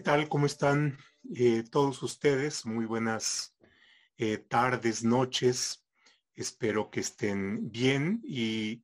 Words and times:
tal? 0.00 0.28
¿Cómo 0.28 0.46
están 0.46 0.98
eh, 1.34 1.62
todos 1.70 2.02
ustedes? 2.02 2.64
Muy 2.64 2.86
buenas 2.86 3.54
eh, 4.16 4.38
tardes, 4.38 5.04
noches. 5.04 5.84
Espero 6.34 6.90
que 6.90 7.00
estén 7.00 7.70
bien 7.70 8.20
y 8.24 8.82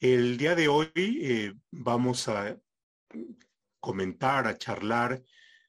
el 0.00 0.38
día 0.38 0.54
de 0.54 0.68
hoy 0.68 0.90
eh, 0.96 1.54
vamos 1.70 2.28
a 2.28 2.58
comentar, 3.78 4.46
a 4.46 4.56
charlar 4.56 5.22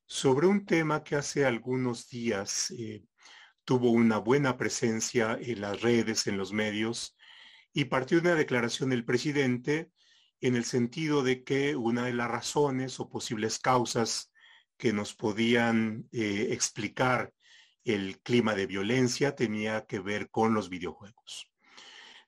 sobre 0.05 0.47
un 0.47 0.65
tema 0.65 1.04
que 1.04 1.16
hace 1.16 1.46
algunos 1.46 2.07
días 2.07 2.73
tuvo 3.66 3.91
una 3.91 4.18
buena 4.18 4.57
presencia 4.57 5.38
en 5.39 5.61
las 5.61 5.82
redes, 5.82 6.25
en 6.27 6.38
los 6.38 6.54
medios, 6.54 7.18
y 7.74 7.86
partió 7.86 8.19
una 8.19 8.33
declaración 8.33 8.89
del 8.91 9.05
presidente 9.05 9.91
en 10.41 10.55
el 10.55 10.64
sentido 10.64 11.21
de 11.21 11.43
que 11.43 11.75
una 11.75 12.05
de 12.05 12.14
las 12.14 12.32
razones 12.32 13.00
o 13.00 13.10
posibles 13.10 13.60
causas 13.60 14.29
que 14.79 14.93
nos 14.93 15.14
podían 15.14 16.07
eh, 16.14 16.47
explicar 16.51 17.33
el 17.83 18.19
clima 18.21 18.56
de 18.56 18.65
violencia 18.65 19.36
tenía 19.36 19.86
que 19.86 20.00
ver 20.00 20.29
con 20.29 20.54
los 20.54 20.69
videojuegos. 20.69 21.52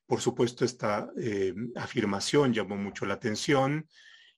Por 0.06 0.20
supuesto, 0.20 0.66
esta 0.66 1.10
eh, 1.18 1.54
afirmación 1.78 2.54
llamó 2.54 2.76
mucho 2.76 3.06
la 3.06 3.14
atención, 3.14 3.88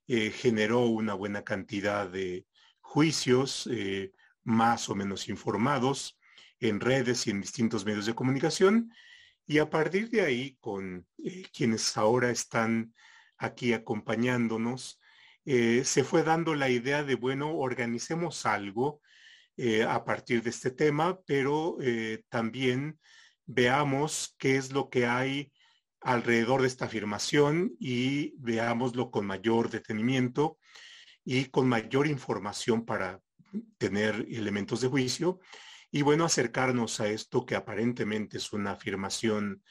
eh, 0.07 0.29
generó 0.29 0.85
una 0.85 1.15
buena 1.15 1.43
cantidad 1.43 2.07
de 2.07 2.45
juicios 2.81 3.67
más 4.43 4.89
o 4.89 4.93
menos 4.93 5.27
informados 5.27 6.19
en 6.59 6.79
redes 6.79 7.25
y 7.25 7.31
en 7.31 7.41
distintos 7.41 7.83
medios 7.83 8.05
de 8.05 8.13
comunicación. 8.13 8.93
Y 9.47 9.57
a 9.57 9.71
partir 9.71 10.11
de 10.11 10.21
ahí, 10.21 10.57
con 10.59 11.07
quienes 11.51 11.97
ahora 11.97 12.29
están 12.29 12.93
aquí 13.37 13.73
acompañándonos, 13.73 14.99
eh, 15.45 15.83
se 15.83 16.03
fue 16.03 16.23
dando 16.23 16.55
la 16.55 16.69
idea 16.69 17.03
de, 17.03 17.15
bueno, 17.15 17.55
organicemos 17.55 18.45
algo 18.45 19.01
eh, 19.57 19.83
a 19.83 20.05
partir 20.05 20.41
de 20.41 20.49
este 20.49 20.71
tema, 20.71 21.19
pero 21.25 21.77
eh, 21.81 22.23
también 22.29 22.99
veamos 23.45 24.35
qué 24.37 24.55
es 24.55 24.71
lo 24.71 24.89
que 24.89 25.05
hay 25.05 25.51
alrededor 25.99 26.61
de 26.61 26.67
esta 26.67 26.85
afirmación 26.85 27.75
y 27.79 28.33
veámoslo 28.37 29.11
con 29.11 29.25
mayor 29.25 29.69
detenimiento 29.69 30.57
y 31.25 31.45
con 31.45 31.67
mayor 31.67 32.07
información 32.07 32.85
para 32.85 33.19
tener 33.77 34.25
elementos 34.29 34.81
de 34.81 34.87
juicio. 34.87 35.39
Y 35.91 36.01
bueno, 36.01 36.25
acercarnos 36.25 36.99
a 36.99 37.09
esto 37.09 37.45
que 37.45 37.55
aparentemente 37.55 38.37
es 38.37 38.51
una 38.53 38.71
afirmación 38.71 39.61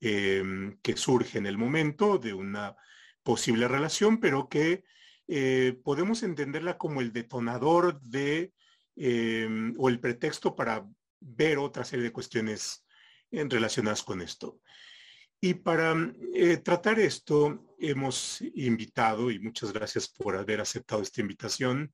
que 0.00 0.96
surge 0.96 1.38
en 1.38 1.46
el 1.46 1.56
momento 1.56 2.18
de 2.18 2.34
una 2.34 2.76
posible 3.22 3.68
relación, 3.68 4.20
pero 4.20 4.50
que 4.50 4.84
eh, 5.26 5.78
podemos 5.82 6.22
entenderla 6.22 6.76
como 6.76 7.00
el 7.00 7.12
detonador 7.12 8.00
de 8.00 8.52
em, 8.96 9.74
o 9.78 9.88
el 9.88 9.98
pretexto 9.98 10.54
para 10.54 10.86
ver 11.20 11.58
otra 11.58 11.84
serie 11.84 12.04
de 12.04 12.12
cuestiones 12.12 12.86
en, 13.30 13.48
relacionadas 13.50 14.02
con 14.02 14.20
esto. 14.20 14.60
Y 15.40 15.54
para 15.54 15.94
eh, 16.34 16.58
tratar 16.58 16.98
esto, 16.98 17.74
hemos 17.78 18.40
invitado, 18.54 19.30
y 19.30 19.38
muchas 19.38 19.72
gracias 19.72 20.08
por 20.08 20.36
haber 20.36 20.60
aceptado 20.60 21.02
esta 21.02 21.20
invitación, 21.20 21.92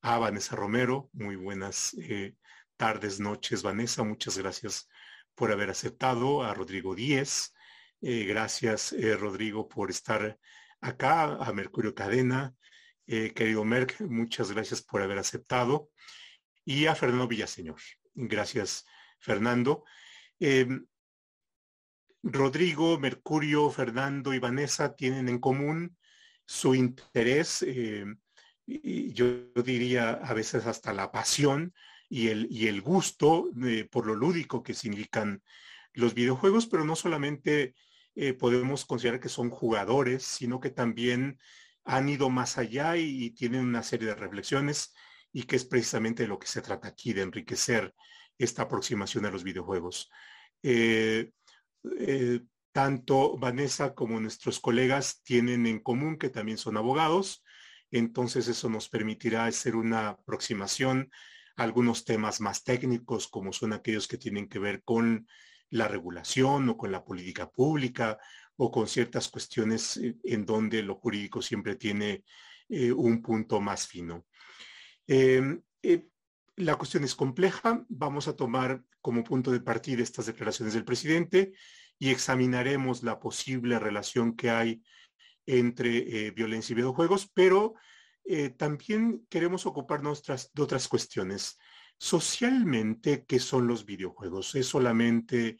a 0.00 0.18
Vanessa 0.18 0.54
Romero. 0.54 1.10
Muy 1.12 1.36
buenas 1.36 1.94
eh, 2.00 2.34
tardes, 2.76 3.18
noches, 3.20 3.62
Vanessa. 3.62 4.04
Muchas 4.04 4.38
gracias 4.38 4.88
por 5.34 5.52
haber 5.52 5.70
aceptado. 5.70 6.42
A 6.44 6.54
Rodrigo 6.54 6.94
Díez. 6.94 7.52
gracias, 8.00 8.94
Rodrigo, 9.18 9.68
por 9.68 9.90
estar 9.90 10.38
acá. 10.80 11.34
A 11.34 11.52
Mercurio 11.52 11.94
Cadena. 11.94 12.54
Eh, 13.10 13.32
querido 13.34 13.64
Merck, 13.64 14.02
muchas 14.02 14.52
gracias 14.52 14.82
por 14.82 15.00
haber 15.00 15.16
aceptado. 15.16 15.88
Y 16.62 16.84
a 16.84 16.94
Fernando 16.94 17.26
Villaseñor. 17.26 17.80
Gracias, 18.14 18.84
Fernando. 19.18 19.84
Em, 20.38 20.86
Rodrigo, 22.22 22.98
Mercurio, 22.98 23.70
Fernando 23.70 24.34
y 24.34 24.38
Vanessa 24.38 24.94
tienen 24.94 25.30
en 25.30 25.38
común 25.38 25.96
su 26.44 26.74
interés, 26.74 27.62
em, 27.62 28.18
y 28.66 29.14
yo 29.14 29.52
diría 29.64 30.10
a 30.10 30.34
veces 30.34 30.66
hasta 30.66 30.92
la 30.92 31.10
pasión 31.10 31.72
y 32.10 32.28
el, 32.28 32.46
y 32.50 32.66
el 32.66 32.82
gusto 32.82 33.50
por 33.90 34.06
lo 34.06 34.14
lúdico 34.14 34.62
que 34.62 34.74
significan 34.74 35.42
los 35.94 36.12
videojuegos, 36.12 36.66
pero 36.66 36.84
no 36.84 36.94
solamente 36.94 37.74
eh, 38.14 38.34
podemos 38.34 38.84
considerar 38.84 39.20
que 39.20 39.30
son 39.30 39.48
jugadores, 39.48 40.24
sino 40.24 40.60
que 40.60 40.70
también 40.70 41.38
han 41.88 42.08
ido 42.10 42.28
más 42.28 42.58
allá 42.58 42.96
y, 42.98 43.30
tienen 43.30 43.64
una 43.64 43.82
serie 43.82 44.08
de 44.08 44.14
reflexiones 44.14 44.94
y 45.32 45.44
que 45.44 45.56
es 45.56 45.64
precisamente 45.64 46.22
de 46.22 46.28
lo 46.28 46.38
que 46.38 46.46
se 46.46 46.60
trata 46.60 46.88
aquí, 46.88 47.14
de 47.14 47.22
enriquecer 47.22 47.94
esta 48.36 48.62
aproximación 48.62 49.24
a 49.24 49.30
los 49.30 49.42
videojuegos. 49.42 50.10
Eh, 50.62 51.32
eh, 51.98 52.40
tanto 52.72 53.38
Vanessa 53.38 53.94
como 53.94 54.20
nuestros 54.20 54.60
colegas 54.60 55.22
tienen 55.22 55.66
en 55.66 55.80
común 55.80 56.18
que 56.18 56.28
también 56.28 56.58
son 56.58 56.76
abogados, 56.76 57.42
entonces 57.90 58.48
eso 58.48 58.68
nos 58.68 58.90
permitirá 58.90 59.46
hacer 59.46 59.74
una 59.74 60.10
aproximación 60.10 61.10
a 61.56 61.62
algunos 61.62 62.04
temas 62.04 62.42
más 62.42 62.64
técnicos, 62.64 63.28
como 63.28 63.54
son 63.54 63.72
aquellos 63.72 64.06
que 64.08 64.18
tienen 64.18 64.46
que 64.46 64.58
ver 64.58 64.82
con 64.82 65.26
la 65.70 65.88
regulación 65.88 66.68
o 66.68 66.76
con 66.76 66.92
la 66.92 67.02
política 67.02 67.50
pública 67.50 68.18
o 68.58 68.70
con 68.70 68.88
ciertas 68.88 69.28
cuestiones 69.28 69.96
eh, 69.96 70.16
en 70.24 70.44
donde 70.44 70.82
lo 70.82 70.96
jurídico 70.96 71.40
siempre 71.40 71.76
tiene 71.76 72.24
eh, 72.68 72.92
un 72.92 73.22
punto 73.22 73.60
más 73.60 73.86
fino. 73.86 74.26
Em, 75.06 75.62
eh, 75.82 76.08
la 76.56 76.74
cuestión 76.74 77.04
es 77.04 77.14
compleja. 77.14 77.84
Vamos 77.88 78.26
a 78.26 78.34
tomar 78.34 78.82
como 79.00 79.22
punto 79.22 79.52
de 79.52 79.60
partida 79.60 80.02
estas 80.02 80.26
declaraciones 80.26 80.74
del 80.74 80.84
presidente 80.84 81.52
y 81.98 82.10
examinaremos 82.10 83.04
la 83.04 83.20
posible 83.20 83.78
relación 83.78 84.34
que 84.34 84.50
hay 84.50 84.82
entre 85.46 86.30
violencia 86.32 86.74
y 86.74 86.76
videojuegos, 86.76 87.30
pero 87.32 87.74
también 88.58 89.26
queremos 89.30 89.64
ocuparnos 89.64 90.22
de 90.22 90.62
otras 90.62 90.88
cuestiones. 90.88 91.58
Socialmente, 91.96 93.24
¿qué 93.24 93.40
son 93.40 93.66
los 93.66 93.86
videojuegos? 93.86 94.54
¿Es 94.56 94.66
solamente 94.66 95.58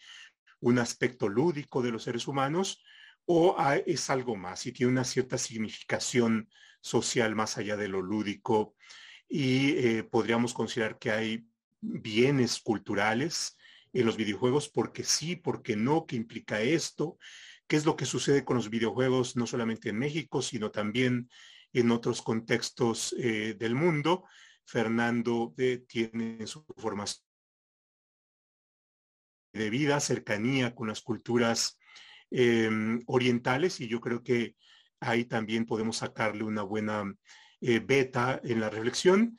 un 0.60 0.78
aspecto 0.78 1.28
lúdico 1.28 1.80
de 1.80 1.92
los 1.92 2.02
seres 2.02 2.28
humanos 2.28 2.82
o 3.30 3.54
es 3.84 4.08
algo 4.08 4.36
más 4.36 4.64
y 4.64 4.72
tiene 4.72 4.90
una 4.90 5.04
cierta 5.04 5.36
significación 5.36 6.48
social 6.80 7.34
más 7.34 7.58
allá 7.58 7.76
de 7.76 7.86
lo 7.86 8.00
lúdico 8.00 8.74
y 9.28 9.72
eh, 9.72 10.02
podríamos 10.02 10.54
considerar 10.54 10.98
que 10.98 11.10
hay 11.10 11.46
bienes 11.78 12.58
culturales 12.58 13.58
en 13.92 14.06
los 14.06 14.16
videojuegos 14.16 14.70
porque 14.70 15.04
sí, 15.04 15.36
porque 15.36 15.76
no, 15.76 16.06
qué 16.06 16.16
implica 16.16 16.62
esto, 16.62 17.18
qué 17.66 17.76
es 17.76 17.84
lo 17.84 17.96
que 17.96 18.06
sucede 18.06 18.46
con 18.46 18.56
los 18.56 18.70
videojuegos 18.70 19.36
no 19.36 19.46
solamente 19.46 19.90
en 19.90 19.98
México, 19.98 20.40
sino 20.40 20.70
también 20.70 21.28
en 21.74 21.90
otros 21.90 22.22
contextos 22.22 23.14
eh, 23.18 23.54
del 23.58 23.74
mundo. 23.74 24.24
Fernando 24.64 25.52
eh, 25.58 25.84
tiene 25.86 26.46
su 26.46 26.64
formación 26.78 27.26
de 29.52 29.68
vida, 29.68 30.00
cercanía 30.00 30.74
con 30.74 30.88
las 30.88 31.02
culturas 31.02 31.77
em, 32.30 33.00
orientales 33.06 33.80
y 33.80 33.88
yo 33.88 34.00
creo 34.00 34.22
que 34.22 34.56
ahí 35.00 35.24
también 35.24 35.64
podemos 35.64 35.98
sacarle 35.98 36.44
una 36.44 36.62
buena 36.62 37.04
eh, 37.60 37.80
beta 37.80 38.40
en 38.44 38.60
la 38.60 38.70
reflexión. 38.70 39.38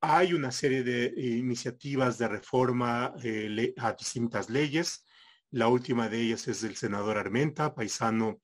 Hay 0.00 0.34
una 0.34 0.52
serie 0.52 0.82
de 0.82 1.12
iniciativas 1.16 2.18
de 2.18 2.28
reforma 2.28 3.14
eh, 3.22 3.74
a 3.78 3.92
distintas 3.92 4.50
leyes. 4.50 5.06
La 5.50 5.68
última 5.68 6.08
de 6.08 6.20
ellas 6.20 6.48
es 6.48 6.60
del 6.60 6.76
senador 6.76 7.18
Armenta, 7.18 7.74
paisano 7.74 8.40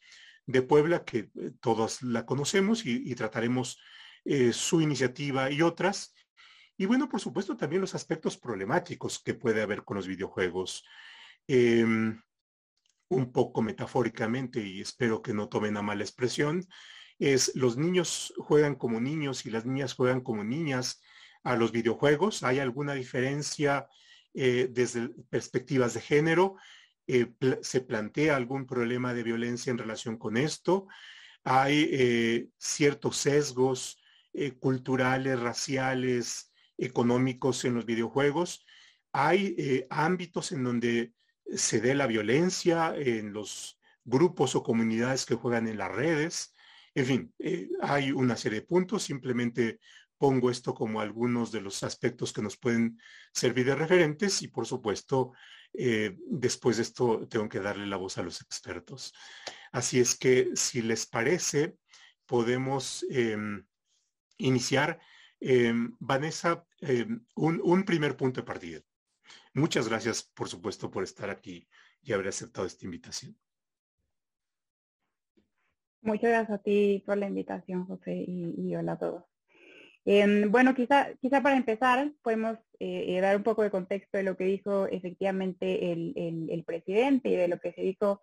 de 0.46 0.62
Puebla, 0.62 1.04
que 1.04 1.18
eh, 1.18 1.52
todos 1.60 2.02
la 2.02 2.24
conocemos 2.24 2.84
y, 2.86 3.14
trataremos 3.14 3.78
su 4.52 4.80
iniciativa 4.80 5.50
y 5.50 5.62
otras. 5.62 6.14
Y 6.76 6.86
bueno, 6.86 7.08
por 7.08 7.20
supuesto, 7.20 7.56
también 7.56 7.80
los 7.80 7.96
aspectos 7.96 8.38
problemáticos 8.38 9.18
que 9.18 9.34
puede 9.34 9.62
haber 9.62 9.82
con 9.82 9.96
los 9.96 10.06
videojuegos. 10.06 10.84
Em, 11.48 12.22
un 13.14 13.32
poco 13.32 13.62
metafóricamente, 13.62 14.60
y 14.60 14.80
espero 14.80 15.22
que 15.22 15.34
no 15.34 15.48
tomen 15.48 15.76
a 15.76 15.82
mala 15.82 16.02
expresión, 16.02 16.66
es 17.18 17.54
los 17.54 17.76
niños 17.76 18.34
juegan 18.38 18.74
como 18.74 19.00
niños 19.00 19.46
y 19.46 19.50
las 19.50 19.64
niñas 19.64 19.94
juegan 19.94 20.22
como 20.22 20.44
niñas 20.44 21.00
a 21.44 21.56
los 21.56 21.72
videojuegos. 21.72 22.42
¿Hay 22.42 22.58
alguna 22.58 22.94
diferencia 22.94 23.86
eh, 24.34 24.68
desde 24.70 25.10
perspectivas 25.30 25.94
de 25.94 26.00
género? 26.00 26.56
Eh, 27.06 27.32
¿Se 27.62 27.80
plantea 27.80 28.36
algún 28.36 28.66
problema 28.66 29.14
de 29.14 29.22
violencia 29.22 29.70
en 29.70 29.78
relación 29.78 30.16
con 30.16 30.36
esto? 30.36 30.88
¿Hay 31.44 31.88
eh, 31.92 32.48
ciertos 32.58 33.16
sesgos 33.16 33.98
culturales, 34.60 35.38
raciales, 35.38 36.50
económicos 36.78 37.66
en 37.66 37.74
los 37.74 37.84
videojuegos. 37.84 38.64
Hay 39.12 39.84
ámbitos 39.90 40.52
en 40.52 40.64
donde 40.64 41.12
se 41.54 41.80
dé 41.80 41.94
la 41.94 42.06
violencia 42.06 42.94
en 42.96 43.32
los 43.32 43.78
grupos 44.04 44.54
o 44.54 44.62
comunidades 44.62 45.26
que 45.26 45.34
juegan 45.34 45.68
en 45.68 45.78
las 45.78 45.90
redes. 45.90 46.54
En 46.94 47.06
fin, 47.06 47.34
eh, 47.38 47.68
hay 47.80 48.12
una 48.12 48.36
serie 48.36 48.60
de 48.60 48.66
puntos. 48.66 49.02
Simplemente 49.04 49.78
pongo 50.18 50.50
esto 50.50 50.74
como 50.74 51.00
algunos 51.00 51.50
de 51.50 51.60
los 51.60 51.82
aspectos 51.82 52.32
que 52.32 52.42
nos 52.42 52.56
pueden 52.56 52.98
servir 53.32 53.66
de 53.66 53.74
referentes 53.74 54.42
y 54.42 54.48
por 54.48 54.66
supuesto, 54.66 55.32
eh, 55.72 56.16
después 56.28 56.76
de 56.76 56.84
esto 56.84 57.26
tengo 57.28 57.48
que 57.48 57.60
darle 57.60 57.86
la 57.86 57.96
voz 57.96 58.18
a 58.18 58.22
los 58.22 58.40
expertos. 58.40 59.12
Así 59.72 59.98
es 59.98 60.14
que 60.14 60.50
si 60.54 60.82
les 60.82 61.06
parece, 61.06 61.76
podemos 62.26 63.04
em, 63.10 63.64
iniciar. 64.38 65.00
Em, 65.40 65.96
Vanessa, 65.98 66.64
em, 66.80 67.24
un, 67.34 67.60
un 67.64 67.84
primer 67.84 68.16
punto 68.16 68.40
de 68.40 68.46
partida. 68.46 68.80
Muchas 69.54 69.88
gracias, 69.88 70.22
por 70.22 70.48
supuesto, 70.48 70.90
por 70.90 71.04
estar 71.04 71.28
aquí 71.28 71.68
y 72.02 72.12
haber 72.12 72.28
aceptado 72.28 72.66
esta 72.66 72.86
invitación. 72.86 73.36
Muchas 76.00 76.30
gracias 76.30 76.58
a 76.58 76.62
ti 76.62 77.02
por 77.06 77.16
la 77.18 77.28
invitación, 77.28 77.86
José, 77.86 78.24
y, 78.26 78.74
hola 78.74 78.92
a 78.92 78.98
todos. 78.98 79.24
Em, 80.04 80.50
bueno, 80.50 80.74
quizá, 80.74 81.14
quizá 81.20 81.40
para 81.42 81.56
empezar 81.56 82.10
podemos 82.22 82.58
eh, 82.80 83.16
eh, 83.16 83.20
dar 83.20 83.36
un 83.36 83.44
poco 83.44 83.62
de 83.62 83.70
contexto 83.70 84.18
de 84.18 84.24
lo 84.24 84.36
que 84.36 84.44
dijo 84.44 84.86
efectivamente 84.86 85.92
el, 85.92 86.64
presidente 86.66 87.28
y 87.28 87.36
de 87.36 87.46
lo 87.46 87.60
que 87.60 87.72
se 87.72 87.82
dijo 87.82 88.20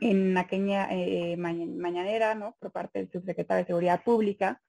en 0.00 0.36
aquella 0.36 0.88
eh, 0.92 1.36
mañanera, 1.36 2.36
¿no? 2.36 2.56
Por 2.60 2.70
parte 2.70 3.00
del 3.00 3.10
subsecretario 3.10 3.64
de 3.64 3.66
Seguridad 3.66 4.04
Pública, 4.04 4.62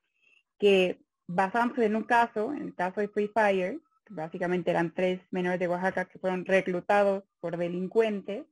que 0.57 0.99
basamos 1.27 1.77
en 1.79 1.95
un 1.95 2.03
caso, 2.03 2.53
en 2.53 2.63
el 2.63 2.75
caso 2.75 3.01
de 3.01 3.09
Free 3.09 3.27
Fire, 3.27 3.79
básicamente 4.09 4.71
eran 4.71 4.93
tres 4.93 5.21
menores 5.31 5.59
de 5.59 5.67
Oaxaca 5.67 6.05
que 6.05 6.19
fueron 6.19 6.45
reclutados 6.45 7.23
por 7.39 7.57
delincuentes 7.57 8.45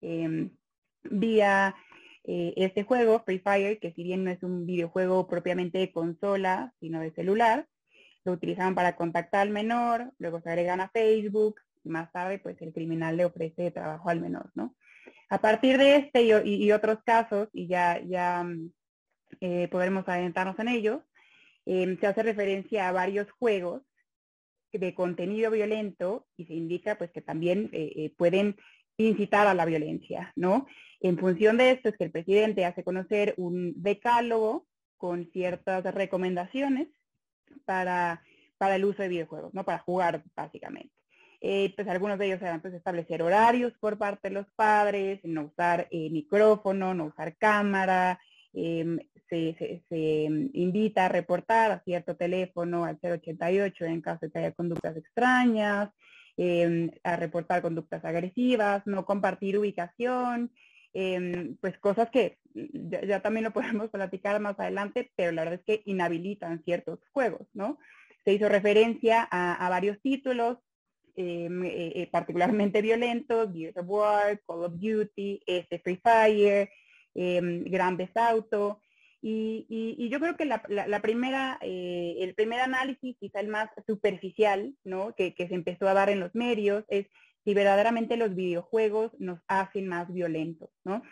em, 0.00 0.50
vía 1.02 1.74
eh, 2.24 2.54
este 2.56 2.84
juego, 2.84 3.22
Free 3.24 3.38
Fire, 3.38 3.78
que 3.78 3.92
si 3.92 4.02
bien 4.02 4.24
no 4.24 4.30
es 4.30 4.42
un 4.42 4.66
videojuego 4.66 5.26
propiamente 5.26 5.78
de 5.78 5.92
consola, 5.92 6.72
sino 6.80 7.00
de 7.00 7.12
celular, 7.12 7.66
lo 8.24 8.32
utilizaban 8.32 8.74
para 8.74 8.96
contactar 8.96 9.42
al 9.42 9.50
menor, 9.50 10.12
luego 10.18 10.40
se 10.40 10.48
agregan 10.48 10.80
a 10.80 10.88
Facebook, 10.88 11.60
y 11.84 11.90
más 11.90 12.10
tarde 12.12 12.38
pues 12.38 12.60
el 12.62 12.72
criminal 12.72 13.16
le 13.16 13.26
ofrece 13.26 13.70
trabajo 13.70 14.08
al 14.08 14.20
menor, 14.20 14.50
¿no? 14.54 14.74
A 15.28 15.40
partir 15.40 15.76
de 15.76 15.96
este 15.96 16.22
y, 16.22 16.72
otros 16.72 16.98
casos, 17.04 17.48
y 17.52 17.66
ya, 17.66 18.00
ya 18.00 18.42
mm, 18.42 18.70
eh, 19.40 19.68
podremos 19.68 20.08
adentrarnos 20.08 20.58
en 20.58 20.68
ellos, 20.68 21.02
em, 21.66 21.98
se 21.98 22.06
hace 22.06 22.22
referencia 22.22 22.88
a 22.88 22.92
varios 22.92 23.30
juegos 23.32 23.82
de 24.78 24.94
contenido 24.94 25.50
violento 25.50 26.26
y 26.36 26.46
se 26.46 26.54
indica 26.54 26.96
pues 26.96 27.10
que 27.10 27.20
también 27.20 27.70
eh, 27.72 28.12
pueden 28.16 28.56
incitar 28.96 29.46
a 29.46 29.54
la 29.54 29.64
violencia, 29.64 30.32
¿no? 30.36 30.66
En 31.00 31.18
función 31.18 31.56
de 31.56 31.72
esto 31.72 31.88
es 31.88 31.96
que 31.96 32.04
el 32.04 32.10
presidente 32.10 32.64
hace 32.64 32.84
conocer 32.84 33.34
un 33.36 33.74
decálogo 33.82 34.66
con 34.96 35.30
ciertas 35.32 35.82
recomendaciones 35.94 36.88
para, 37.64 38.22
para 38.56 38.76
el 38.76 38.84
uso 38.84 39.02
de 39.02 39.08
videojuegos, 39.08 39.52
¿no? 39.52 39.64
Para 39.64 39.80
jugar, 39.80 40.22
básicamente. 40.34 40.94
Eh, 41.40 41.74
pues 41.76 41.86
algunos 41.88 42.18
de 42.18 42.26
ellos 42.26 42.40
eran 42.40 42.62
pues, 42.62 42.72
establecer 42.72 43.22
horarios 43.22 43.74
por 43.78 43.98
parte 43.98 44.28
de 44.28 44.34
los 44.34 44.46
padres, 44.56 45.20
no 45.24 45.42
usar 45.44 45.88
eh, 45.90 46.08
micrófono, 46.08 46.94
no 46.94 47.06
usar 47.06 47.36
cámara, 47.36 48.18
em, 48.54 48.98
se, 49.28 49.82
se, 49.88 50.28
invita 50.52 51.06
a 51.06 51.08
reportar 51.08 51.70
a 51.72 51.80
cierto 51.80 52.16
teléfono 52.16 52.84
al 52.84 52.98
088 53.02 53.84
en 53.84 54.00
caso 54.00 54.26
de 54.26 54.32
que 54.32 54.38
haya 54.38 54.52
conductas 54.52 54.96
extrañas, 54.96 55.90
em, 56.36 56.90
a 57.02 57.16
reportar 57.16 57.62
conductas 57.62 58.04
agresivas, 58.04 58.86
no 58.86 59.04
compartir 59.04 59.58
ubicación, 59.58 60.50
Em, 60.96 61.56
pues 61.56 61.76
cosas 61.78 62.08
que 62.10 62.38
ya, 62.54 63.20
también 63.20 63.44
lo 63.44 63.52
podemos 63.82 63.90
platicar 63.90 64.40
más 64.40 64.58
adelante, 64.58 65.10
pero 65.16 65.32
la 65.32 65.42
verdad 65.42 65.60
es 65.60 65.66
que 65.66 65.82
inhabilitan 65.90 66.62
ciertos 66.62 67.00
juegos, 67.12 67.48
¿no? 67.52 67.78
Se 68.24 68.32
hizo 68.32 68.48
referencia 68.48 69.28
a, 69.30 69.68
varios 69.68 70.00
títulos, 70.00 70.58
em, 71.16 71.64
eh, 71.64 71.92
eh, 71.96 72.08
particularmente 72.10 72.80
violentos, 72.80 73.52
Gears 73.52 73.76
of 73.76 73.86
War, 73.88 74.40
Call 74.46 74.64
of 74.64 74.74
Duty, 74.74 75.42
este 75.46 75.80
Free 75.80 76.00
Fire, 76.02 76.70
eh, 77.14 77.40
Grandes 77.66 78.10
Auto, 78.16 78.80
y, 79.26 80.08
yo 80.10 80.20
creo 80.20 80.36
que 80.36 80.44
la, 80.44 81.00
primera, 81.00 81.58
eh, 81.62 82.16
el 82.18 82.34
primer 82.34 82.60
análisis, 82.60 83.16
quizá 83.18 83.40
el 83.40 83.48
más 83.48 83.70
superficial, 83.86 84.74
¿no? 84.84 85.14
Que, 85.14 85.34
se 85.36 85.54
empezó 85.54 85.88
a 85.88 85.94
dar 85.94 86.10
en 86.10 86.20
los 86.20 86.34
medios, 86.34 86.84
es 86.88 87.06
si 87.44 87.54
verdaderamente 87.54 88.18
los 88.18 88.34
videojuegos 88.34 89.12
nos 89.18 89.40
hacen 89.48 89.88
más 89.88 90.12
violentos, 90.12 90.68
¿no? 90.84 91.02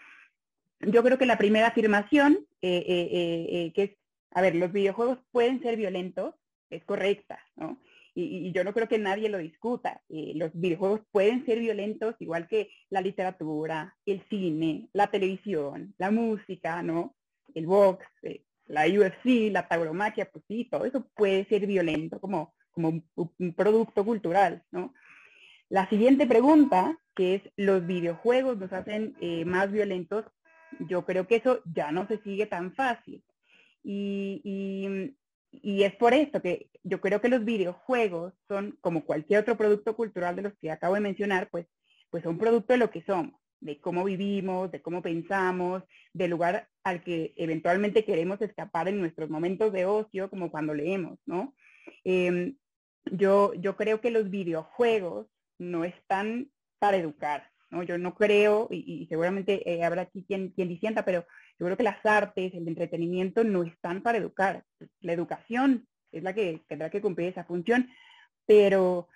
Yo 0.80 1.02
creo 1.02 1.16
que 1.16 1.24
la 1.24 1.38
primera 1.38 1.68
afirmación, 1.68 2.46
eh, 2.60 2.84
eh, 2.86 3.72
que 3.74 3.82
es, 3.82 3.90
a 4.32 4.42
ver, 4.42 4.56
los 4.56 4.72
videojuegos 4.72 5.18
pueden 5.30 5.62
ser 5.62 5.76
violentos, 5.76 6.34
es 6.68 6.84
correcta, 6.84 7.38
¿no? 7.56 7.80
Y, 8.14 8.52
yo 8.52 8.64
no 8.64 8.72
creo 8.74 8.88
que 8.88 8.98
nadie 8.98 9.28
lo 9.28 9.38
discuta. 9.38 10.02
los 10.08 10.50
videojuegos 10.54 11.00
pueden 11.10 11.44
ser 11.46 11.58
violentos 11.58 12.14
igual 12.20 12.46
que 12.48 12.70
la 12.90 13.00
literatura, 13.00 13.96
el 14.06 14.22
cine, 14.28 14.88
la 14.92 15.08
televisión, 15.08 15.94
la 15.98 16.10
música, 16.10 16.82
¿no? 16.82 17.14
El 17.54 17.66
box, 17.66 18.04
la 18.66 18.86
UFC, 18.86 19.50
la 19.50 19.68
tauromaquia, 19.68 20.30
pues 20.30 20.44
sí, 20.48 20.68
todo 20.70 20.84
eso 20.84 21.06
puede 21.14 21.44
ser 21.46 21.66
violento 21.66 22.20
como, 22.20 22.54
como 22.70 23.02
un 23.14 23.54
producto 23.54 24.04
cultural, 24.04 24.62
¿no? 24.70 24.94
La 25.72 25.88
siguiente 25.88 26.26
pregunta, 26.26 26.98
que 27.16 27.36
es, 27.36 27.42
¿los 27.56 27.86
videojuegos 27.86 28.58
nos 28.58 28.74
hacen 28.74 29.16
eh, 29.22 29.46
más 29.46 29.72
violentos? 29.72 30.26
Yo 30.80 31.06
creo 31.06 31.26
que 31.26 31.36
eso 31.36 31.62
ya 31.64 31.90
no 31.92 32.06
se 32.08 32.18
sigue 32.18 32.44
tan 32.44 32.74
fácil. 32.74 33.24
Y, 33.82 35.14
es 35.62 35.94
por 35.96 36.14
esto 36.14 36.40
que 36.40 36.68
yo 36.82 37.00
creo 37.00 37.20
que 37.20 37.28
los 37.28 37.44
videojuegos 37.44 38.32
son, 38.48 38.78
como 38.80 39.04
cualquier 39.04 39.40
otro 39.40 39.56
producto 39.56 39.94
cultural 39.96 40.36
de 40.36 40.42
los 40.42 40.54
que 40.58 40.70
acabo 40.70 40.94
de 40.94 41.00
mencionar, 41.00 41.48
pues, 41.50 41.66
pues 42.10 42.22
son 42.22 42.38
producto 42.38 42.72
de 42.72 42.78
lo 42.78 42.90
que 42.90 43.02
somos, 43.02 43.40
de 43.60 43.80
cómo 43.80 44.04
vivimos, 44.04 44.70
de 44.70 44.82
cómo 44.82 45.02
pensamos, 45.02 45.82
del 46.12 46.30
lugar 46.30 46.68
al 46.84 47.02
que 47.02 47.32
eventualmente 47.36 48.04
queremos 48.04 48.40
escapar 48.40 48.88
en 48.88 48.98
nuestros 48.98 49.30
momentos 49.30 49.72
de 49.72 49.86
ocio, 49.86 50.30
como 50.30 50.50
cuando 50.50 50.74
leemos, 50.74 51.18
¿no? 51.26 51.54
Em, 52.04 52.56
yo, 53.10 53.52
yo 53.54 53.76
creo 53.76 54.00
que 54.00 54.10
los 54.10 54.30
videojuegos 54.30 55.26
no 55.58 55.84
están 55.84 56.50
para 56.78 56.96
educar. 56.96 57.50
¿no? 57.70 57.82
Yo 57.82 57.98
no 57.98 58.14
creo, 58.14 58.68
y, 58.70 59.06
seguramente 59.08 59.68
eh, 59.68 59.82
habrá 59.82 60.02
aquí 60.02 60.24
quien, 60.28 60.50
quien 60.50 60.68
disienta, 60.68 61.04
pero 61.04 61.24
yo 61.58 61.66
creo 61.66 61.76
que 61.76 61.82
las 61.82 62.04
artes, 62.04 62.52
el 62.54 62.66
entretenimiento 62.68 63.44
no 63.44 63.62
están 63.62 64.02
para 64.02 64.18
educar. 64.18 64.64
La 65.00 65.12
educación 65.12 65.86
es 66.10 66.22
la 66.22 66.34
que 66.34 66.62
tendrá 66.66 66.90
que 66.90 67.00
cumplir 67.00 67.28
esa 67.28 67.44
función, 67.44 67.88
pero, 68.46 69.08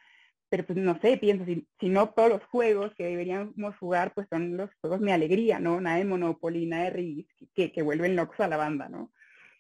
pero 0.49 0.65
pues 0.65 0.79
no 0.79 0.99
sé, 1.01 1.17
pienso, 1.17 1.45
si, 1.45 1.67
si 1.81 1.89
no 1.89 2.11
todos 2.11 2.29
los 2.29 2.45
juegos 2.45 2.95
que 2.95 3.05
deberíamos 3.05 3.77
jugar, 3.79 4.13
pues 4.15 4.27
son 4.31 4.57
los 4.57 4.71
juegos 4.81 5.01
mi 5.01 5.13
alegría, 5.13 5.59
¿no? 5.59 5.81
Nada 5.81 5.99
de 5.99 6.05
Monopoly, 6.05 6.67
nada 6.67 6.85
de 6.85 6.91
Risk, 6.91 7.31
que, 7.55 7.73
que 7.73 7.83
vuelven 7.83 8.17
locos 8.17 8.41
a 8.41 8.49
la 8.49 8.57
banda, 8.57 8.89
¿no? 8.89 9.13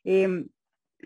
Em, 0.04 0.48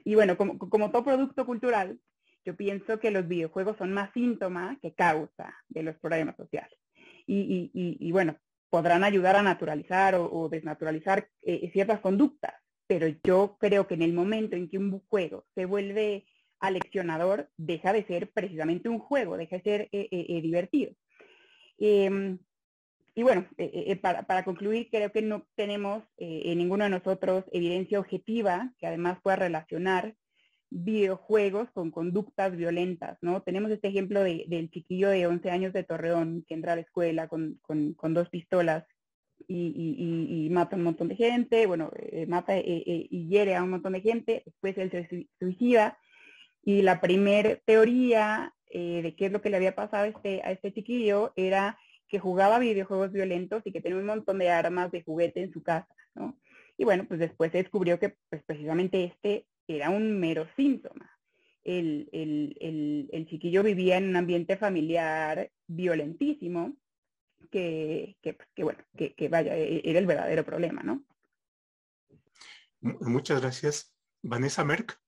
y 0.04 0.14
bueno, 0.14 0.36
como, 0.36 0.58
como 0.58 0.90
todo 0.90 1.04
producto 1.04 1.46
cultural, 1.46 1.98
yo 2.44 2.56
pienso 2.56 2.98
que 3.00 3.10
los 3.10 3.28
videojuegos 3.28 3.76
son 3.76 3.92
más 3.92 4.12
síntoma 4.12 4.78
que 4.80 4.94
causa 4.94 5.54
de 5.68 5.82
los 5.82 5.96
problemas 5.98 6.36
sociales. 6.36 6.78
Y, 7.26 8.10
bueno, 8.12 8.36
podrán 8.70 9.04
ayudar 9.04 9.36
a 9.36 9.42
naturalizar 9.42 10.14
o, 10.14 10.48
desnaturalizar 10.48 11.28
eh, 11.42 11.70
ciertas 11.72 12.00
conductas, 12.00 12.54
pero 12.86 13.08
yo 13.24 13.56
creo 13.58 13.86
que 13.86 13.94
en 13.94 14.02
el 14.02 14.12
momento 14.12 14.56
en 14.56 14.68
que 14.68 14.78
un 14.78 15.00
juego 15.08 15.44
se 15.54 15.64
vuelve 15.64 16.24
aleccionador, 16.60 17.50
deja 17.56 17.92
de 17.92 18.04
ser 18.04 18.30
precisamente 18.30 18.88
un 18.88 18.98
juego, 18.98 19.36
deja 19.36 19.56
de 19.56 19.62
ser 19.62 19.88
eh, 19.92 20.08
eh, 20.10 20.40
divertido. 20.40 20.92
Em, 21.78 22.38
y 23.14 23.22
bueno, 23.22 23.46
para, 24.00 24.22
para, 24.22 24.44
concluir, 24.44 24.88
creo 24.90 25.10
que 25.10 25.20
no 25.20 25.46
tenemos 25.56 26.04
en 26.16 26.56
ninguno 26.58 26.84
de 26.84 26.90
nosotros 26.90 27.44
evidencia 27.52 27.98
objetiva 27.98 28.72
que 28.78 28.86
además 28.86 29.18
pueda 29.20 29.36
relacionar 29.36 30.14
videojuegos 30.70 31.68
con 31.72 31.90
conductas 31.90 32.56
violentas, 32.56 33.18
¿no? 33.20 33.42
Tenemos 33.42 33.70
este 33.72 33.88
ejemplo 33.88 34.22
del 34.22 34.70
chiquillo 34.70 35.10
de 35.10 35.26
11 35.26 35.50
años 35.50 35.72
de 35.72 35.82
Torreón 35.82 36.44
que 36.46 36.54
entra 36.54 36.72
a 36.72 36.76
la 36.76 36.82
escuela 36.82 37.28
con, 37.28 37.60
dos 38.14 38.28
pistolas 38.30 38.84
y, 39.48 40.48
mata 40.52 40.76
a 40.76 40.78
un 40.78 40.84
montón 40.84 41.08
de 41.08 41.16
gente, 41.16 41.66
bueno, 41.66 41.90
eh, 41.96 42.26
mata 42.26 42.56
eh, 42.56 42.62
eh, 42.66 43.06
y 43.10 43.28
hiere 43.28 43.56
a 43.56 43.64
un 43.64 43.70
montón 43.70 43.94
de 43.94 44.00
gente, 44.00 44.42
después 44.46 44.78
él 44.78 44.90
se 44.90 45.28
suicida 45.38 45.98
y 46.62 46.82
la 46.82 47.00
primer 47.00 47.62
teoría 47.64 48.54
de 48.72 49.16
qué 49.18 49.26
es 49.26 49.32
lo 49.32 49.42
que 49.42 49.50
le 49.50 49.56
había 49.56 49.74
pasado 49.74 50.04
a 50.04 50.08
este, 50.08 50.42
a 50.44 50.52
este 50.52 50.72
chiquillo 50.72 51.32
era 51.34 51.76
que 52.06 52.20
jugaba 52.20 52.60
videojuegos 52.60 53.10
violentos 53.10 53.62
y 53.64 53.72
que 53.72 53.80
tenía 53.80 53.98
un 53.98 54.06
montón 54.06 54.38
de 54.38 54.50
armas 54.50 54.92
de 54.92 55.02
juguete 55.02 55.42
en 55.42 55.52
su 55.52 55.62
casa, 55.64 55.88
¿no? 56.14 56.38
Y 56.78 56.84
bueno, 56.84 57.04
pues 57.08 57.18
después 57.18 57.50
se 57.50 57.58
descubrió 57.58 57.98
que 57.98 58.16
pues, 58.28 58.44
precisamente 58.44 59.02
este 59.04 59.46
era 59.76 59.90
un 59.90 60.18
mero 60.18 60.48
síntoma. 60.56 61.10
El, 61.62 62.08
chiquillo 63.28 63.62
vivía 63.62 63.98
en 63.98 64.08
un 64.08 64.16
ambiente 64.16 64.56
familiar 64.56 65.50
violentísimo, 65.66 66.76
que, 67.50 68.16
bueno, 68.58 68.82
que, 68.96 69.28
vaya, 69.28 69.56
e, 69.56 69.82
era 69.84 69.98
el 69.98 70.06
verdadero 70.06 70.44
problema, 70.44 70.82
¿no? 70.82 71.04
Muchas 72.80 73.40
gracias. 73.40 73.94
Vanessa 74.22 74.64
Merck. 74.64 74.98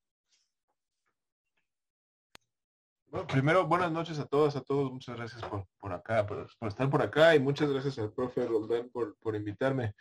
Bueno, 3.06 3.26
primero, 3.26 3.66
buenas 3.66 3.92
noches 3.92 4.18
a 4.18 4.26
todos, 4.26 4.56
a 4.56 4.62
todos. 4.62 4.92
Muchas 4.92 5.16
gracias 5.16 5.42
por, 5.78 5.92
acá, 5.92 6.26
por, 6.26 6.48
estar 6.66 6.88
por 6.88 7.02
acá 7.02 7.34
y 7.34 7.40
muchas 7.40 7.70
gracias 7.70 7.98
al 7.98 8.12
profe 8.12 8.46
Roldán 8.46 8.90
por, 8.90 9.16
por 9.18 9.34
invitarme. 9.34 9.94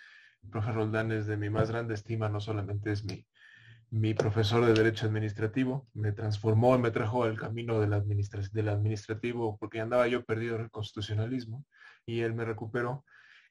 El 0.43 0.49
profe 0.49 0.71
Roldán 0.71 1.11
es 1.11 1.27
de 1.27 1.37
mi 1.37 1.49
más 1.49 1.71
grande 1.71 1.93
estima, 1.93 2.29
no 2.29 2.39
solamente 2.39 2.91
es 2.91 3.03
mi, 3.03 3.25
mi 3.91 4.13
profesor 4.13 4.65
de 4.65 4.73
Derecho 4.73 5.05
Administrativo, 5.05 5.85
me 5.93 6.13
transformó 6.13 6.75
y 6.75 6.79
me 6.79 6.91
trajo 6.91 7.25
al 7.25 7.37
camino 7.37 7.79
del, 7.81 7.91
del 8.53 8.69
administrativo 8.69 9.57
porque 9.57 9.81
andaba 9.81 10.07
yo 10.07 10.23
perdido 10.23 10.55
en 10.55 10.61
el 10.63 10.71
constitucionalismo 10.71 11.65
y 12.05 12.21
él 12.21 12.33
me 12.33 12.45
recuperó. 12.45 13.03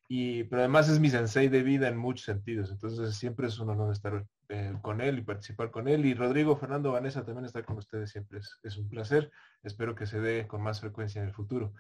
Y, 0.09 0.45
pero 0.45 0.63
además 0.63 0.89
es 0.89 0.99
mi 0.99 1.11
sensei 1.11 1.49
de 1.49 1.63
vida 1.63 1.89
en 1.89 1.97
muchos 1.97 2.25
sentidos, 2.25 2.71
entonces 2.73 3.15
siempre 3.15 3.47
es 3.47 3.59
un 3.61 3.71
honor 3.71 3.93
estar 3.93 4.25
eh, 4.49 4.75
con 4.83 5.01
él 5.01 5.19
y 5.19 5.23
participar 5.23 5.71
con 5.71 5.87
él. 5.87 6.05
Y 6.07 6.15
Rodrigo, 6.15 6.57
Fernando, 6.57 6.91
Vanessa 6.91 7.25
también 7.25 7.45
estar 7.45 7.65
con 7.65 7.77
ustedes 7.79 8.11
siempre 8.11 8.41
es, 8.41 8.59
es 8.65 8.77
un 8.77 8.89
placer. 8.89 9.31
Espero 9.63 9.95
que 9.95 10.07
se 10.07 10.21
dé 10.21 10.49
con 10.49 10.63
más 10.63 10.81
frecuencia 10.81 11.21
en 11.21 11.29
el 11.29 11.35
futuro. 11.35 11.75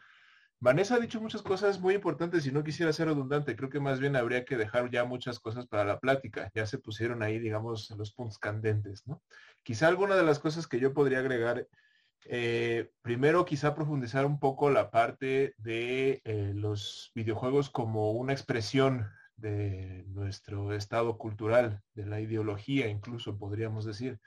Vanessa 0.63 0.97
ha 0.97 1.01
dicho 1.01 1.23
muchas 1.23 1.41
cosas 1.41 1.81
muy 1.81 1.95
importantes 1.95 2.47
y 2.47 2.53
no 2.53 2.63
quisiera 2.63 2.93
ser 2.93 3.09
redundante. 3.09 3.57
Creo 3.57 3.71
que 3.71 3.81
más 3.81 3.99
bien 3.99 4.15
habría 4.15 4.45
que 4.45 4.59
dejar 4.59 4.91
ya 4.91 5.07
muchas 5.07 5.41
cosas 5.41 5.67
para 5.67 5.85
la 5.85 5.99
plática. 6.01 6.51
Ya 6.55 6.67
se 6.67 6.77
pusieron 6.77 7.23
ahí, 7.23 7.39
digamos, 7.39 7.91
los 7.97 8.13
puntos 8.13 8.39
candentes, 8.39 9.07
¿no? 9.07 9.23
Quizá 9.63 9.89
alguna 9.89 10.17
de 10.17 10.23
las 10.23 10.39
cosas 10.39 10.67
que 10.67 10.79
yo 10.79 10.93
podría 10.93 11.21
agregar, 11.21 11.67
eh, 12.27 12.91
primero 13.01 13.47
quizá 13.47 13.75
profundizar 13.75 14.27
un 14.27 14.39
poco 14.39 14.69
la 14.69 14.91
parte 14.91 15.55
de 15.57 16.21
eh, 16.25 16.53
los 16.55 17.11
videojuegos 17.15 17.71
como 17.71 18.13
una 18.13 18.35
expresión 18.35 19.11
de 19.37 20.05
nuestro 20.09 20.75
estado 20.75 21.17
cultural, 21.17 21.81
de 21.95 22.05
la 22.05 22.21
ideología 22.21 22.89
incluso, 22.89 23.39
podríamos 23.39 23.87
decir. 23.87 24.21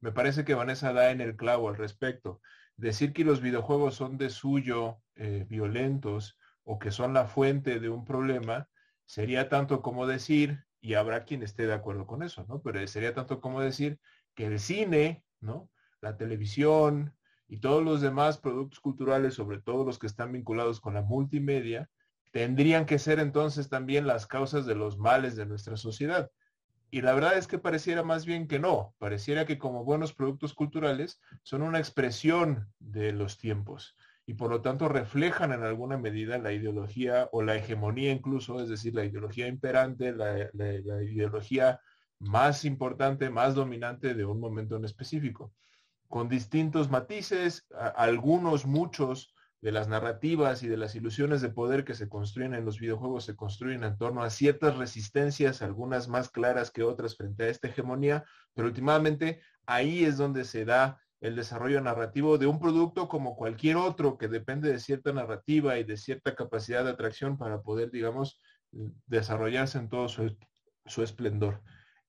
Me 0.00 0.12
parece 0.12 0.46
que 0.46 0.54
Vanessa 0.54 0.94
da 0.94 1.10
en 1.10 1.20
el 1.20 1.36
clavo 1.36 1.68
al 1.68 1.76
respecto 1.76 2.40
decir 2.76 3.12
que 3.12 3.24
los 3.24 3.40
videojuegos 3.40 3.94
son 3.94 4.18
de 4.18 4.30
suyo 4.30 4.98
eh, 5.16 5.46
violentos 5.48 6.38
o 6.64 6.78
que 6.78 6.90
son 6.90 7.14
la 7.14 7.26
fuente 7.26 7.78
de 7.80 7.88
un 7.88 8.04
problema, 8.04 8.68
sería 9.04 9.48
tanto 9.48 9.82
como 9.82 10.06
decir, 10.06 10.64
y 10.80 10.94
habrá 10.94 11.24
quien 11.24 11.42
esté 11.42 11.66
de 11.66 11.74
acuerdo 11.74 12.06
con 12.06 12.22
eso, 12.22 12.44
¿no? 12.48 12.60
Pero 12.62 12.86
sería 12.86 13.14
tanto 13.14 13.40
como 13.40 13.60
decir 13.60 13.98
que 14.34 14.46
el 14.46 14.58
cine, 14.58 15.24
¿no? 15.40 15.70
La 16.00 16.16
televisión 16.16 17.14
y 17.48 17.58
todos 17.58 17.82
los 17.82 18.00
demás 18.00 18.38
productos 18.38 18.80
culturales, 18.80 19.34
sobre 19.34 19.60
todo 19.60 19.84
los 19.84 19.98
que 19.98 20.06
están 20.06 20.32
vinculados 20.32 20.80
con 20.80 20.94
la 20.94 21.02
multimedia, 21.02 21.88
tendrían 22.32 22.84
que 22.86 22.98
ser 22.98 23.20
entonces 23.20 23.68
también 23.68 24.06
las 24.06 24.26
causas 24.26 24.66
de 24.66 24.74
los 24.74 24.98
males 24.98 25.36
de 25.36 25.46
nuestra 25.46 25.76
sociedad. 25.76 26.30
Y 26.94 27.00
la 27.02 27.12
verdad 27.12 27.36
es 27.36 27.48
que 27.48 27.58
pareciera 27.58 28.04
más 28.04 28.24
bien 28.24 28.46
que 28.46 28.60
no, 28.60 28.94
pareciera 28.98 29.46
que 29.46 29.58
como 29.58 29.82
buenos 29.82 30.12
productos 30.12 30.54
culturales 30.54 31.20
son 31.42 31.62
una 31.62 31.80
expresión 31.80 32.72
de 32.78 33.10
los 33.10 33.36
tiempos 33.36 33.96
y 34.26 34.34
por 34.34 34.48
lo 34.48 34.60
tanto 34.62 34.88
reflejan 34.88 35.50
en 35.52 35.64
alguna 35.64 35.98
medida 35.98 36.38
la 36.38 36.52
ideología 36.52 37.28
o 37.32 37.42
la 37.42 37.56
hegemonía 37.56 38.12
incluso, 38.12 38.62
es 38.62 38.68
decir, 38.68 38.94
la 38.94 39.04
ideología 39.04 39.48
imperante, 39.48 40.12
la, 40.12 40.52
ideología 41.02 41.80
más 42.20 42.64
importante, 42.64 43.28
más 43.28 43.56
dominante 43.56 44.14
de 44.14 44.24
un 44.24 44.38
momento 44.38 44.76
en 44.76 44.84
específico, 44.84 45.52
con 46.06 46.28
distintos 46.28 46.92
matices, 46.92 47.66
algunos, 47.96 48.66
muchos, 48.66 49.33
de 49.64 49.72
las 49.72 49.88
narrativas 49.88 50.62
y 50.62 50.68
de 50.68 50.76
las 50.76 50.94
ilusiones 50.94 51.40
de 51.40 51.48
poder 51.48 51.86
que 51.86 51.94
se 51.94 52.06
construyen 52.06 52.52
en 52.52 52.66
los 52.66 52.78
videojuegos 52.78 53.24
se 53.24 53.34
construyen 53.34 53.82
en 53.82 53.96
torno 53.96 54.22
a 54.22 54.28
ciertas 54.28 54.76
resistencias, 54.76 55.62
algunas 55.62 56.06
más 56.06 56.28
claras 56.28 56.70
que 56.70 56.82
otras 56.82 57.16
frente 57.16 57.44
a 57.44 57.48
esta 57.48 57.68
hegemonía, 57.68 58.26
pero 58.52 58.68
últimamente 58.68 59.40
ahí 59.64 60.04
es 60.04 60.18
donde 60.18 60.44
se 60.44 60.66
da 60.66 61.00
el 61.22 61.34
desarrollo 61.34 61.80
narrativo 61.80 62.36
de 62.36 62.46
un 62.46 62.60
producto 62.60 63.08
como 63.08 63.36
cualquier 63.36 63.76
otro 63.76 64.18
que 64.18 64.28
depende 64.28 64.70
de 64.70 64.78
cierta 64.78 65.14
narrativa 65.14 65.78
y 65.78 65.84
de 65.84 65.96
cierta 65.96 66.34
capacidad 66.34 66.84
de 66.84 66.90
atracción 66.90 67.38
para 67.38 67.62
poder, 67.62 67.90
digamos, 67.90 68.42
desarrollarse 69.06 69.78
en 69.78 69.88
todo 69.88 70.10
su, 70.10 70.36
su 70.84 71.02
esplendor. 71.02 71.62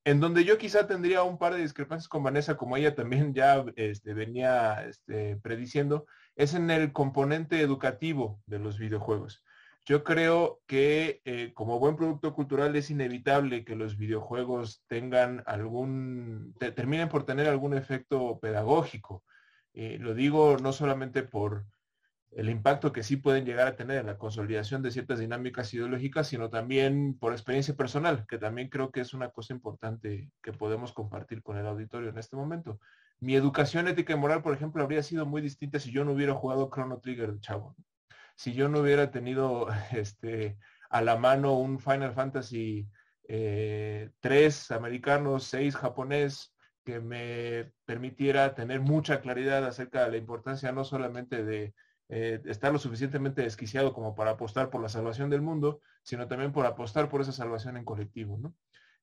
En 0.04 0.20
donde 0.20 0.44
yo 0.44 0.58
quizá 0.58 0.88
tendría 0.88 1.24
un 1.24 1.38
par 1.38 1.54
de 1.54 1.62
discrepancias 1.62 2.10
con 2.10 2.22
Vanessa, 2.22 2.58
como 2.58 2.76
ella 2.76 2.94
también 2.94 3.34
ya 3.34 3.64
este, 3.78 4.14
venía 4.14 4.86
este, 4.86 5.38
prediciendo, 5.38 6.06
es 6.36 6.54
en 6.54 6.70
el 6.70 6.92
componente 6.92 7.62
educativo 7.62 8.42
de 8.46 8.60
los 8.60 8.77
videojuegos. 8.77 9.44
Yo 9.86 10.04
creo 10.04 10.62
que 10.65 11.22
eh, 11.25 11.54
como 11.54 11.80
buen 11.80 11.96
producto 11.96 12.34
cultural 12.34 12.75
es 12.75 12.89
inevitable 12.89 13.63
que 13.63 13.75
los 13.75 13.98
videojuegos 13.98 14.84
tengan 14.88 15.44
algún, 15.46 16.56
terminen 16.58 17.08
por 17.08 17.24
tener 17.25 17.48
algún 17.48 17.75
efecto 17.75 18.39
pedagógico. 18.39 19.24
Eh, 19.74 19.98
lo 20.00 20.15
digo 20.15 20.58
no 20.58 20.74
solamente 20.74 21.22
por 21.22 21.65
el 22.32 22.50
impacto 22.50 22.92
que 22.92 23.04
sí 23.04 23.15
pueden 23.15 23.46
llegar 23.46 23.68
a 23.68 23.75
tener 23.75 24.00
en 24.00 24.08
la 24.08 24.18
consolidación 24.18 24.82
de 24.82 24.92
ciertas 24.92 25.20
dinámicas 25.20 25.74
ideológicas, 25.74 26.27
sino 26.27 26.50
también 26.50 27.18
por 27.18 27.32
experiencia 27.32 27.75
personal, 27.75 28.25
que 28.27 28.38
también 28.39 28.70
creo 28.70 28.92
que 28.92 29.01
es 29.01 29.13
una 29.13 29.30
cosa 29.30 29.54
importante 29.54 30.32
que 30.42 30.51
podemos 30.51 30.92
compartir 30.94 31.44
con 31.44 31.58
el 31.58 31.65
auditorio 31.68 32.10
en 32.10 32.18
este 32.18 32.36
momento 32.36 32.80
mi 33.20 33.36
educación 33.36 33.88
ética 33.88 34.14
y 34.14 34.18
moral, 34.18 34.42
por 34.42 34.54
ejemplo, 34.54 34.84
habría 34.84 35.04
sido 35.04 35.26
muy 35.26 35.42
distinta 35.42 35.80
si 35.80 35.92
yo 35.92 36.06
no 36.06 36.12
hubiera 36.12 36.34
jugado 36.34 36.70
Chrono 36.70 37.00
Trigger 37.00 37.34
de 37.34 37.40
chavo. 37.40 37.76
Si 38.36 38.54
yo 38.54 38.70
no 38.70 38.80
hubiera 38.80 39.12
tenido 39.12 39.68
este, 39.92 40.58
a 40.90 41.02
la 41.02 41.18
mano 41.18 41.54
un 41.58 41.80
Final 41.80 42.14
Fantasy 42.14 42.88
eh, 43.28 44.12
3 44.20 44.72
americano, 44.72 45.40
6 45.40 45.76
japonés, 45.76 46.56
que 46.86 47.00
me 47.00 47.72
permitiera 47.86 48.54
tener 48.54 48.80
mucha 48.80 49.20
claridad 49.20 49.66
acerca 49.66 50.06
de 50.06 50.12
la 50.12 50.18
importancia 50.18 50.72
no 50.72 50.84
solamente 50.86 51.44
de 51.44 51.74
eh, 52.10 52.40
estar 52.46 52.72
lo 52.72 52.78
suficientemente 52.78 53.42
desquiciado 53.42 53.92
como 53.92 54.14
para 54.14 54.32
apostar 54.32 54.70
por 54.70 54.82
la 54.82 54.90
salvación 54.90 55.32
del 55.32 55.42
mundo, 55.42 55.82
sino 56.04 56.28
también 56.28 56.52
por 56.52 56.68
apostar 56.68 57.10
por 57.10 57.22
esa 57.22 57.32
salvación 57.32 57.76
en 57.78 57.86
colectivo. 57.86 58.38
¿no? 58.38 58.54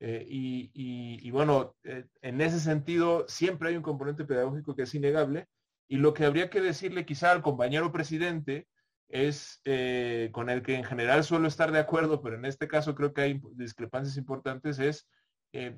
Eh, 0.04 0.26
y, 0.28 1.30
bueno, 1.30 1.76
eh, 1.84 2.06
en 2.22 2.40
ese 2.40 2.58
sentido, 2.58 3.24
siempre 3.28 3.68
hay 3.68 3.76
un 3.76 3.84
componente 3.84 4.24
pedagógico 4.24 4.74
que 4.74 4.82
es 4.82 4.94
innegable. 4.96 5.46
Y 5.86 5.98
lo 5.98 6.12
que 6.12 6.24
habría 6.24 6.50
que 6.50 6.60
decirle 6.60 7.06
quizá 7.06 7.30
al 7.30 7.40
compañero 7.40 7.92
presidente 7.92 8.66
es, 9.08 9.60
eh, 9.64 10.30
con 10.32 10.50
el 10.50 10.62
que 10.62 10.74
en 10.74 10.82
general 10.82 11.22
suelo 11.22 11.46
estar 11.46 11.70
de 11.70 11.78
acuerdo, 11.78 12.20
pero 12.20 12.34
en 12.34 12.46
este 12.46 12.66
caso 12.66 12.96
creo 12.96 13.14
que 13.14 13.20
hay 13.20 13.40
discrepancias 13.54 14.16
importantes, 14.16 14.78
es 14.80 15.08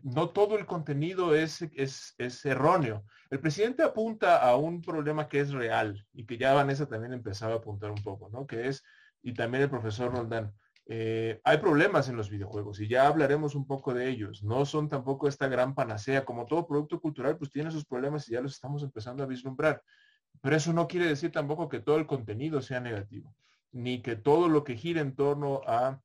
no 0.04 0.30
todo 0.30 0.56
el 0.56 0.66
contenido 0.66 1.34
es, 1.34 1.62
es, 1.74 2.14
es, 2.16 2.44
erróneo. 2.46 3.04
El 3.28 3.40
presidente 3.40 3.82
apunta 3.82 4.36
a 4.36 4.54
un 4.54 4.80
problema 4.80 5.28
que 5.28 5.40
es 5.40 5.50
real 5.50 6.06
y 6.12 6.24
que 6.26 6.38
ya 6.38 6.54
Vanessa 6.54 6.86
también 6.86 7.12
empezaba 7.12 7.54
a 7.54 7.56
apuntar 7.56 7.90
un 7.90 8.00
poco, 8.04 8.30
¿no? 8.30 8.46
Que 8.46 8.68
es, 8.68 8.84
y 9.20 9.34
también 9.34 9.64
el 9.64 9.70
profesor 9.70 10.14
Roldán, 10.14 10.54
eh, 10.86 11.40
hay 11.44 11.58
problemas 11.58 12.08
en 12.08 12.16
los 12.16 12.28
videojuegos 12.28 12.80
y 12.80 12.88
ya 12.88 13.06
hablaremos 13.06 13.54
un 13.54 13.66
poco 13.66 13.94
de 13.94 14.08
ellos. 14.08 14.42
No 14.42 14.66
son 14.66 14.88
tampoco 14.88 15.28
esta 15.28 15.48
gran 15.48 15.74
panacea. 15.74 16.24
Como 16.24 16.46
todo 16.46 16.66
producto 16.66 17.00
cultural, 17.00 17.38
pues 17.38 17.50
tiene 17.50 17.70
sus 17.70 17.84
problemas 17.84 18.28
y 18.28 18.32
ya 18.32 18.40
los 18.40 18.52
estamos 18.52 18.82
empezando 18.82 19.22
a 19.22 19.26
vislumbrar. 19.26 19.82
Pero 20.40 20.56
eso 20.56 20.72
no 20.72 20.86
quiere 20.86 21.06
decir 21.06 21.32
tampoco 21.32 21.68
que 21.68 21.80
todo 21.80 21.96
el 21.96 22.06
contenido 22.06 22.60
sea 22.60 22.80
negativo, 22.80 23.34
ni 23.72 24.02
que 24.02 24.16
todo 24.16 24.48
lo 24.48 24.64
que 24.64 24.76
gira 24.76 25.00
en 25.00 25.14
torno 25.14 25.62
a 25.66 26.00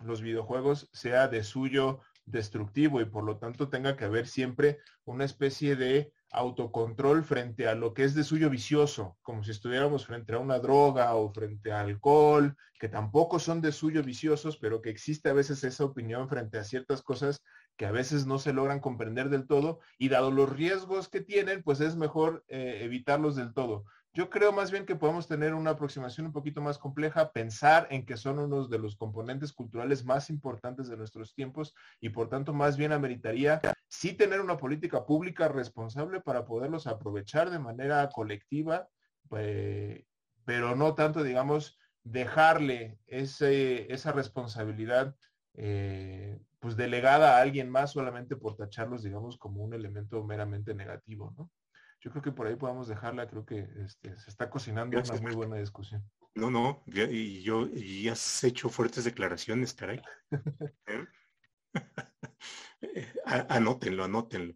los 0.00 0.20
videojuegos 0.20 0.90
sea 0.92 1.28
de 1.28 1.42
suyo 1.42 2.00
destructivo 2.26 3.00
y 3.00 3.06
por 3.06 3.24
lo 3.24 3.38
tanto 3.38 3.68
tenga 3.68 3.96
que 3.96 4.04
haber 4.04 4.26
siempre 4.26 4.78
una 5.04 5.24
especie 5.24 5.76
de 5.76 6.12
autocontrol 6.32 7.24
frente 7.24 7.66
a 7.66 7.74
lo 7.74 7.92
que 7.92 8.04
es 8.04 8.14
de 8.14 8.24
suyo 8.24 8.50
vicioso, 8.50 9.16
como 9.22 9.42
si 9.42 9.50
estuviéramos 9.50 10.06
frente 10.06 10.34
a 10.34 10.38
una 10.38 10.58
droga 10.58 11.14
o 11.14 11.32
frente 11.32 11.72
a 11.72 11.80
alcohol, 11.80 12.56
que 12.78 12.88
tampoco 12.88 13.38
son 13.38 13.60
de 13.60 13.72
suyo 13.72 14.02
viciosos, 14.02 14.56
pero 14.56 14.80
que 14.80 14.90
existe 14.90 15.28
a 15.28 15.34
veces 15.34 15.64
esa 15.64 15.84
opinión 15.84 16.28
frente 16.28 16.58
a 16.58 16.64
ciertas 16.64 17.02
cosas 17.02 17.42
que 17.76 17.86
a 17.86 17.92
veces 17.92 18.26
no 18.26 18.38
se 18.38 18.52
logran 18.52 18.80
comprender 18.80 19.28
del 19.28 19.46
todo 19.46 19.80
y 19.98 20.08
dado 20.08 20.30
los 20.30 20.50
riesgos 20.50 21.08
que 21.08 21.20
tienen, 21.20 21.62
pues 21.62 21.80
es 21.80 21.96
mejor 21.96 22.44
eh, 22.48 22.80
evitarlos 22.82 23.36
del 23.36 23.52
todo. 23.52 23.84
Yo 24.12 24.28
creo 24.28 24.50
más 24.50 24.72
bien 24.72 24.86
que 24.86 24.96
podemos 24.96 25.28
tener 25.28 25.54
una 25.54 25.70
aproximación 25.70 26.26
un 26.26 26.32
poquito 26.32 26.60
más 26.60 26.78
compleja, 26.78 27.30
pensar 27.30 27.86
en 27.90 28.04
que 28.04 28.16
son 28.16 28.40
unos 28.40 28.68
de 28.68 28.80
los 28.80 28.96
componentes 28.96 29.52
culturales 29.52 30.04
más 30.04 30.30
importantes 30.30 30.88
de 30.88 30.96
nuestros 30.96 31.32
tiempos 31.32 31.76
y 32.00 32.08
por 32.08 32.28
tanto 32.28 32.52
más 32.52 32.76
bien 32.76 32.90
ameritaría 32.90 33.60
sí 33.86 34.14
tener 34.14 34.40
una 34.40 34.56
política 34.56 35.06
pública 35.06 35.46
responsable 35.46 36.20
para 36.20 36.44
poderlos 36.44 36.88
aprovechar 36.88 37.50
de 37.50 37.60
manera 37.60 38.08
colectiva, 38.08 38.88
eh, 39.36 40.04
pero 40.44 40.74
no 40.74 40.96
tanto, 40.96 41.22
digamos, 41.22 41.78
dejarle 42.02 42.98
esa 43.06 44.10
responsabilidad 44.10 45.14
eh, 45.54 46.40
pues 46.58 46.76
delegada 46.76 47.36
a 47.36 47.42
alguien 47.42 47.70
más 47.70 47.92
solamente 47.92 48.34
por 48.34 48.56
tacharlos, 48.56 49.04
digamos, 49.04 49.38
como 49.38 49.62
un 49.62 49.72
elemento 49.72 50.24
meramente 50.24 50.74
negativo, 50.74 51.32
¿no? 51.36 51.48
Yo 52.00 52.10
creo 52.10 52.22
que 52.22 52.32
por 52.32 52.46
ahí 52.46 52.56
podemos 52.56 52.88
dejarla, 52.88 53.28
creo 53.28 53.44
que 53.44 53.68
este, 53.84 54.16
se 54.16 54.30
está 54.30 54.48
cocinando 54.48 54.98
una 54.98 55.20
muy 55.20 55.34
buena 55.34 55.56
discusión. 55.56 56.02
No, 56.34 56.50
no, 56.50 56.82
y 56.86 57.42
yo, 57.42 57.68
y 57.68 58.08
has 58.08 58.44
hecho 58.44 58.68
fuertes 58.68 59.04
declaraciones, 59.04 59.74
caray. 59.74 60.00
¿Eh? 60.86 61.06
anótenlo, 63.48 64.04
anótenlo. 64.04 64.54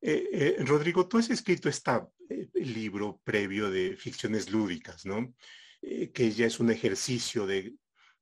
Eh, 0.00 0.28
eh, 0.32 0.56
Rodrigo, 0.64 1.08
tú 1.08 1.18
has 1.18 1.30
escrito 1.30 1.68
este 1.68 1.92
libro 2.54 3.20
previo 3.24 3.70
de 3.70 3.96
ficciones 3.96 4.50
lúdicas, 4.50 5.06
¿no? 5.06 5.34
que 5.80 6.30
ya 6.30 6.46
es 6.46 6.60
un 6.60 6.70
ejercicio 6.70 7.46
de, 7.46 7.74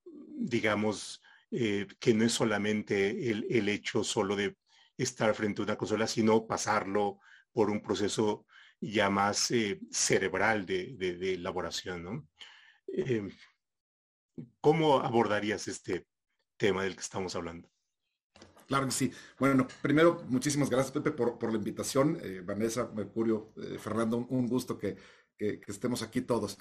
digamos, 0.05 1.23
que 1.49 2.13
no 2.13 2.25
es 2.25 2.33
solamente 2.33 3.31
el, 3.31 3.69
hecho 3.69 4.03
solo 4.03 4.35
de 4.35 4.57
estar 4.97 5.33
frente 5.33 5.63
a 5.63 5.67
una 5.67 5.77
consola, 5.77 6.09
sino 6.09 6.45
pasarlo 6.45 7.21
por 7.53 7.71
un 7.71 7.81
proceso 7.81 8.47
ya 8.83 9.09
más 9.09 9.51
cerebral 9.91 10.67
de, 10.67 11.35
elaboración, 11.35 12.03
¿no? 12.03 12.29
¿Cómo 14.61 15.01
abordarías 15.01 15.69
este 15.69 16.07
tema 16.57 16.83
del 16.83 16.95
que 16.95 17.01
estamos 17.01 17.35
hablando? 17.37 17.71
Claro 18.67 18.87
que 18.87 18.93
sí. 18.93 19.13
Bueno, 19.39 19.67
primero, 19.83 20.23
muchísimas 20.29 20.71
gracias, 20.71 20.93
Pepe, 20.93 21.11
por, 21.11 21.51
la 21.51 21.59
invitación. 21.59 22.19
Eh, 22.23 22.43
Vanessa, 22.45 22.91
Mercurio, 22.95 23.53
eh, 23.57 23.79
Fernando, 23.79 24.27
un, 24.29 24.49
gusto 24.49 24.79
que, 24.79 24.97
estemos 25.39 26.03
aquí 26.03 26.23
todos. 26.23 26.59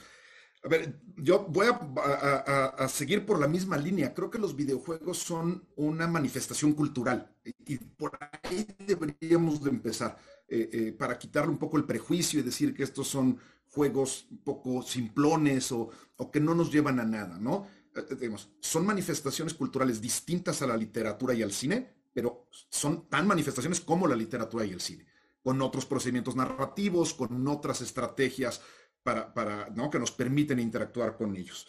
A 0.64 0.68
ver, 0.68 1.00
yo 1.16 1.46
voy 1.48 1.68
a, 1.68 2.88
seguir 2.88 3.26
por 3.26 3.40
la 3.40 3.48
misma 3.48 3.78
línea. 3.78 4.14
Creo 4.14 4.30
que 4.30 4.40
los 4.40 4.56
videojuegos 4.56 5.18
son 5.18 5.68
una 5.76 6.08
manifestación 6.08 6.74
cultural 6.74 7.36
y, 7.44 7.78
por 7.78 8.18
ahí 8.44 8.68
deberíamos 8.80 9.64
de 9.64 9.70
empezar 9.70 10.18
eh, 10.54 10.92
para 10.98 11.18
quitarle 11.18 11.50
un 11.52 11.58
poco 11.58 11.78
el 11.78 11.86
prejuicio 11.86 12.40
y 12.40 12.44
decir 12.44 12.74
que 12.74 12.84
estos 12.84 13.08
son 13.08 13.40
juegos 13.70 14.28
un 14.30 14.40
poco 14.40 14.82
simplones 14.84 15.72
o, 15.72 15.90
que 16.32 16.40
no 16.40 16.54
nos 16.54 16.72
llevan 16.72 17.00
a 17.00 17.06
nada, 17.06 17.40
¿no? 17.40 17.68
digamos, 18.20 18.50
son 18.60 18.86
manifestaciones 18.86 19.54
culturales 19.54 20.02
distintas 20.02 20.62
a 20.62 20.68
la 20.68 20.78
literatura 20.78 21.34
y 21.34 21.42
al 21.42 21.52
cine, 21.52 21.90
pero 22.14 22.48
son 22.70 23.10
tan 23.10 23.28
manifestaciones 23.28 23.82
como 23.82 24.08
la 24.08 24.16
literatura 24.16 24.66
y 24.66 24.72
el 24.72 24.82
cine, 24.82 25.06
con 25.42 25.62
otros 25.62 25.86
procedimientos 25.86 26.36
narrativos, 26.36 27.14
con 27.14 27.48
otras 27.48 27.82
estrategias 27.82 28.62
para, 29.04 29.34
para 29.34 29.70
¿no? 29.70 29.90
que 29.90 30.00
nos 30.00 30.12
permiten 30.12 30.60
interactuar 30.60 31.18
con 31.18 31.36
ellos. 31.36 31.68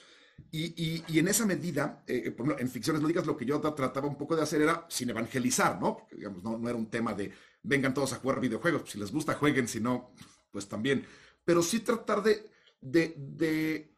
Y, 0.51 1.19
en 1.19 1.29
esa 1.29 1.47
medida, 1.47 2.03
eh, 2.07 2.35
en 2.59 2.69
ficciones 2.69 3.03
lúdicas 3.03 3.27
lo 3.27 3.37
que 3.37 3.45
yo 3.45 3.61
trataba 3.61 4.09
un 4.09 4.17
poco 4.17 4.37
de 4.37 4.43
hacer 4.43 4.63
era 4.63 4.87
sin 4.89 5.11
evangelizar, 5.11 5.81
¿no? 5.81 5.97
Porque, 5.97 6.17
digamos, 6.17 6.43
no, 6.43 6.69
era 6.69 6.77
un 6.77 6.91
tema 6.91 7.15
de 7.15 7.33
vengan 7.63 7.95
todos 7.95 8.13
a 8.13 8.17
jugar 8.17 8.41
videojuegos, 8.41 8.91
si 8.91 8.99
les 8.99 9.13
gusta 9.13 9.35
jueguen, 9.35 9.69
si 9.69 9.81
no, 9.81 10.13
pues 10.51 10.69
también. 10.69 11.07
Pero 11.45 11.63
sí 11.63 11.81
tratar 11.81 12.23
de, 12.23 12.51
de, 12.81 13.95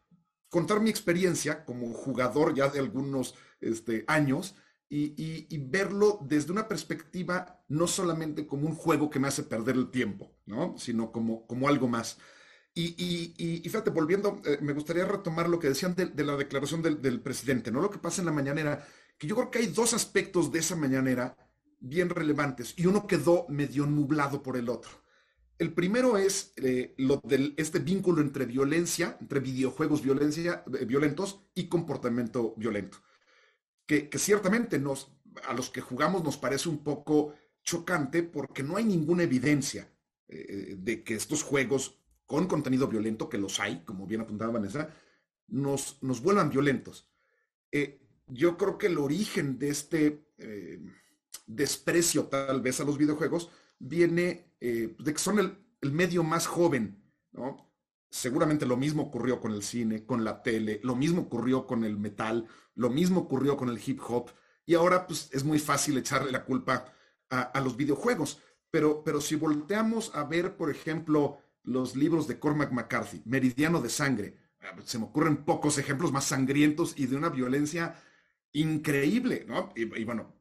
contar 0.49 0.79
mi 0.79 0.89
experiencia 0.89 1.65
como 1.65 1.91
jugador 1.93 2.53
ya 2.53 2.69
de 2.69 2.79
algunos 2.79 3.35
este, 3.59 4.05
años 4.07 4.55
y, 4.89 5.57
verlo 5.57 6.19
desde 6.21 6.51
una 6.51 6.67
perspectiva 6.67 7.63
no 7.67 7.87
solamente 7.87 8.47
como 8.47 8.67
un 8.67 8.75
juego 8.75 9.09
que 9.09 9.19
me 9.19 9.27
hace 9.27 9.43
perder 9.43 9.75
el 9.75 9.89
tiempo, 9.89 10.31
¿no? 10.45 10.77
sino 10.77 11.11
como, 11.11 11.45
como 11.47 11.67
algo 11.67 11.87
más. 11.87 12.17
Y, 12.77 13.33
y, 13.37 13.61
fíjate, 13.69 13.89
volviendo, 13.89 14.41
eh, 14.43 14.57
me 14.61 14.73
gustaría 14.73 15.05
retomar 15.05 15.47
lo 15.47 15.59
que 15.59 15.69
decían 15.69 15.95
de, 15.95 16.11
la 16.25 16.35
declaración 16.35 16.81
del, 16.81 17.21
presidente, 17.21 17.71
¿no? 17.71 17.79
Lo 17.79 17.89
que 17.89 17.99
pasa 17.99 18.21
en 18.21 18.25
la 18.25 18.33
mañanera, 18.33 18.85
que 19.17 19.27
yo 19.27 19.35
creo 19.35 19.49
que 19.49 19.59
hay 19.59 19.67
dos 19.67 19.93
aspectos 19.93 20.51
de 20.51 20.59
esa 20.59 20.75
mañanera 20.75 21.37
bien 21.79 22.09
relevantes 22.09 22.73
y 22.75 22.85
uno 22.85 23.07
quedó 23.07 23.45
medio 23.47 23.85
nublado 23.85 24.43
por 24.43 24.57
el 24.57 24.67
otro. 24.67 24.91
El 25.57 25.73
primero 25.73 26.17
es 26.17 26.51
eh, 26.57 26.93
lo 26.97 27.21
del, 27.23 27.53
este 27.55 27.79
vínculo 27.79 28.21
entre 28.21 28.45
violencia, 28.45 29.17
entre 29.21 29.39
videojuegos 29.39 30.01
eh, 30.01 30.85
violentos 30.85 31.45
y 31.53 31.69
comportamiento 31.69 32.55
violento 32.57 32.97
que, 33.85 34.09
ciertamente 34.17 34.79
nos, 34.79 35.15
a 35.47 35.53
los 35.53 35.69
que 35.69 35.79
jugamos 35.79 36.25
nos 36.25 36.37
parece 36.37 36.67
un 36.67 36.83
poco 36.83 37.35
chocante 37.63 38.21
porque 38.23 38.63
no 38.63 38.75
hay 38.75 38.83
ninguna 38.83 39.23
evidencia 39.23 39.89
de 40.27 41.03
que 41.03 41.13
estos 41.13 41.43
juegos 41.43 41.99
con 42.25 42.47
contenido 42.47 42.87
violento, 42.87 43.29
que 43.29 43.37
los 43.37 43.59
hay, 43.59 43.83
como 43.83 44.07
bien 44.07 44.21
apuntaba 44.21 44.53
Vanessa, 44.53 44.89
nos, 45.47 46.01
nos 46.01 46.21
vuelvan 46.21 46.49
violentos. 46.49 47.09
Eh, 47.71 48.01
yo 48.27 48.57
creo 48.57 48.77
que 48.77 48.87
el 48.87 48.97
origen 48.97 49.59
de 49.59 49.69
este 49.69 50.27
eh, 50.37 50.79
desprecio 51.45 52.25
tal 52.25 52.61
vez 52.61 52.79
a 52.79 52.85
los 52.85 52.97
videojuegos 52.97 53.51
viene 53.77 54.51
de 54.59 55.13
que 55.13 55.19
son 55.19 55.37
el, 55.37 55.55
el, 55.81 55.91
medio 55.91 56.23
más 56.23 56.47
joven, 56.47 57.03
¿no? 57.33 57.69
Seguramente 58.09 58.65
lo 58.65 58.77
mismo 58.77 59.03
ocurrió 59.03 59.39
con 59.39 59.51
el 59.51 59.61
cine, 59.61 60.05
con 60.05 60.23
la 60.23 60.41
tele, 60.41 60.79
lo 60.83 60.95
mismo 60.95 61.23
ocurrió 61.23 61.67
con 61.67 61.83
el 61.83 61.97
metal, 61.97 62.47
lo 62.73 62.89
mismo 62.89 63.19
ocurrió 63.21 63.57
con 63.57 63.69
el 63.69 63.79
hip 63.85 63.99
hop 64.07 64.31
y 64.65 64.73
ahora 64.75 65.05
pues 65.05 65.29
es 65.31 65.43
muy 65.43 65.59
fácil 65.59 65.97
echarle 65.97 66.31
la 66.31 66.45
culpa 66.45 66.85
a, 67.29 67.59
los 67.59 67.75
videojuegos. 67.75 68.39
Pero, 68.71 69.03
pero 69.03 69.21
si 69.21 69.35
volteamos 69.35 70.13
a 70.15 70.23
ver, 70.23 70.57
por 70.57 70.69
ejemplo, 70.69 71.39
los 71.65 71.95
libros 71.95 72.27
de 72.27 72.39
Cormac 72.39 72.71
McCarthy, 72.71 73.21
Meridiano 73.25 73.81
de 73.81 73.89
Sangre, 73.89 74.37
ah, 74.61 74.75
se 74.83 74.97
me 74.99 75.05
ocurren 75.05 75.43
pocos 75.43 75.77
ejemplos 75.77 76.11
más 76.11 76.25
sangrientos 76.25 76.93
y 76.97 77.07
de 77.07 77.15
una 77.15 77.29
violencia 77.29 77.95
increíble, 78.53 79.45
¿no? 79.47 79.71
Y, 79.75 80.03
bueno, 80.05 80.33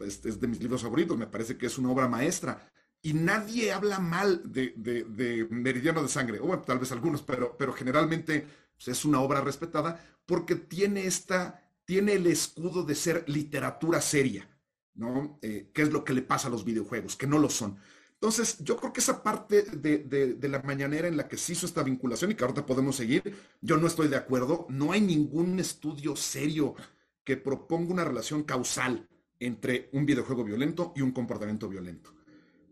es, 0.00 0.40
de 0.40 0.46
mis 0.46 0.60
libros 0.60 0.82
favoritos, 0.82 1.18
me 1.18 1.26
parece 1.26 1.58
que 1.58 1.66
es 1.66 1.76
una 1.76 1.90
obra 1.90 2.06
maestra. 2.06 2.70
Y 3.02 3.14
nadie 3.14 3.72
habla 3.72 3.98
mal 3.98 4.42
de, 4.44 5.48
Meridiano 5.50 6.02
de 6.02 6.08
Sangre, 6.08 6.38
o 6.40 6.56
tal 6.60 6.78
vez 6.78 6.92
algunos, 6.92 7.22
pero, 7.22 7.56
pero 7.58 7.72
generalmente 7.72 8.46
pues, 8.76 8.96
es 8.96 9.04
una 9.04 9.20
obra 9.20 9.40
respetada 9.40 10.00
porque 10.24 10.54
tiene 10.54 11.06
esta, 11.06 11.60
tiene 11.84 12.12
el 12.14 12.28
escudo 12.28 12.84
de 12.84 12.94
ser 12.94 13.24
literatura 13.28 14.00
seria, 14.00 14.48
¿no? 14.94 15.40
Eh, 15.42 15.70
¿Qué 15.74 15.82
es 15.82 15.92
lo 15.92 16.04
que 16.04 16.14
le 16.14 16.22
pasa 16.22 16.46
a 16.46 16.50
los 16.50 16.64
videojuegos? 16.64 17.16
Que 17.16 17.26
no 17.26 17.38
lo 17.38 17.50
son. 17.50 17.76
Entonces, 18.22 18.58
yo 18.60 18.76
creo 18.76 18.92
que 18.92 19.00
esa 19.00 19.20
parte 19.20 19.62
de, 19.62 20.48
la 20.48 20.62
mañanera 20.62 21.08
en 21.08 21.16
la 21.16 21.26
que 21.26 21.36
se 21.36 21.54
hizo 21.54 21.66
esta 21.66 21.82
vinculación 21.82 22.30
y 22.30 22.36
que 22.36 22.44
ahorita 22.44 22.64
podemos 22.64 22.94
seguir, 22.94 23.34
yo 23.60 23.76
no 23.78 23.88
estoy 23.88 24.06
de 24.06 24.14
acuerdo. 24.14 24.64
No 24.68 24.92
hay 24.92 25.00
ningún 25.00 25.58
estudio 25.58 26.14
serio 26.14 26.76
que 27.24 27.36
proponga 27.36 27.92
una 27.92 28.04
relación 28.04 28.44
causal 28.44 29.08
entre 29.40 29.90
un 29.92 30.06
videojuego 30.06 30.44
violento 30.44 30.92
y 30.94 31.00
un 31.00 31.10
comportamiento 31.10 31.68
violento. 31.68 32.14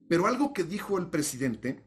Pero 0.07 0.29
algo 0.29 0.53
que 0.53 0.63
dijo 0.63 0.99
el 0.99 1.11
presidente 1.11 1.83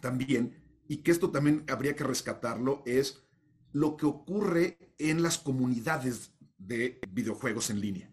también, 0.00 0.56
y 0.88 1.02
que 1.02 1.10
esto 1.10 1.30
también 1.30 1.64
habría 1.68 1.94
que 1.94 2.04
rescatarlo, 2.04 2.82
es 2.86 3.22
lo 3.70 3.98
que 3.98 4.06
ocurre 4.06 4.94
en 4.96 5.22
las 5.22 5.36
comunidades 5.36 6.32
de 6.56 6.98
videojuegos 7.12 7.68
en 7.68 7.82
línea, 7.82 8.10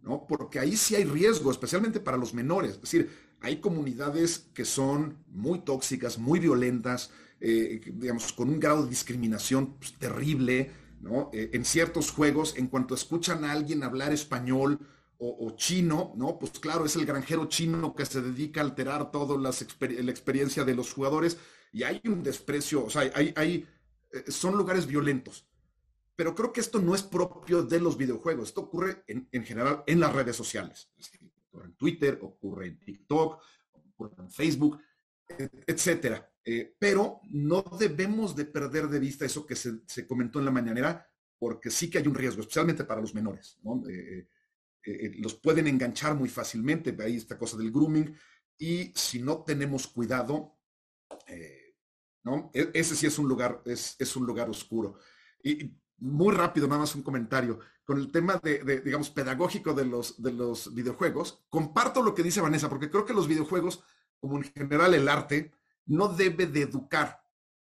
¿no? 0.00 0.26
Porque 0.26 0.60
ahí 0.60 0.78
sí 0.78 0.94
hay 0.94 1.04
riesgo, 1.04 1.50
especialmente 1.50 2.00
para 2.00 2.16
los 2.16 2.32
menores. 2.32 2.76
Es 2.76 2.80
decir, 2.80 3.23
hay 3.44 3.58
comunidades 3.58 4.50
que 4.54 4.64
son 4.64 5.18
muy 5.28 5.60
tóxicas, 5.60 6.18
muy 6.18 6.40
violentas, 6.40 7.10
eh, 7.40 7.80
digamos, 7.94 8.32
con 8.32 8.48
un 8.48 8.58
grado 8.58 8.84
de 8.84 8.90
discriminación 8.90 9.74
pues, 9.74 9.94
terrible, 9.98 10.70
¿no? 11.00 11.30
Eh, 11.32 11.50
en 11.52 11.64
ciertos 11.64 12.10
juegos, 12.10 12.56
en 12.56 12.68
cuanto 12.68 12.94
escuchan 12.94 13.44
a 13.44 13.52
alguien 13.52 13.82
hablar 13.82 14.12
español 14.12 14.80
o, 15.26 15.52
chino, 15.56 16.12
¿no? 16.16 16.38
Pues 16.38 16.52
claro, 16.58 16.84
es 16.84 16.96
el 16.96 17.06
granjero 17.06 17.46
chino 17.46 17.94
que 17.94 18.04
se 18.04 18.20
dedica 18.20 18.60
a 18.60 18.64
alterar 18.64 19.10
toda 19.10 19.38
la 19.38 20.10
experiencia 20.10 20.64
de 20.64 20.74
los 20.74 20.92
jugadores 20.92 21.38
y 21.72 21.82
hay 21.82 22.02
un 22.04 22.22
desprecio, 22.22 22.84
o 22.84 22.90
sea, 22.90 23.10
hay, 23.14 23.32
hay 23.34 23.66
eh, 24.14 24.30
son 24.30 24.56
lugares 24.56 24.86
violentos. 24.86 25.46
Pero 26.16 26.34
creo 26.34 26.52
que 26.52 26.60
esto 26.60 26.78
no 26.78 26.94
es 26.94 27.02
propio 27.02 27.64
de 27.64 27.80
los 27.80 27.96
videojuegos. 27.96 28.48
Esto 28.48 28.60
ocurre 28.62 29.02
en, 29.08 29.44
general 29.44 29.82
en 29.86 29.98
las 29.98 30.12
redes 30.14 30.36
sociales. 30.36 30.88
Ocurre 31.54 31.66
en 31.66 31.76
Twitter, 31.76 32.18
ocurre 32.20 32.66
en 32.66 32.80
TikTok, 32.80 33.40
ocurre 33.72 34.14
en 34.18 34.30
Facebook, 34.30 34.80
etcétera. 35.28 36.28
Eh, 36.44 36.74
pero 36.78 37.20
no 37.30 37.64
debemos 37.78 38.34
de 38.34 38.44
perder 38.44 38.88
de 38.88 38.98
vista 38.98 39.24
eso 39.24 39.46
que 39.46 39.54
se, 39.54 40.06
comentó 40.06 40.40
en 40.40 40.46
la 40.46 40.50
mañanera, 40.50 41.08
porque 41.38 41.70
sí 41.70 41.88
que 41.88 41.98
hay 41.98 42.08
un 42.08 42.14
riesgo, 42.14 42.40
especialmente 42.40 42.82
para 42.84 43.00
los 43.00 43.14
menores. 43.14 43.56
Eh, 43.88 44.26
los 45.18 45.34
pueden 45.34 45.68
enganchar 45.68 46.14
muy 46.16 46.28
fácilmente, 46.28 46.94
ahí 47.00 47.16
esta 47.16 47.38
cosa 47.38 47.56
del 47.56 47.70
grooming, 47.70 48.14
y 48.58 48.92
si 48.96 49.22
no 49.22 49.44
tenemos 49.44 49.86
cuidado, 49.86 50.58
¿no? 52.24 52.50
E, 52.52 52.70
ese 52.74 52.96
sí 52.96 53.06
es 53.06 53.18
un 53.18 53.28
lugar, 53.28 53.62
es, 53.64 53.94
es 53.98 54.16
un 54.16 54.26
lugar 54.26 54.50
oscuro. 54.50 54.98
Muy 55.98 56.34
rápido, 56.34 56.66
nada 56.66 56.80
más 56.80 56.94
un 56.94 57.02
comentario. 57.02 57.60
Con 57.84 57.98
el 57.98 58.10
tema 58.10 58.40
de, 58.42 58.80
digamos, 58.80 59.10
pedagógico 59.10 59.74
de 59.74 59.84
los, 59.84 60.22
de 60.22 60.32
los 60.32 60.74
videojuegos, 60.74 61.44
comparto 61.48 62.02
lo 62.02 62.14
que 62.14 62.22
dice 62.22 62.40
Vanessa, 62.40 62.68
porque 62.68 62.90
creo 62.90 63.04
que 63.04 63.14
los 63.14 63.28
videojuegos, 63.28 63.82
como 64.18 64.38
en 64.38 64.44
general 64.44 64.94
el 64.94 65.08
arte, 65.08 65.52
no 65.86 66.08
debe 66.08 66.46
de 66.46 66.62
educar. 66.62 67.22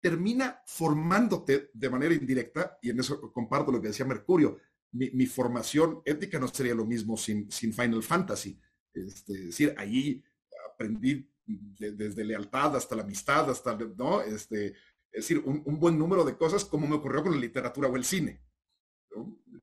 Termina 0.01 0.63
formándote 0.67 1.71
de 1.73 1.91
manera 1.91 2.15
indirecta, 2.15 2.79
y 2.83 2.91
en 2.91 3.01
eso 3.01 3.33
comparto 3.33 3.71
lo 3.71 3.81
que 3.81 3.89
decía 3.89 4.07
Mercurio. 4.07 4.59
Mi, 4.93 5.27
formación 5.27 6.03
ética 6.05 6.41
no 6.41 6.49
sería 6.49 6.75
lo 6.75 6.85
mismo 6.85 7.17
sin, 7.17 7.51
sin 7.51 7.73
Final 7.73 8.03
Fantasy. 8.03 8.61
Este, 8.93 9.33
es 9.35 9.47
decir, 9.47 9.75
allí 9.79 10.25
aprendí 10.73 11.31
desde 11.47 12.25
lealtad 12.25 12.77
hasta 12.77 12.97
la 12.97 13.03
amistad, 13.03 13.51
hasta, 13.51 13.77
¿no? 13.97 14.21
Este, 14.23 14.75
es 15.13 15.29
decir, 15.29 15.43
un, 15.45 15.63
buen 15.79 15.99
número 15.99 16.25
de 16.25 16.37
cosas 16.37 16.65
como 16.65 16.87
me 16.87 16.97
ocurrió 16.97 17.23
con 17.23 17.33
la 17.33 17.39
literatura 17.39 17.89
o 17.89 17.97
el 17.97 18.05
cine. 18.05 18.43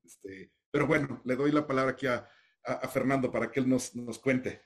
Este, 0.04 0.52
pero 0.70 0.86
bueno, 0.86 1.20
le 1.24 1.36
doy 1.36 1.52
la 1.52 1.66
palabra 1.66 1.92
aquí 1.92 2.06
a, 2.06 2.28
Fernando 2.92 3.32
para 3.32 3.50
que 3.50 3.60
él 3.60 3.68
nos, 3.68 3.94
nos 3.96 4.18
cuente. 4.18 4.62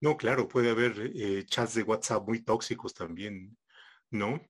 No, 0.00 0.16
claro, 0.16 0.46
puede 0.46 0.70
haber 0.70 1.10
eh, 1.16 1.44
chats 1.46 1.74
de 1.74 1.82
WhatsApp 1.82 2.24
muy 2.28 2.44
tóxicos 2.44 2.94
también, 2.94 3.56
¿no? 4.10 4.40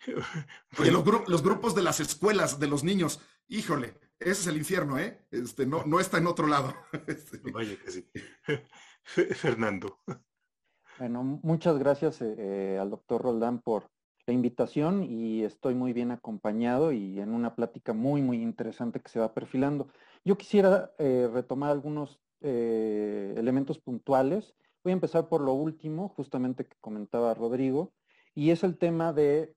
los, 1.28 1.42
grupos 1.42 1.74
de 1.74 1.82
las 1.82 2.00
escuelas 2.00 2.58
de 2.58 2.66
los 2.66 2.82
niños, 2.82 3.20
híjole, 3.48 3.94
ese 4.18 4.30
es 4.32 4.46
el 4.46 4.56
infierno, 4.56 4.98
¿eh? 4.98 5.24
Este, 5.30 5.66
no, 5.66 5.84
no 5.84 6.00
está 6.00 6.18
en 6.18 6.26
otro 6.26 6.46
lado. 6.46 6.74
Este. 7.06 7.38
Vaya 7.50 7.76
que 7.76 7.90
sí. 7.90 8.10
Fernando. 9.04 10.00
Bueno, 10.98 11.22
muchas 11.22 11.78
gracias 11.78 12.22
eh, 12.22 12.34
eh, 12.38 12.78
al 12.80 12.90
doctor 12.90 13.22
Roldán 13.22 13.60
por 13.60 13.90
la 14.26 14.34
invitación 14.34 15.04
y 15.04 15.44
estoy 15.44 15.74
muy 15.74 15.92
bien 15.92 16.10
acompañado 16.10 16.92
y 16.92 17.20
en 17.20 17.32
una 17.32 17.54
plática 17.54 17.92
muy, 17.92 18.22
muy 18.22 18.42
interesante 18.42 19.00
que 19.00 19.08
se 19.08 19.20
va 19.20 19.32
perfilando. 19.32 19.88
Yo 20.24 20.36
quisiera 20.36 20.92
eh, 20.98 21.28
retomar 21.32 21.70
algunos 21.70 22.20
elementos 22.42 23.78
puntuales. 23.78 24.54
Voy 24.84 24.92
a 24.92 24.92
empezar 24.92 25.28
por 25.28 25.40
lo 25.40 25.54
último, 25.54 26.08
justamente 26.10 26.64
que 26.64 26.76
comentaba 26.80 27.34
Rodrigo, 27.34 27.92
y 28.36 28.50
es 28.50 28.62
el 28.62 28.76
tema 28.76 29.12
de 29.12 29.54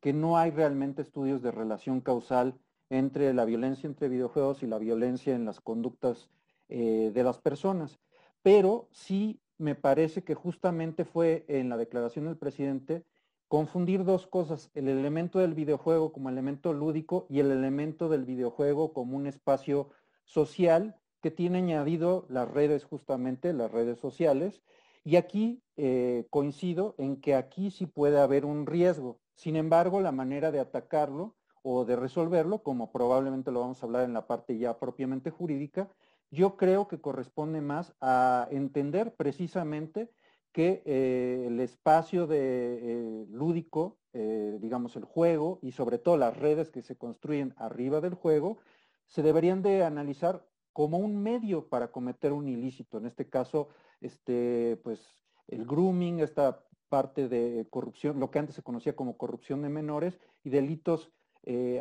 que 0.00 0.12
no 0.12 0.36
hay 0.36 0.52
realmente 0.52 1.02
estudios 1.02 1.42
de 1.42 1.50
relación 1.50 2.00
causal 2.00 2.54
entre 2.88 3.34
la 3.34 3.44
violencia 3.44 3.88
entre 3.88 4.08
videojuegos 4.08 4.62
y 4.62 4.68
la 4.68 4.78
violencia 4.78 5.34
en 5.34 5.44
las 5.44 5.60
conductas 5.60 6.28
de 6.68 7.22
las 7.24 7.38
personas. 7.38 7.98
Pero 8.42 8.86
sí 8.92 9.40
me 9.56 9.74
parece 9.74 10.22
que 10.22 10.34
justamente 10.36 11.04
fue 11.04 11.44
en 11.48 11.68
la 11.68 11.76
declaración 11.76 12.26
del 12.26 12.36
presidente 12.36 13.04
confundir 13.48 14.04
dos 14.04 14.26
cosas, 14.26 14.70
el 14.74 14.88
elemento 14.88 15.38
del 15.38 15.54
videojuego 15.54 16.12
como 16.12 16.28
elemento 16.28 16.72
lúdico 16.72 17.26
y 17.28 17.40
el 17.40 17.50
elemento 17.50 18.08
del 18.08 18.24
videojuego 18.24 18.92
como 18.92 19.16
un 19.16 19.26
espacio 19.26 19.88
social 20.24 20.96
que 21.22 21.30
tiene 21.30 21.58
añadido 21.58 22.26
las 22.28 22.48
redes 22.48 22.84
justamente, 22.84 23.52
las 23.52 23.72
redes 23.72 23.98
sociales. 23.98 24.62
Y 25.02 25.16
aquí 25.16 25.62
eh, 25.76 26.26
coincido 26.30 26.94
en 26.98 27.20
que 27.20 27.34
aquí 27.34 27.70
sí 27.70 27.86
puede 27.86 28.20
haber 28.20 28.44
un 28.44 28.66
riesgo. 28.66 29.18
Sin 29.34 29.56
embargo, 29.56 30.00
la 30.00 30.12
manera 30.12 30.50
de 30.50 30.60
atacarlo 30.60 31.34
o 31.62 31.84
de 31.84 31.96
resolverlo, 31.96 32.62
como 32.62 32.92
probablemente 32.92 33.50
lo 33.50 33.60
vamos 33.60 33.82
a 33.82 33.86
hablar 33.86 34.04
en 34.04 34.12
la 34.12 34.26
parte 34.26 34.58
ya 34.58 34.78
propiamente 34.78 35.30
jurídica, 35.30 35.88
yo 36.30 36.56
creo 36.56 36.88
que 36.88 37.00
corresponde 37.00 37.62
más 37.62 37.94
a 38.00 38.48
entender 38.50 39.14
precisamente 39.14 40.10
que 40.52 40.82
eh, 40.84 41.44
el 41.46 41.60
espacio 41.60 42.26
de, 42.26 42.78
eh, 42.80 43.26
lúdico, 43.30 43.98
eh, 44.12 44.58
digamos 44.60 44.96
el 44.96 45.04
juego 45.04 45.58
y 45.62 45.72
sobre 45.72 45.98
todo 45.98 46.16
las 46.16 46.36
redes 46.36 46.70
que 46.70 46.82
se 46.82 46.96
construyen 46.96 47.54
arriba 47.56 48.00
del 48.00 48.14
juego, 48.14 48.58
se 49.06 49.22
deberían 49.22 49.62
de 49.62 49.84
analizar 49.84 50.46
como 50.72 50.98
un 50.98 51.22
medio 51.22 51.68
para 51.68 51.90
cometer 51.90 52.32
un 52.32 52.48
ilícito. 52.48 52.98
En 52.98 53.06
este 53.06 53.28
caso, 53.28 53.68
este, 54.00 54.80
pues 54.82 55.00
el 55.48 55.64
grooming, 55.66 56.20
esta 56.20 56.64
parte 56.88 57.28
de 57.28 57.66
corrupción, 57.70 58.20
lo 58.20 58.30
que 58.30 58.38
antes 58.38 58.54
se 58.54 58.62
conocía 58.62 58.96
como 58.96 59.16
corrupción 59.16 59.62
de 59.62 59.68
menores 59.68 60.18
y 60.44 60.50
delitos 60.50 61.12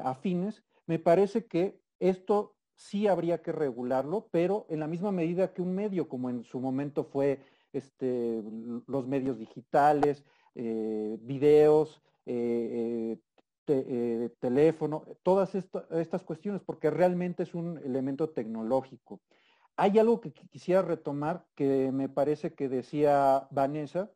afines, 0.04 0.64
me 0.86 0.98
parece 0.98 1.46
que 1.46 1.82
esto 2.00 2.56
sí 2.78 3.08
habría 3.08 3.42
que 3.42 3.52
regularlo, 3.52 4.30
pero 4.32 4.66
en 4.70 4.80
la 4.80 4.88
misma 4.88 5.12
medida 5.12 5.54
que 5.54 5.62
un 5.62 5.76
medio, 5.76 6.08
como 6.08 6.30
en 6.30 6.44
su 6.44 6.60
momento 6.60 7.04
fue 7.04 7.42
este, 7.74 8.42
los 8.88 9.08
medios 9.08 9.38
digitales, 9.38 10.24
eh, 10.56 11.18
videos, 11.22 12.02
eh, 12.26 13.20
eh, 13.68 14.30
teléfono, 14.40 15.06
todas 15.24 15.54
estas 15.56 16.24
cuestiones, 16.24 16.62
porque 16.66 16.90
realmente 16.90 17.44
es 17.44 17.54
un 17.54 17.78
elemento 17.80 18.30
tecnológico. 18.30 19.22
Hay 19.76 20.00
algo 20.00 20.22
que 20.22 20.32
quisiera 20.32 20.82
retomar 20.82 21.46
que 21.54 21.92
me 21.92 22.10
parece 22.10 22.54
que 22.54 22.70
decía 22.70 23.48
Vanessa, 23.52 24.10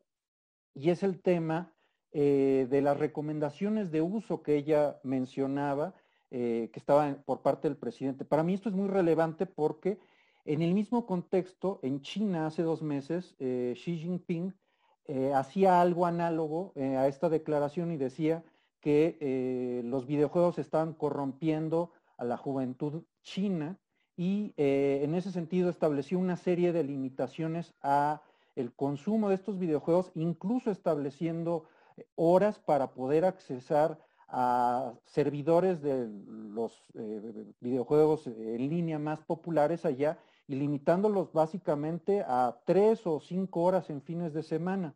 y 0.74 0.90
es 0.90 1.02
el 1.02 1.20
tema 1.20 1.72
de 2.12 2.80
las 2.82 2.98
recomendaciones 2.98 3.90
de 3.90 4.02
uso 4.02 4.42
que 4.42 4.56
ella 4.56 5.00
mencionaba 5.02 5.94
que 6.30 6.70
estaba 6.74 7.14
por 7.24 7.40
parte 7.40 7.68
del 7.68 7.78
presidente. 7.78 8.24
Para 8.24 8.42
mí 8.42 8.54
esto 8.54 8.68
es 8.68 8.74
muy 8.74 8.88
relevante 8.88 9.46
porque 9.46 9.98
en 10.44 10.62
el 10.62 10.74
mismo 10.74 11.06
contexto, 11.06 11.78
en 11.82 12.02
China 12.02 12.46
hace 12.46 12.62
dos 12.62 12.82
meses, 12.82 13.34
eh, 13.38 13.74
Xi 13.76 13.98
Jinping 13.98 14.54
eh, 15.06 15.32
hacía 15.34 15.80
algo 15.80 16.06
análogo 16.06 16.72
a 16.76 17.08
esta 17.08 17.28
declaración 17.28 17.92
y 17.92 17.96
decía 17.96 18.44
que 18.80 19.82
los 19.84 20.06
videojuegos 20.06 20.58
estaban 20.58 20.94
corrompiendo 20.94 21.92
a 22.16 22.24
la 22.24 22.36
juventud 22.36 23.04
china 23.22 23.78
y 24.16 24.54
en 24.56 25.14
ese 25.14 25.30
sentido 25.30 25.70
estableció 25.70 26.18
una 26.18 26.36
serie 26.36 26.72
de 26.72 26.82
limitaciones 26.82 27.74
a 27.82 28.22
el 28.56 28.72
consumo 28.74 29.28
de 29.28 29.36
estos 29.36 29.58
videojuegos, 29.58 30.10
incluso 30.14 30.70
estableciendo 30.70 31.64
horas 32.14 32.58
para 32.58 32.92
poder 32.92 33.24
accesar 33.24 33.98
a 34.28 34.94
servidores 35.04 35.82
de 35.82 36.08
los 36.08 36.72
eh, 36.94 37.52
videojuegos 37.60 38.26
en 38.26 38.68
línea 38.70 38.98
más 38.98 39.20
populares 39.20 39.84
allá 39.84 40.18
y 40.46 40.56
limitándolos 40.56 41.32
básicamente 41.32 42.22
a 42.26 42.58
tres 42.64 43.06
o 43.06 43.20
cinco 43.20 43.62
horas 43.62 43.90
en 43.90 44.02
fines 44.02 44.32
de 44.32 44.42
semana. 44.42 44.94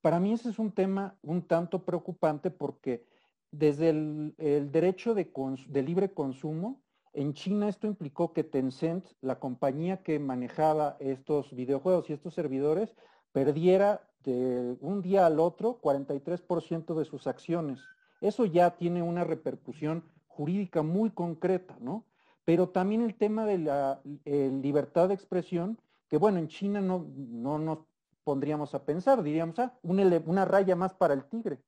Para 0.00 0.20
mí 0.20 0.32
ese 0.32 0.50
es 0.50 0.58
un 0.58 0.72
tema 0.72 1.16
un 1.22 1.46
tanto 1.46 1.84
preocupante 1.84 2.50
porque 2.50 3.06
desde 3.50 3.90
el, 3.90 4.70
derecho 4.72 5.14
de, 5.14 5.30
de, 5.68 5.82
libre 5.82 6.12
consumo, 6.12 6.82
en 7.12 7.32
China 7.34 7.68
esto 7.68 7.86
implicó 7.86 8.32
que 8.32 8.44
Tencent, 8.44 9.06
la 9.20 9.38
compañía 9.38 10.02
que 10.02 10.18
manejaba 10.18 10.96
estos 10.98 11.54
videojuegos 11.54 12.10
y 12.10 12.12
estos 12.12 12.34
servidores, 12.34 12.96
perdiera 13.32 14.02
de 14.24 14.76
un 14.80 15.02
día 15.02 15.26
al 15.26 15.38
otro 15.38 15.80
43% 15.80 16.94
de 16.94 17.04
sus 17.04 17.26
acciones. 17.26 17.80
Eso 18.20 18.46
ya 18.46 18.76
tiene 18.76 19.02
una 19.02 19.22
repercusión 19.22 20.04
jurídica 20.26 20.82
muy 20.82 21.10
concreta, 21.10 21.76
¿no? 21.80 22.04
Pero 22.44 22.68
también 22.68 23.02
el 23.02 23.14
tema 23.14 23.46
de 23.46 23.58
la 23.58 24.02
libertad 24.24 25.08
de 25.08 25.14
expresión, 25.14 25.78
que 26.08 26.18
bueno, 26.18 26.38
en 26.38 26.48
China 26.48 26.80
no, 26.80 27.06
no 27.16 27.58
nos 27.58 27.78
pondríamos 28.24 28.74
a 28.74 28.84
pensar, 28.84 29.22
diríamos, 29.22 29.58
ah, 29.58 29.78
una, 29.82 30.44
raya 30.44 30.74
más 30.74 30.94
para 30.94 31.14
el 31.14 31.24
tigre. 31.26 31.60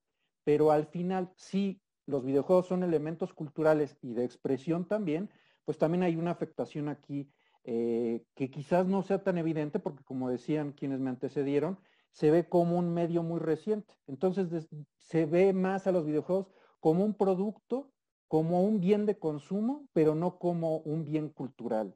Pero 0.42 0.70
al 0.70 0.86
final, 0.86 1.30
sí, 1.36 1.80
los 2.06 2.24
videojuegos 2.24 2.66
son 2.66 2.82
elementos 2.82 3.32
culturales 3.32 3.96
y 4.02 4.14
de 4.14 4.24
expresión 4.24 4.86
también, 4.86 5.30
pues 5.64 5.78
también 5.78 6.02
hay 6.02 6.16
una 6.16 6.30
afectación 6.30 6.88
aquí 6.88 7.30
eh, 7.64 8.24
que 8.34 8.50
quizás 8.50 8.86
no 8.86 9.02
sea 9.02 9.22
tan 9.22 9.38
evidente, 9.38 9.78
porque 9.78 10.04
como 10.04 10.30
decían 10.30 10.72
quienes 10.72 11.00
me 11.00 11.10
antecedieron, 11.10 11.78
se 12.12 12.30
ve 12.30 12.48
como 12.48 12.78
un 12.78 12.94
medio 12.94 13.22
muy 13.22 13.40
reciente. 13.40 13.94
Entonces 14.06 14.68
se 14.98 15.26
ve 15.26 15.52
más 15.52 15.86
a 15.86 15.92
los 15.92 16.06
videojuegos 16.06 16.46
como 16.80 17.04
un 17.04 17.14
producto, 17.14 17.90
como 18.28 18.62
un 18.62 18.80
bien 18.80 19.06
de 19.06 19.18
consumo, 19.18 19.86
pero 19.92 20.14
no 20.14 20.38
como 20.38 20.78
un 20.78 21.04
bien 21.04 21.28
cultural. 21.28 21.94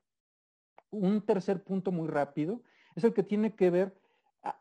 Un 0.91 1.21
tercer 1.23 1.63
punto 1.63 1.93
muy 1.93 2.09
rápido 2.09 2.63
es 2.95 3.05
el 3.05 3.15
que 3.15 3.23
tiene 3.23 3.55
que 3.55 3.71
ver 3.71 4.01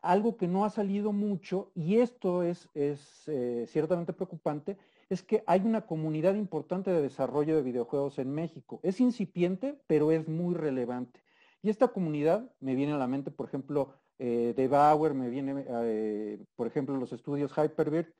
algo 0.02 0.36
que 0.36 0.46
no 0.46 0.64
ha 0.64 0.70
salido 0.70 1.12
mucho, 1.12 1.72
y 1.74 1.96
esto 1.96 2.42
es, 2.42 2.68
es 2.74 3.26
eh, 3.28 3.64
ciertamente 3.66 4.12
preocupante, 4.12 4.76
es 5.08 5.22
que 5.22 5.42
hay 5.46 5.60
una 5.64 5.86
comunidad 5.86 6.34
importante 6.34 6.90
de 6.90 7.02
desarrollo 7.02 7.56
de 7.56 7.62
videojuegos 7.62 8.18
en 8.18 8.32
México. 8.32 8.80
Es 8.82 9.00
incipiente, 9.00 9.80
pero 9.86 10.12
es 10.12 10.28
muy 10.28 10.54
relevante. 10.54 11.22
Y 11.62 11.70
esta 11.70 11.88
comunidad 11.88 12.50
me 12.60 12.74
viene 12.74 12.92
a 12.92 12.98
la 12.98 13.06
mente, 13.06 13.30
por 13.30 13.48
ejemplo, 13.48 13.94
eh, 14.18 14.52
de 14.54 14.68
Bauer, 14.68 15.14
me 15.14 15.30
viene, 15.30 15.64
eh, 15.66 16.44
por 16.56 16.66
ejemplo, 16.66 16.96
los 16.96 17.12
estudios 17.12 17.52
Hyperbird, 17.56 18.12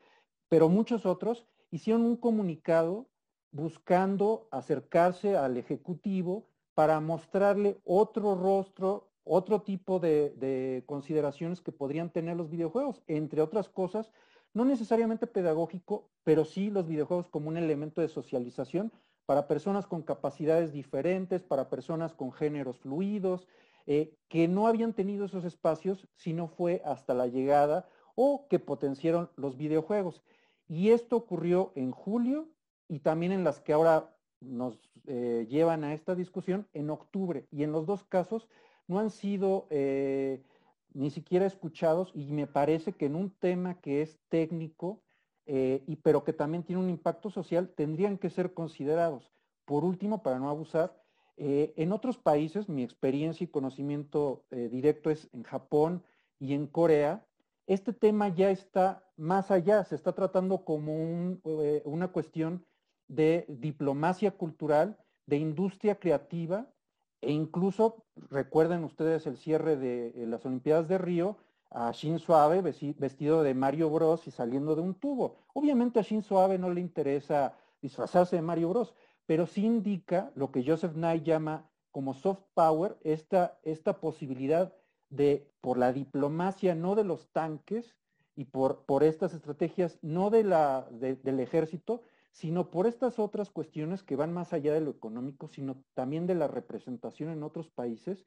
pero 0.48 0.68
muchos 0.68 1.04
otros 1.04 1.46
hicieron 1.70 2.02
un 2.02 2.16
comunicado 2.16 3.09
buscando 3.52 4.48
acercarse 4.50 5.36
al 5.36 5.56
Ejecutivo 5.56 6.46
para 6.74 7.00
mostrarle 7.00 7.80
otro 7.84 8.34
rostro, 8.34 9.10
otro 9.24 9.62
tipo 9.62 9.98
de, 9.98 10.82
consideraciones 10.86 11.60
que 11.60 11.72
podrían 11.72 12.10
tener 12.10 12.36
los 12.36 12.50
videojuegos, 12.50 13.02
entre 13.06 13.42
otras 13.42 13.68
cosas, 13.68 14.12
no 14.54 14.64
necesariamente 14.64 15.26
pedagógico, 15.26 16.08
pero 16.24 16.44
sí 16.44 16.70
los 16.70 16.86
videojuegos 16.88 17.28
como 17.28 17.48
un 17.48 17.56
elemento 17.56 18.00
de 18.00 18.08
socialización 18.08 18.92
para 19.26 19.46
personas 19.46 19.86
con 19.86 20.02
capacidades 20.02 20.72
diferentes, 20.72 21.42
para 21.42 21.68
personas 21.68 22.14
con 22.14 22.32
géneros 22.32 22.78
fluidos, 22.78 23.46
eh, 23.86 24.16
que 24.28 24.48
no 24.48 24.66
habían 24.66 24.92
tenido 24.92 25.24
esos 25.24 25.44
espacios 25.44 26.08
si 26.14 26.32
no 26.32 26.48
fue 26.48 26.82
hasta 26.84 27.14
la 27.14 27.26
llegada 27.26 27.88
o 28.14 28.46
que 28.48 28.58
potenciaron 28.58 29.30
los 29.36 29.56
videojuegos. 29.56 30.22
Y 30.68 30.90
esto 30.90 31.16
ocurrió 31.16 31.72
en 31.74 31.90
julio 31.90 32.48
y 32.90 32.98
también 32.98 33.32
en 33.32 33.44
las 33.44 33.60
que 33.60 33.72
ahora 33.72 34.14
nos 34.40 34.78
eh, 35.06 35.46
llevan 35.48 35.84
a 35.84 35.94
esta 35.94 36.14
discusión 36.14 36.66
en 36.72 36.90
octubre. 36.90 37.46
Y 37.50 37.62
en 37.62 37.72
los 37.72 37.86
dos 37.86 38.04
casos 38.04 38.48
no 38.86 38.98
han 38.98 39.10
sido 39.10 39.66
eh, 39.70 40.42
ni 40.92 41.10
siquiera 41.10 41.46
escuchados 41.46 42.12
y 42.14 42.32
me 42.32 42.46
parece 42.46 42.92
que 42.92 43.06
en 43.06 43.14
un 43.14 43.30
tema 43.30 43.80
que 43.80 44.02
es 44.02 44.18
técnico, 44.28 45.00
y, 45.46 45.96
pero 45.96 46.22
que 46.22 46.32
también 46.32 46.62
tiene 46.62 46.80
un 46.80 46.90
impacto 46.90 47.28
social, 47.28 47.70
tendrían 47.70 48.18
que 48.18 48.30
ser 48.30 48.54
considerados. 48.54 49.32
Por 49.64 49.84
último, 49.84 50.22
para 50.22 50.38
no 50.38 50.48
abusar, 50.48 51.00
eh, 51.42 51.72
en 51.76 51.92
otros 51.92 52.18
países, 52.18 52.68
mi 52.68 52.82
experiencia 52.82 53.44
y 53.44 53.48
conocimiento 53.48 54.44
eh, 54.50 54.68
directo 54.70 55.08
es 55.08 55.30
en 55.32 55.42
Japón 55.42 56.04
y 56.38 56.52
en 56.52 56.66
Corea, 56.66 57.24
este 57.66 57.94
tema 57.94 58.28
ya 58.28 58.50
está 58.50 59.02
más 59.16 59.50
allá, 59.50 59.82
se 59.84 59.94
está 59.94 60.12
tratando 60.12 60.66
como 60.66 61.38
eh, 61.44 61.80
una 61.86 62.08
cuestión 62.08 62.66
de 63.10 63.44
diplomacia 63.48 64.30
cultural, 64.30 64.96
de 65.26 65.36
industria 65.36 65.96
creativa 65.98 66.68
e 67.20 67.32
incluso, 67.32 68.04
recuerden 68.30 68.84
ustedes 68.84 69.26
el 69.26 69.36
cierre 69.36 69.76
de 69.76 70.08
eh, 70.08 70.26
las 70.26 70.46
Olimpiadas 70.46 70.88
de 70.88 70.96
Río, 70.96 71.36
a 71.70 71.90
Shinzo 71.92 72.34
Abe 72.34 72.62
vestido 72.62 73.42
de 73.42 73.54
Mario 73.54 73.90
Bros 73.90 74.26
y 74.26 74.30
saliendo 74.30 74.74
de 74.74 74.82
un 74.82 74.94
tubo. 74.94 75.36
Obviamente 75.54 76.00
a 76.00 76.02
Shinzo 76.02 76.40
Abe 76.40 76.58
no 76.58 76.70
le 76.70 76.80
interesa 76.80 77.54
disfrazarse 77.82 78.36
de 78.36 78.42
Mario 78.42 78.70
Bros, 78.70 78.94
pero 79.26 79.46
sí 79.46 79.64
indica 79.64 80.32
lo 80.34 80.50
que 80.50 80.64
Joseph 80.64 80.96
Nye 80.96 81.22
llama 81.22 81.68
como 81.92 82.14
soft 82.14 82.42
power, 82.54 82.96
esta, 83.02 83.58
esta 83.62 84.00
posibilidad 84.00 84.72
de, 85.10 85.48
por 85.60 85.78
la 85.78 85.92
diplomacia, 85.92 86.74
no 86.74 86.94
de 86.94 87.04
los 87.04 87.28
tanques 87.32 87.96
y 88.34 88.46
por, 88.46 88.84
por 88.84 89.04
estas 89.04 89.34
estrategias, 89.34 89.98
no 90.02 90.30
de 90.30 90.44
la, 90.44 90.88
del 90.90 91.40
ejército, 91.40 92.02
sino 92.30 92.70
por 92.70 92.86
estas 92.86 93.18
otras 93.18 93.50
cuestiones 93.50 94.02
que 94.02 94.16
van 94.16 94.32
más 94.32 94.52
allá 94.52 94.72
de 94.72 94.80
lo 94.80 94.90
económico, 94.90 95.48
sino 95.48 95.82
también 95.94 96.26
de 96.26 96.34
la 96.34 96.48
representación 96.48 97.30
en 97.30 97.42
otros 97.42 97.68
países, 97.68 98.24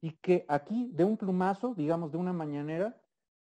y 0.00 0.12
que 0.12 0.44
aquí 0.48 0.90
de 0.92 1.04
un 1.04 1.16
plumazo, 1.16 1.74
digamos 1.74 2.12
de 2.12 2.18
una 2.18 2.32
mañanera, 2.32 3.00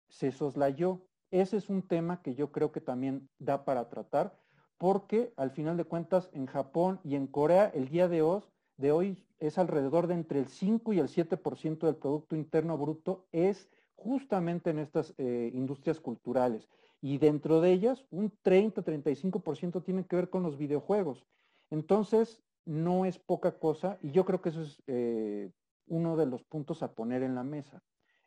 se 0.07 0.31
soslayó. 0.31 1.05
Ese 1.31 1.57
es 1.57 1.69
un 1.69 1.83
tema 1.83 2.21
que 2.21 2.33
yo 2.33 2.51
creo 2.51 2.71
que 2.71 2.81
también 2.81 3.29
da 3.37 3.65
para 3.65 3.87
tratar, 3.89 4.39
porque 4.77 5.33
al 5.37 5.51
final 5.51 5.77
de 5.77 5.83
cuentas 5.83 6.29
en 6.33 6.47
Japón 6.47 6.99
y 7.03 7.15
en 7.15 7.27
Corea 7.27 7.69
el 7.75 7.89
día 7.89 8.07
de 8.07 8.21
hoy, 8.21 8.41
de 8.77 8.91
hoy 8.91 9.25
es 9.37 9.57
alrededor 9.57 10.07
de 10.07 10.15
entre 10.15 10.39
el 10.39 10.47
5 10.47 10.93
y 10.93 10.99
el 10.99 11.07
7% 11.07 11.85
del 11.85 11.97
Producto 11.97 12.35
Interno 12.35 12.77
Bruto, 12.77 13.27
es 13.31 13.69
justamente 13.99 14.69
en 14.69 14.79
estas 14.79 15.13
eh, 15.17 15.51
industrias 15.53 15.99
culturales 15.99 16.67
y 17.01 17.17
dentro 17.17 17.61
de 17.61 17.71
ellas 17.71 18.05
un 18.11 18.31
30-35% 18.43 19.83
tiene 19.83 20.05
que 20.05 20.15
ver 20.15 20.29
con 20.29 20.43
los 20.43 20.57
videojuegos. 20.57 21.25
Entonces, 21.69 22.41
no 22.65 23.05
es 23.05 23.19
poca 23.19 23.57
cosa 23.57 23.97
y 24.01 24.11
yo 24.11 24.25
creo 24.25 24.41
que 24.41 24.49
eso 24.49 24.61
es 24.61 24.81
eh, 24.87 25.51
uno 25.87 26.17
de 26.17 26.25
los 26.25 26.43
puntos 26.43 26.83
a 26.83 26.93
poner 26.93 27.23
en 27.23 27.35
la 27.35 27.43
mesa. 27.43 27.81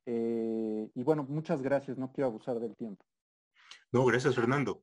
Eh, 0.04 0.90
y 0.94 1.02
bueno, 1.02 1.24
muchas 1.28 1.62
gracias, 1.62 1.96
no 1.96 2.12
quiero 2.12 2.28
abusar 2.28 2.58
del 2.60 2.76
tiempo. 2.76 3.04
No, 3.92 4.04
gracias 4.04 4.34
Fernando. 4.34 4.82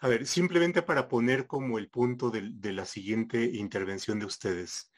A 0.00 0.08
ver, 0.08 0.26
simplemente 0.26 0.82
para 0.82 1.08
poner 1.08 1.46
como 1.46 1.78
el 1.78 1.88
punto 1.88 2.30
de, 2.30 2.72
la 2.72 2.84
siguiente 2.84 3.44
intervención 3.44 4.18
de 4.18 4.26
ustedes. 4.26 4.92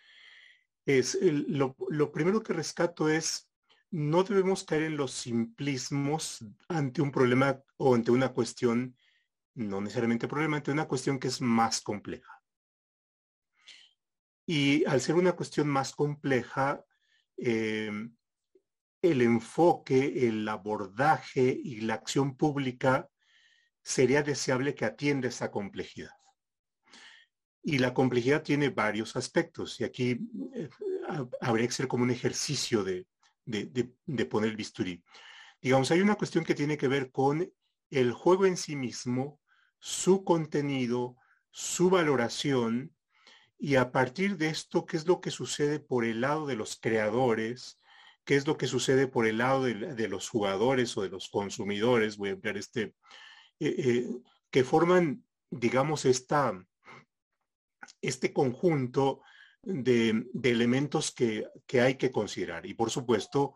Es 0.85 1.19
lo 1.21 2.12
primero 2.12 2.43
que 2.43 2.55
rescato 2.55 3.09
es 3.09 3.48
no 3.90 4.22
debemos 4.22 4.64
caer 4.64 4.83
en 4.83 4.96
los 4.96 5.12
simplismos 5.12 6.44
ante 6.68 7.01
un 7.01 7.11
problema 7.11 7.62
o 7.77 7.94
ante 7.94 8.11
una 8.11 8.31
cuestión, 8.31 8.96
no 9.55 9.81
necesariamente 9.81 10.29
problema, 10.29 10.59
ante 10.59 10.70
una 10.70 10.87
cuestión 10.87 11.18
que 11.18 11.29
es 11.29 11.40
más 11.40 11.81
compleja. 11.81 12.42
Y 14.46 14.85
al 14.87 15.01
ser 15.01 15.14
una 15.14 15.33
cuestión 15.33 15.68
más 15.68 15.92
compleja, 15.92 16.85
eh, 17.37 17.90
el 19.03 19.22
enfoque, 19.22 20.29
el 20.29 20.46
abordaje 20.48 21.59
y 21.62 21.81
la 21.81 21.94
acción 21.94 22.37
pública 22.37 23.09
sería 23.83 24.22
deseable 24.22 24.74
que 24.74 24.85
atienda 24.85 25.29
esa 25.29 25.51
complejidad. 25.51 26.16
Y 27.62 27.79
la 27.79 27.94
complejidad 27.94 28.42
tiene 28.42 28.70
varios 28.70 29.16
aspectos 29.16 29.81
y 29.81 29.85
aquí 29.85 30.18
eh, 30.55 30.68
habría 31.40 31.66
que 31.66 31.72
ser 31.72 31.88
como 31.88 32.05
un 32.05 32.11
ejercicio 32.11 32.83
de, 32.83 33.07
de, 33.49 34.25
poner 34.27 34.51
el 34.51 34.57
bisturí. 34.57 35.03
Digamos, 35.61 35.91
hay 35.91 36.01
una 36.01 36.15
cuestión 36.15 36.45
que 36.45 36.55
tiene 36.55 36.77
que 36.77 36.89
ver 36.89 37.11
con 37.11 37.51
el 37.91 38.13
juego 38.13 38.47
en 38.47 38.57
sí 38.57 38.77
mismo, 38.77 39.41
su 39.79 40.25
contenido, 40.25 41.17
su 41.51 41.91
valoración, 41.91 42.95
y 43.59 43.75
a 43.75 43.91
partir 43.91 44.37
de 44.37 44.51
esto, 44.51 44.87
¿qué 44.87 44.97
es 44.97 45.07
lo 45.07 45.21
que 45.21 45.31
sucede 45.31 45.81
por 45.81 46.05
el 46.05 46.21
lado 46.21 46.47
de 46.47 46.55
los 46.55 46.77
creadores? 46.77 47.81
¿Qué 48.25 48.37
es 48.37 48.47
lo 48.47 48.57
que 48.57 48.69
sucede 48.69 49.09
por 49.09 49.27
el 49.27 49.39
lado 49.39 49.65
de, 49.65 50.09
los 50.09 50.29
jugadores 50.29 50.97
o 50.97 51.03
de 51.03 51.09
los 51.09 51.29
consumidores? 51.29 52.19
Voy 52.19 52.29
a 52.29 52.33
emplear 52.33 52.57
este, 52.57 52.83
eh, 53.59 53.75
eh, 53.79 54.07
que 54.51 54.63
forman, 54.63 55.25
digamos, 55.51 56.05
esta, 56.05 56.65
este 58.01 58.33
conjunto 58.33 59.23
de, 59.62 60.27
elementos 60.42 61.12
que, 61.12 61.47
hay 61.81 61.97
que 61.97 62.11
considerar. 62.11 62.66
Y 62.66 62.75
por 62.75 62.90
supuesto, 62.90 63.55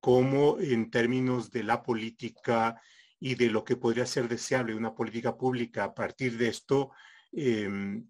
como 0.00 0.58
en 0.58 0.90
términos 0.90 1.50
de 1.50 1.62
la 1.62 1.82
política 1.82 2.80
y 3.20 3.34
de 3.36 3.50
lo 3.50 3.64
que 3.64 3.76
podría 3.76 4.06
ser 4.06 4.28
deseable 4.28 4.74
una 4.74 4.94
política 4.94 5.36
pública 5.36 5.84
a 5.84 5.94
partir 5.94 6.36
de 6.38 6.48
esto, 6.48 6.90
em, 7.32 8.08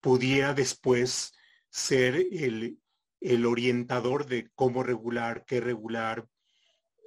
pudiera 0.00 0.54
después 0.54 1.34
ser 1.70 2.16
el, 2.32 2.78
orientador 3.46 4.26
de 4.26 4.50
cómo 4.54 4.82
regular, 4.82 5.44
qué 5.46 5.60
regular, 5.60 6.26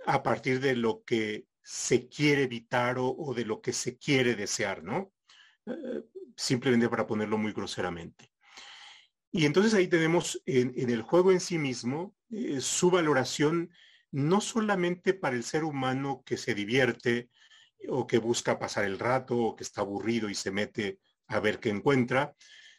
a 0.05 0.23
partir 0.23 0.59
de 0.59 0.75
lo 0.75 1.03
que 1.03 1.47
se 1.61 2.07
quiere 2.07 2.43
evitar 2.43 2.97
o, 2.99 3.33
de 3.35 3.45
lo 3.45 3.61
que 3.61 3.73
se 3.73 3.97
quiere 3.97 4.35
desear, 4.35 4.83
¿no? 4.83 5.13
Eh, 5.65 6.03
simplemente 6.35 6.89
para 6.89 7.07
ponerlo 7.07 7.37
muy 7.37 7.53
groseramente. 7.53 8.32
Y 9.35 9.47
entonces 9.47 9.73
ahí 9.73 9.87
tenemos 9.87 10.41
en, 10.45 10.89
el 10.89 11.01
juego 11.01 11.31
en 11.31 11.39
sí 11.39 11.57
mismo 11.57 12.15
eh, 12.29 12.61
su 12.61 12.91
valoración 12.91 13.71
no 14.11 14.39
solamente 14.41 15.15
para 15.15 15.35
el 15.35 15.43
ser 15.43 15.63
humano 15.63 16.21
que 16.23 16.37
se 16.37 16.53
divierte 16.53 17.31
o 17.89 18.05
que 18.05 18.19
busca 18.19 18.59
pasar 18.59 18.85
el 18.85 18.99
rato 18.99 19.35
o 19.35 19.55
que 19.55 19.63
está 19.63 19.81
aburrido 19.81 20.29
y 20.29 20.35
se 20.35 20.51
mete 20.51 20.99
a 21.27 21.39
ver 21.39 21.59
qué 21.59 21.69
encuentra, 21.69 22.35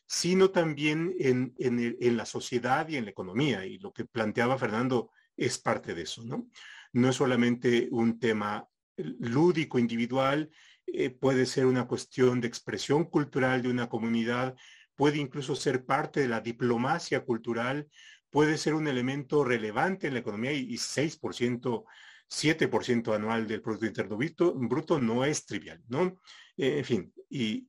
sino 0.06 0.50
también 0.50 1.12
en, 1.18 1.54
en, 1.58 2.16
la 2.16 2.24
sociedad 2.24 2.88
y 2.88 2.98
en 2.98 3.06
la 3.06 3.10
economía. 3.10 3.66
Y 3.66 3.78
lo 3.78 3.92
que 3.92 4.04
planteaba 4.04 4.56
Fernando 4.56 5.10
es 5.36 5.58
parte 5.58 5.92
de 5.92 6.02
eso, 6.02 6.22
¿no? 6.22 6.48
No 6.92 7.08
es 7.08 7.16
solamente 7.16 7.88
un 7.90 8.20
tema 8.20 8.68
lúdico, 8.96 9.80
individual, 9.80 10.50
eh, 10.86 11.10
puede 11.10 11.46
ser 11.46 11.66
una 11.66 11.88
cuestión 11.88 12.40
de 12.40 12.46
expresión 12.46 13.06
cultural 13.06 13.60
de 13.60 13.70
una 13.70 13.88
comunidad, 13.88 14.54
puede 14.96 15.18
incluso 15.18 15.56
ser 15.56 15.84
parte 15.84 16.20
de 16.20 16.28
la 16.28 16.40
diplomacia 16.40 17.24
cultural, 17.24 17.88
puede 18.30 18.58
ser 18.58 18.74
un 18.74 18.88
elemento 18.88 19.44
relevante 19.44 20.06
en 20.06 20.14
la 20.14 20.20
economía 20.20 20.52
y, 20.52 20.76
6%, 20.76 21.84
7% 22.28 23.14
anual 23.14 23.46
del 23.46 23.62
Producto 23.62 23.86
Interno 23.86 24.18
Bruto, 24.18 25.00
no 25.00 25.24
es 25.24 25.46
trivial, 25.46 25.82
¿no? 25.88 26.18
Eh, 26.56 26.78
en 26.78 26.84
fin, 26.84 27.14
y, 27.30 27.68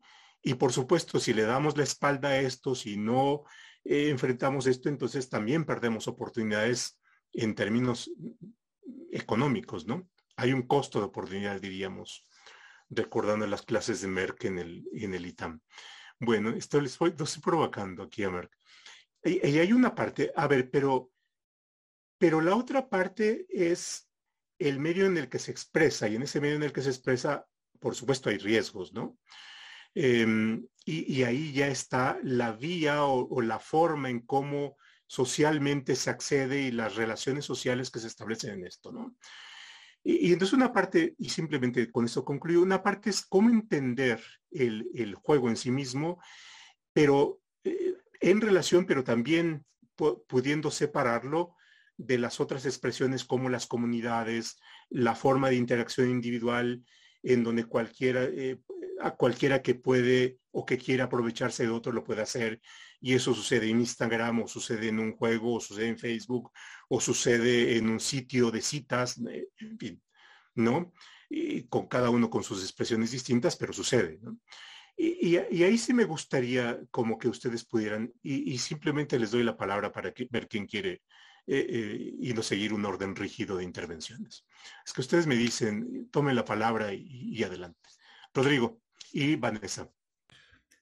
por 0.56 0.72
supuesto, 0.72 1.20
si 1.20 1.34
le 1.34 1.44
damos 1.44 1.78
la 1.78 1.84
espalda 1.84 2.30
a 2.30 2.40
esto, 2.40 2.76
si 2.76 2.98
no 2.98 3.44
eh, 3.84 4.10
enfrentamos 4.10 4.68
esto, 4.68 4.90
entonces 4.90 5.30
también 5.30 5.66
perdemos 5.66 6.08
oportunidades 6.08 7.00
en 7.34 7.56
términos 7.56 8.12
económicos, 9.12 9.88
¿no? 9.88 10.08
Hay 10.38 10.54
un 10.54 10.64
costo 10.64 11.00
de 11.00 11.06
oportunidad, 11.06 11.60
diríamos, 11.62 12.28
recordando 12.90 13.48
las 13.48 13.64
clases 13.64 14.02
de 14.02 14.08
Merck 14.08 14.46
en 14.46 14.60
el, 14.60 14.84
en 14.94 15.14
el 15.14 15.26
ITAM. 15.26 15.62
Bueno, 16.20 16.52
esto 16.52 16.80
les 16.80 16.94
estoy, 16.94 17.10
estoy 17.18 17.42
provocando 17.42 18.04
aquí 18.04 18.24
a 18.24 18.30
Merck. 18.30 18.52
Y, 19.24 19.40
hay 19.40 19.74
una 19.74 19.96
parte, 19.96 20.32
a 20.36 20.48
ver, 20.48 20.70
pero, 20.70 21.12
pero 22.18 22.42
la 22.42 22.56
otra 22.56 22.88
parte 22.88 23.46
es 23.50 24.10
el 24.60 24.80
medio 24.80 25.06
en 25.06 25.18
el 25.18 25.30
que 25.30 25.40
se 25.40 25.52
expresa 25.52 26.08
y 26.08 26.16
en 26.16 26.22
ese 26.24 26.40
medio 26.40 26.56
en 26.56 26.64
el 26.64 26.72
que 26.72 26.82
se 26.82 26.90
expresa, 26.90 27.46
por 27.80 27.96
supuesto, 27.96 28.30
hay 28.30 28.38
riesgos, 28.38 28.94
¿no? 28.94 29.18
Em, 29.96 30.68
y, 30.86 31.24
ahí 31.24 31.54
ya 31.54 31.68
está 31.68 32.20
la 32.22 32.52
vía 32.52 33.06
o, 33.06 33.42
la 33.42 33.60
forma 33.60 34.10
en 34.10 34.20
cómo 34.22 34.78
socialmente 35.08 35.96
se 35.96 36.10
accede 36.10 36.62
y 36.62 36.72
las 36.72 36.96
relaciones 36.96 37.46
sociales 37.46 37.90
que 37.90 38.00
se 38.00 38.08
establecen 38.08 38.52
en 38.52 38.68
esto, 38.68 38.92
¿no? 38.92 39.16
Y, 40.08 40.32
entonces 40.32 40.54
una 40.54 40.72
parte, 40.72 41.16
y 41.18 41.30
simplemente 41.30 41.92
con 41.92 42.06
eso 42.06 42.24
concluyo, 42.24 42.62
una 42.62 42.84
parte 42.84 43.10
es 43.10 43.26
cómo 43.26 43.50
entender 43.50 44.22
el, 44.52 45.16
juego 45.16 45.50
en 45.50 45.58
sí 45.58 45.72
mismo, 45.72 46.22
pero 46.94 47.42
eh, 47.64 47.96
en 48.22 48.40
relación, 48.40 48.86
pero 48.86 49.04
también 49.04 49.66
pudiendo 50.28 50.70
separarlo 50.70 51.56
de 51.98 52.20
las 52.20 52.40
otras 52.40 52.68
expresiones 52.68 53.26
como 53.26 53.50
las 53.50 53.66
comunidades, 53.66 54.60
la 54.90 55.16
forma 55.16 55.50
de 55.50 55.56
interacción 55.56 56.12
individual, 56.12 56.84
en 57.24 57.44
donde 57.44 57.66
cualquiera, 57.66 58.26
eh, 58.26 58.60
a 59.02 59.16
cualquiera 59.16 59.64
que 59.64 59.74
puede 59.74 60.38
o 60.52 60.68
que 60.68 60.78
quiera 60.78 61.06
aprovecharse 61.06 61.64
de 61.64 61.70
otro 61.70 61.92
lo 61.92 62.04
puede 62.04 62.22
hacer. 62.22 62.62
Y 63.02 63.14
eso 63.14 63.34
sucede 63.34 63.70
en 63.70 63.80
Instagram 63.80 64.44
o 64.44 64.48
sucede 64.48 64.90
en 64.90 65.00
un 65.00 65.16
juego 65.16 65.56
o 65.56 65.60
sucede 65.60 65.88
en 65.88 65.98
Facebook 65.98 66.52
o 66.90 67.00
sucede 67.00 67.78
en 67.78 67.90
un 67.90 68.00
sitio 68.00 68.52
de 68.52 68.62
citas, 68.62 69.20
eh, 69.30 69.48
en 69.58 69.78
fin, 69.78 70.04
¿no? 70.56 70.94
Y 71.30 71.64
con 71.64 71.88
cada 71.88 72.10
uno 72.10 72.30
con 72.30 72.44
sus 72.44 72.62
expresiones 72.64 73.12
distintas, 73.12 73.56
pero 73.56 73.74
sucede, 73.74 74.20
¿no? 74.22 74.38
Y, 74.98 75.36
ahí 75.36 75.78
sí 75.78 75.94
me 75.94 76.06
gustaría 76.06 76.80
como 76.90 77.18
que 77.18 77.28
ustedes 77.28 77.66
pudieran, 77.66 78.14
y, 78.24 78.58
simplemente 78.60 79.20
les 79.20 79.32
doy 79.32 79.44
la 79.44 79.58
palabra 79.58 79.92
para 79.92 80.14
ver 80.30 80.48
quién 80.48 80.66
quiere 80.68 81.02
y 81.48 82.34
no 82.34 82.42
seguir 82.42 82.74
un 82.74 82.86
orden 82.86 83.16
rígido 83.16 83.58
de 83.58 83.66
intervenciones. 83.66 84.46
Es 84.86 84.94
que 84.94 85.02
ustedes 85.02 85.28
me 85.28 85.36
dicen, 85.36 86.10
tomen 86.12 86.36
la 86.36 86.46
palabra 86.46 86.94
y, 86.94 87.44
adelante. 87.44 87.90
Rodrigo 88.34 88.82
y 89.12 89.36
Vanessa. 89.36 89.90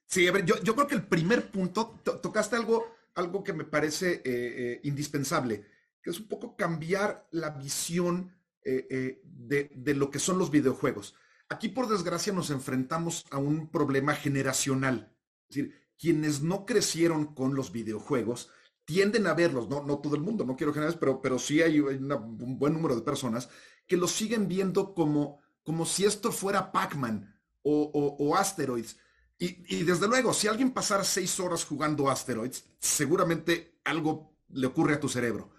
Sí, 0.05 0.27
a 0.27 0.31
ver, 0.31 0.45
yo, 0.45 0.75
creo 0.75 0.87
que 0.87 0.95
el 0.95 1.07
primer 1.07 1.49
punto, 1.49 1.99
tocaste 2.21 2.55
algo, 2.55 2.85
algo 3.15 3.43
que 3.43 3.53
me 3.53 3.63
parece 3.63 4.79
indispensable, 4.83 5.65
que 6.01 6.11
es 6.11 6.19
un 6.19 6.27
poco 6.27 6.55
cambiar 6.55 7.27
la 7.31 7.49
visión 7.51 8.35
de, 8.63 9.71
de 9.75 9.93
lo 9.95 10.11
que 10.11 10.19
son 10.19 10.37
los 10.37 10.51
videojuegos. 10.51 11.15
Aquí, 11.49 11.69
por 11.69 11.87
desgracia, 11.87 12.31
nos 12.31 12.49
enfrentamos 12.49 13.25
a 13.31 13.37
un 13.37 13.69
problema 13.69 14.13
generacional. 14.13 15.15
Es 15.49 15.55
decir, 15.55 15.83
quienes 15.97 16.41
no 16.41 16.65
crecieron 16.65 17.33
con 17.33 17.55
los 17.55 17.71
videojuegos 17.71 18.49
tienden 18.85 19.27
a 19.27 19.33
verlos, 19.33 19.69
no, 19.69 19.83
no 19.83 19.99
todo 19.99 20.15
el 20.15 20.21
mundo, 20.21 20.43
no 20.43 20.55
quiero 20.55 20.73
generar, 20.73 20.99
pero, 20.99 21.21
pero 21.21 21.39
sí 21.39 21.61
hay 21.61 21.79
un 21.79 22.59
buen 22.59 22.73
número 22.73 22.95
de 22.95 23.01
personas 23.01 23.49
que 23.87 23.97
los 23.97 24.11
siguen 24.11 24.47
viendo 24.47 24.93
como, 24.93 25.41
como 25.63 25.85
si 25.85 26.05
esto 26.05 26.31
fuera 26.31 26.71
Pac-Man 26.71 27.33
o, 27.61 28.35
Asteroids. 28.35 28.97
Y, 29.45 29.83
desde 29.83 30.07
luego, 30.07 30.33
si 30.33 30.47
alguien 30.47 30.71
pasara 30.71 31.03
seis 31.03 31.37
horas 31.37 31.65
jugando 31.65 32.09
Asteroids, 32.09 32.63
seguramente 32.79 33.79
algo 33.83 34.37
le 34.49 34.67
ocurre 34.67 34.93
a 34.93 34.99
tu 35.01 35.09
cerebro. 35.09 35.51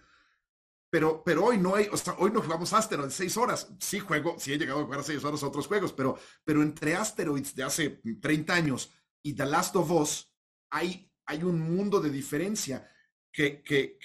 Pero, 0.89 1.23
pero 1.23 1.45
hoy 1.45 1.59
no 1.59 1.75
hay, 1.75 1.89
o 1.93 1.97
sea, 1.97 2.15
hoy 2.19 2.31
no 2.31 2.41
jugamos 2.41 2.73
Asteroids 2.73 3.13
seis 3.13 3.37
horas. 3.37 3.69
Sí 3.81 3.99
juego, 3.99 4.37
sí 4.39 4.55
he 4.55 4.59
llegado 4.59 4.81
a 4.81 4.85
jugar 4.85 5.05
seis 5.05 5.23
horas 5.23 5.43
a 5.43 5.49
otros 5.49 5.67
juegos, 5.67 5.93
pero, 5.93 6.17
pero 6.45 6.63
entre 6.63 6.95
Asteroids 6.95 7.55
de 7.55 7.63
hace 7.63 8.01
30 8.23 8.55
años 8.55 8.91
y 9.23 9.35
The 9.35 9.45
Last 9.45 9.77
of 9.77 9.91
Us 9.91 10.33
hay, 10.71 11.13
hay 11.27 11.43
un 11.43 11.61
mundo 11.61 12.01
de 12.01 12.09
diferencia 12.11 12.89
que, 13.31 13.63
que, 13.63 13.99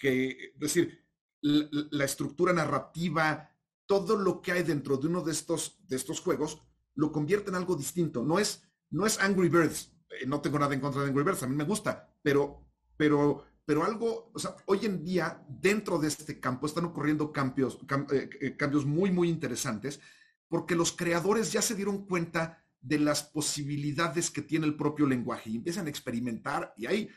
es 0.54 0.60
decir, 0.60 1.06
la, 1.42 2.04
estructura 2.04 2.52
narrativa, 2.52 3.50
todo 3.86 4.18
lo 4.18 4.42
que 4.42 4.52
hay 4.52 4.64
dentro 4.64 4.98
de 4.98 5.08
uno 5.08 5.22
de 5.22 5.32
estos, 5.32 5.78
de 5.88 5.96
estos 5.96 6.20
juegos, 6.20 6.62
lo 6.96 7.12
convierte 7.14 7.50
en 7.50 7.56
algo 7.56 7.76
distinto. 7.76 8.24
No 8.24 8.40
es, 8.40 8.64
no 8.92 9.06
es 9.06 9.20
Angry 9.20 9.50
Birds. 9.50 9.94
Eh, 10.10 10.26
no 10.26 10.42
tengo 10.42 10.60
nada 10.60 10.74
en 10.74 10.82
contra 10.82 11.02
de 11.02 11.10
Angry 11.10 11.24
Birds, 11.24 11.44
a 11.44 11.48
mí 11.48 11.56
me 11.56 11.64
gusta, 11.64 12.10
pero, 12.22 12.66
pero 12.98 13.46
pero 13.66 13.86
algo, 13.86 14.32
o 14.34 14.40
sea, 14.40 14.56
hoy 14.66 14.80
en 14.88 15.04
día 15.04 15.46
dentro 15.48 16.00
de 16.00 16.08
este 16.08 16.40
campo 16.40 16.66
están 16.66 16.86
ocurriendo 16.86 17.32
cambios, 17.32 17.78
eh, 18.12 18.28
eh, 18.42 18.58
cambios 18.58 18.84
muy, 18.84 19.12
muy 19.12 19.30
interesantes, 19.30 20.00
porque 20.48 20.74
los 20.74 20.92
creadores 20.92 21.52
ya 21.52 21.62
se 21.62 21.76
dieron 21.76 22.08
cuenta 22.08 22.66
de 22.82 22.98
las 22.98 23.22
posibilidades 23.22 24.32
que 24.32 24.42
tiene 24.42 24.66
el 24.66 24.76
propio 24.76 25.06
lenguaje 25.06 25.52
y 25.52 25.58
empiezan 25.58 25.86
a 25.86 25.92
experimentar 25.92 26.74
y 26.78 26.88
hay, 26.88 27.10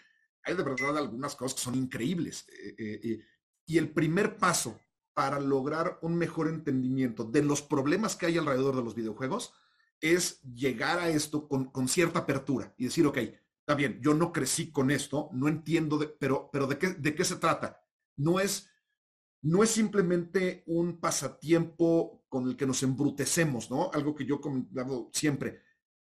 hay 0.43 0.55
de 0.55 0.63
verdad 0.63 0.99
algunas 0.99 1.35
cosas 1.37 1.55
que 1.55 1.65
son 1.65 1.75
increíbles. 1.75 2.45
Y 3.65 3.79
el 3.79 3.89
primer 3.89 4.37
paso 4.37 4.79
para 5.15 5.41
lograr 5.41 6.01
un 6.03 6.17
mejor 6.17 6.49
entendimiento 6.49 7.25
de 7.25 7.43
los 7.43 7.63
problemas 7.63 8.15
que 8.15 8.27
hay 8.27 8.37
alrededor 8.37 8.77
de 8.77 8.83
los 8.83 8.95
videojuegos 8.95 9.55
es 10.03 10.43
llegar 10.43 10.99
a 10.99 11.09
esto 11.09 11.49
con, 11.49 11.65
con 11.67 11.89
cierta 11.89 12.19
apertura 12.19 12.75
y 12.77 12.85
decir, 12.85 13.07
ok, 13.07 13.19
Está 13.63 13.77
bien, 13.77 14.01
yo 14.03 14.13
no 14.13 14.33
crecí 14.33 14.73
con 14.73 14.91
esto, 14.91 15.31
no 15.33 15.47
entiendo, 15.47 16.01
pero, 16.19 16.51
pero 16.53 16.67
¿de, 16.67 16.79
qué, 16.79 16.89
¿de 16.89 17.15
qué 17.15 17.25
se 17.25 17.37
trata? 17.37 17.81
No 18.17 18.41
es, 18.41 18.69
no 19.41 19.63
es 19.63 19.71
simplemente 19.71 20.65
un 20.67 20.99
pasatiempo 20.99 22.25
con 22.29 22.49
el 22.49 22.57
que 22.57 22.67
nos 22.67 22.83
embrutecemos, 22.83 23.71
¿no? 23.71 23.89
Algo 23.93 24.17
que 24.17 24.27
yo 24.27 24.41
comentado 24.41 25.11
siempre. 25.13 25.61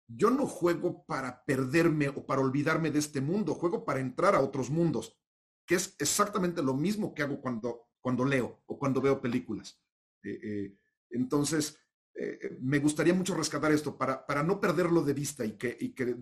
Yo 0.05 0.29
no 0.31 0.47
juego 0.47 1.05
para 1.05 1.45
perderme 1.45 2.09
o 2.09 2.25
para 2.25 2.41
olvidarme 2.41 2.91
de 2.91 2.99
este 2.99 3.21
mundo, 3.21 3.55
juego 3.55 3.85
para 3.85 4.01
entrar 4.01 4.35
a 4.35 4.41
otros 4.41 4.69
mundos, 4.69 5.17
que 5.65 5.75
es 5.75 5.95
exactamente 5.97 6.61
lo 6.61 6.73
mismo 6.73 7.13
que 7.13 7.23
hago 7.23 7.39
cuando, 7.39 7.87
cuando 8.01 8.25
leo 8.25 8.63
o 8.65 8.77
cuando 8.77 8.99
veo 8.99 9.21
películas. 9.21 9.81
Eh, 10.23 10.39
eh, 10.43 10.77
entonces, 11.09 11.79
eh, 12.17 12.57
me 12.61 12.79
gustaría 12.79 13.13
mucho 13.13 13.35
rescatar 13.35 13.71
esto 13.71 13.97
para, 13.97 14.25
para 14.25 14.41
no 14.41 14.59
perderlo 14.59 15.03
de 15.03 15.13
vista 15.13 15.45
y 15.45 15.53
que, 15.53 15.75
y 15.79 15.89
que 15.89 16.15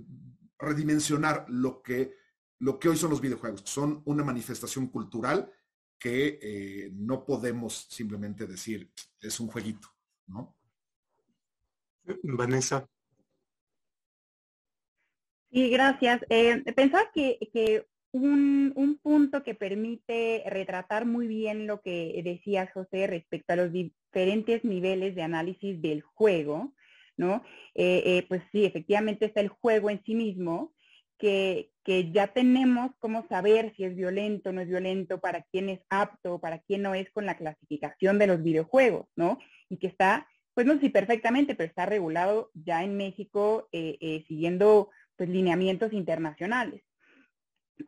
redimensionar 0.58 1.46
lo 1.50 1.84
que, 1.84 2.16
lo 2.60 2.80
que 2.80 2.90
hoy 2.90 2.98
son 2.98 3.12
los 3.12 3.22
videojuegos. 3.22 3.62
Son 3.66 4.02
una 4.06 4.24
manifestación 4.24 4.88
cultural 4.88 5.52
que 6.00 6.40
eh, 6.42 6.92
no 6.94 7.26
podemos 7.26 7.88
simplemente 7.90 8.48
decir 8.48 8.92
es 9.22 9.40
un 9.40 9.48
jueguito, 9.48 9.88
¿no? 10.28 10.56
Vanessa. 12.24 12.90
Sí, 15.52 15.70
gracias. 15.70 16.26
Eh, 16.30 16.62
pensaba 16.74 17.10
que, 17.14 17.38
que 17.54 17.88
un, 18.12 18.74
un, 18.76 18.98
punto 18.98 19.44
que 19.44 19.56
permite 19.56 20.44
retratar 20.48 21.06
muy 21.06 21.28
bien 21.28 21.68
lo 21.68 21.82
que 21.82 22.20
decía 22.24 22.70
José 22.74 23.08
respecto 23.08 23.54
a 23.54 23.58
los 23.58 23.72
diferentes 24.14 24.64
niveles 24.64 25.16
de 25.16 25.24
análisis 25.24 25.82
del 25.82 26.02
juego 26.02 26.74
¿no? 27.18 27.44
Eh, 27.76 28.04
eh, 28.06 28.26
pues 28.28 28.42
sí, 28.52 28.66
efectivamente 28.66 29.26
está 29.26 29.42
el 29.42 29.50
juego 29.50 29.90
en 29.90 30.04
sí 30.04 30.16
mismo, 30.16 30.74
que, 31.18 31.72
que, 31.84 32.12
ya 32.12 32.28
tenemos 32.28 32.92
cómo 33.00 33.26
saber 33.28 33.74
si 33.76 33.86
es 33.86 33.96
violento 33.96 34.50
o 34.50 34.54
no 34.54 34.62
es 34.62 34.68
violento, 34.68 35.20
para 35.20 35.44
quién 35.44 35.70
es 35.70 35.80
apto, 35.90 36.40
para 36.40 36.60
quién 36.60 36.82
no 36.82 36.96
es 36.96 37.10
con 37.12 37.26
la 37.26 37.38
clasificación 37.38 38.20
de 38.20 38.28
los 38.28 38.44
videojuegos, 38.44 39.08
¿no? 39.16 39.40
Y 39.70 39.78
que 39.78 39.88
está, 39.88 40.28
pues 40.54 40.66
no 40.66 40.74
sé 40.76 40.82
si 40.82 40.90
perfectamente, 40.90 41.56
pero 41.56 41.68
está 41.68 41.86
regulado 41.86 42.52
ya 42.54 42.84
en 42.84 42.98
México 42.98 43.70
eh, 43.72 44.26
siguiendo 44.28 44.90
pues 45.16 45.30
lineamientos 45.30 45.94
internacionales. 45.94 46.84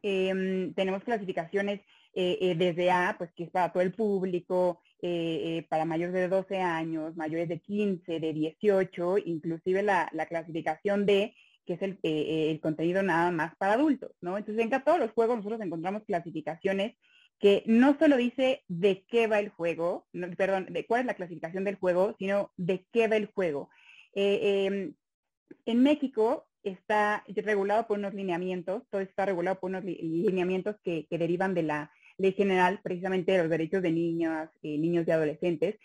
Em, 0.02 0.74
tenemos 0.74 1.04
clasificaciones 1.04 1.82
desde 2.14 2.92
A, 2.92 3.16
pues 3.18 3.34
que 3.34 3.44
es 3.44 3.50
para 3.50 3.74
todo 3.74 3.84
el 3.84 3.92
público, 3.92 4.82
eh, 5.02 5.58
eh, 5.58 5.68
para 5.70 5.84
mayores 5.84 6.14
de 6.14 6.30
12 6.30 6.58
años, 6.62 7.16
mayores 7.18 7.50
de 7.50 7.60
15, 7.60 8.20
de 8.20 8.34
18, 8.34 9.18
inclusive 9.26 9.84
la, 9.84 10.10
clasificación 10.28 11.06
D, 11.06 11.36
que 11.66 11.74
es 11.74 11.82
eh, 11.82 12.52
el, 12.52 12.62
contenido 12.62 13.04
nada 13.04 13.30
más 13.30 13.56
para 13.58 13.74
adultos, 13.74 14.12
¿no? 14.22 14.38
Entonces 14.38 14.64
en 14.64 14.84
todos 14.84 15.00
los 15.00 15.12
juegos 15.12 15.38
nosotros 15.38 15.60
encontramos 15.62 16.04
clasificaciones 16.06 16.96
que 17.40 17.64
no 17.66 17.98
solo 18.00 18.16
dice 18.16 18.64
de 18.70 19.04
qué 19.08 19.28
va 19.28 19.40
el 19.40 19.50
juego, 19.50 20.08
perdón, 20.38 20.68
de 20.70 20.86
cuál 20.86 21.02
es 21.02 21.08
la 21.08 21.16
clasificación 21.16 21.66
del 21.66 21.76
juego, 21.76 22.16
sino 22.18 22.52
de 22.56 22.86
qué 22.94 23.10
va 23.10 23.18
el 23.18 23.26
juego. 23.26 23.70
Em, 24.14 24.94
en 25.66 25.84
México 25.84 26.48
está 26.64 27.26
regulado 27.28 27.86
por 27.86 28.00
unos 28.00 28.14
lineamientos, 28.14 28.84
todo 28.90 29.02
está 29.02 29.26
regulado 29.26 29.60
por 29.60 29.70
unos 29.70 29.84
lineamientos 29.84 30.78
que 30.82 31.06
derivan 31.12 31.54
de 31.54 31.64
la 31.64 31.92
Ley 32.18 32.34
General 32.34 32.80
precisamente 32.84 33.32
de 33.32 33.40
los 33.40 33.50
derechos 33.50 33.82
de 33.82 33.92
niñas, 33.92 34.50
eh, 34.64 34.78
niños 34.78 35.08
y 35.08 35.12
adolescentes, 35.12 35.76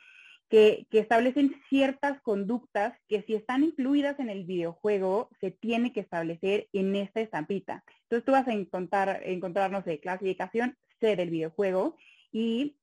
que, 0.49 0.87
establecen 0.90 1.55
ciertas 1.69 2.21
conductas 2.23 2.99
que 3.09 3.23
si 3.23 3.35
están 3.35 3.62
incluidas 3.62 4.19
en 4.19 4.31
el 4.31 4.45
videojuego, 4.45 5.31
se 5.40 5.53
tiene 5.53 5.93
que 5.93 6.01
establecer 6.01 6.69
en 6.73 6.95
esta 6.97 7.21
estampita. 7.21 7.85
Entonces 8.03 8.25
tú 8.25 8.33
vas 8.33 8.49
a 8.49 8.53
encontrar, 8.53 9.23
encontrar 9.25 9.71
no 9.71 9.83
sé, 9.85 10.01
clasificación 10.01 10.77
C 11.01 11.14
del 11.14 11.31
videojuego 11.31 11.97
y 12.33 12.77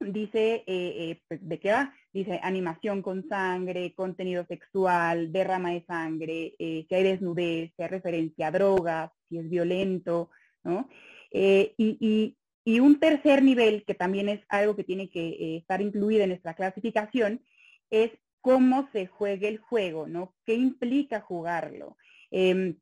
dice, 0.00 0.64
eh, 0.66 0.66
eh, 0.66 1.22
pues, 1.28 1.48
¿de 1.48 1.60
qué 1.60 1.70
va? 1.72 1.94
Dice 2.12 2.40
animación 2.42 3.00
con 3.00 3.26
sangre, 3.28 3.94
contenido 3.94 4.44
sexual, 4.46 5.32
derrama 5.32 5.70
de 5.70 5.84
sangre, 5.84 6.54
si 6.58 6.86
hay 6.90 7.02
desnudez, 7.02 7.72
si 7.76 7.82
hay 7.82 7.88
referencia 7.88 8.48
a 8.48 8.52
drogas, 8.52 9.10
si 9.28 9.38
es 9.38 9.48
violento, 9.48 10.30
¿no? 10.62 10.88
y, 11.32 11.74
y 11.76 12.36
un 12.66 12.98
tercer 12.98 13.42
nivel, 13.42 13.84
que 13.84 13.94
también 13.94 14.28
es 14.28 14.40
algo 14.48 14.74
que 14.74 14.84
tiene 14.84 15.10
que 15.10 15.28
eh, 15.28 15.56
estar 15.58 15.80
incluido 15.82 16.22
en 16.22 16.30
nuestra 16.30 16.54
clasificación, 16.54 17.42
es 17.90 18.10
cómo 18.40 18.88
se 18.92 19.06
juega 19.06 19.48
el 19.48 19.58
juego, 19.58 20.06
¿no? 20.06 20.34
¿Qué 20.44 20.54
implica 20.54 21.20
jugarlo? 21.20 21.96
Em, 22.30 22.76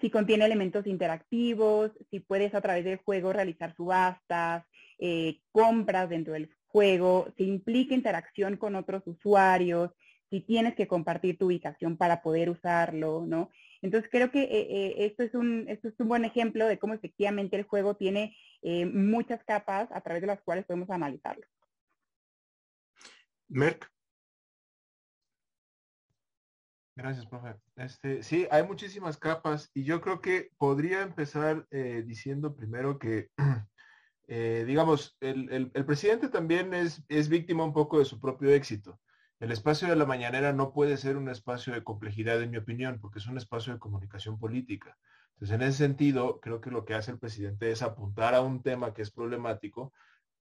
si 0.00 0.10
contiene 0.10 0.44
elementos 0.44 0.86
interactivos, 0.86 1.92
si 2.10 2.20
puedes 2.20 2.54
a 2.54 2.60
través 2.60 2.84
del 2.84 2.98
juego 2.98 3.32
realizar 3.32 3.74
subastas, 3.76 4.64
eh, 4.98 5.38
compras 5.52 6.08
dentro 6.08 6.32
del 6.32 6.50
juego, 6.66 7.28
si 7.36 7.44
implica 7.44 7.94
interacción 7.94 8.56
con 8.56 8.74
otros 8.74 9.02
usuarios, 9.06 9.90
si 10.30 10.40
tienes 10.40 10.74
que 10.74 10.86
compartir 10.86 11.38
tu 11.38 11.46
ubicación 11.46 11.96
para 11.96 12.22
poder 12.22 12.50
usarlo, 12.50 13.24
¿no? 13.26 13.50
Entonces 13.86 14.10
creo 14.10 14.32
que 14.32 14.42
eh, 14.42 14.48
eh, 14.50 14.94
esto, 15.06 15.22
es 15.22 15.32
un, 15.34 15.68
esto 15.68 15.86
es 15.86 15.94
un 16.00 16.08
buen 16.08 16.24
ejemplo 16.24 16.66
de 16.66 16.76
cómo 16.76 16.92
efectivamente 16.92 17.54
el 17.54 17.62
juego 17.62 17.94
tiene 17.94 18.36
eh, 18.62 18.84
muchas 18.84 19.44
capas 19.44 19.88
a 19.92 20.00
través 20.00 20.22
de 20.22 20.26
las 20.26 20.42
cuales 20.42 20.64
podemos 20.64 20.90
analizarlo. 20.90 21.46
Merck. 23.48 23.88
Gracias, 26.96 27.26
profe. 27.26 27.54
Este, 27.76 28.24
sí, 28.24 28.48
hay 28.50 28.64
muchísimas 28.64 29.18
capas 29.18 29.70
y 29.72 29.84
yo 29.84 30.00
creo 30.00 30.20
que 30.20 30.50
podría 30.58 31.02
empezar 31.02 31.68
diciendo 31.70 32.56
primero 32.56 32.98
que, 32.98 33.28
digamos, 34.26 35.16
el, 35.20 35.70
el, 35.74 35.84
presidente 35.84 36.28
también 36.28 36.74
es, 36.74 37.04
es 37.08 37.28
víctima 37.28 37.62
un 37.62 37.72
poco 37.72 38.00
de 38.00 38.04
su 38.04 38.18
propio 38.18 38.50
éxito. 38.50 38.98
El 39.38 39.52
espacio 39.52 39.88
de 39.88 39.96
la 39.96 40.06
mañanera 40.06 40.52
no 40.52 40.72
puede 40.72 40.96
ser 40.96 41.16
un 41.16 41.28
espacio 41.28 41.74
de 41.74 41.84
complejidad, 41.84 42.40
en 42.42 42.50
mi 42.50 42.56
opinión, 42.56 42.98
porque 43.00 43.18
es 43.18 43.26
un 43.26 43.36
espacio 43.36 43.72
de 43.72 43.78
comunicación 43.78 44.38
política. 44.38 44.96
Entonces, 45.34 45.54
en 45.54 45.62
ese 45.62 45.78
sentido, 45.78 46.40
creo 46.40 46.60
que 46.60 46.70
lo 46.70 46.84
que 46.86 46.94
hace 46.94 47.10
el 47.10 47.18
presidente 47.18 47.70
es 47.70 47.82
apuntar 47.82 48.34
a 48.34 48.40
un 48.40 48.62
tema 48.62 48.94
que 48.94 49.02
es 49.02 49.10
problemático, 49.10 49.92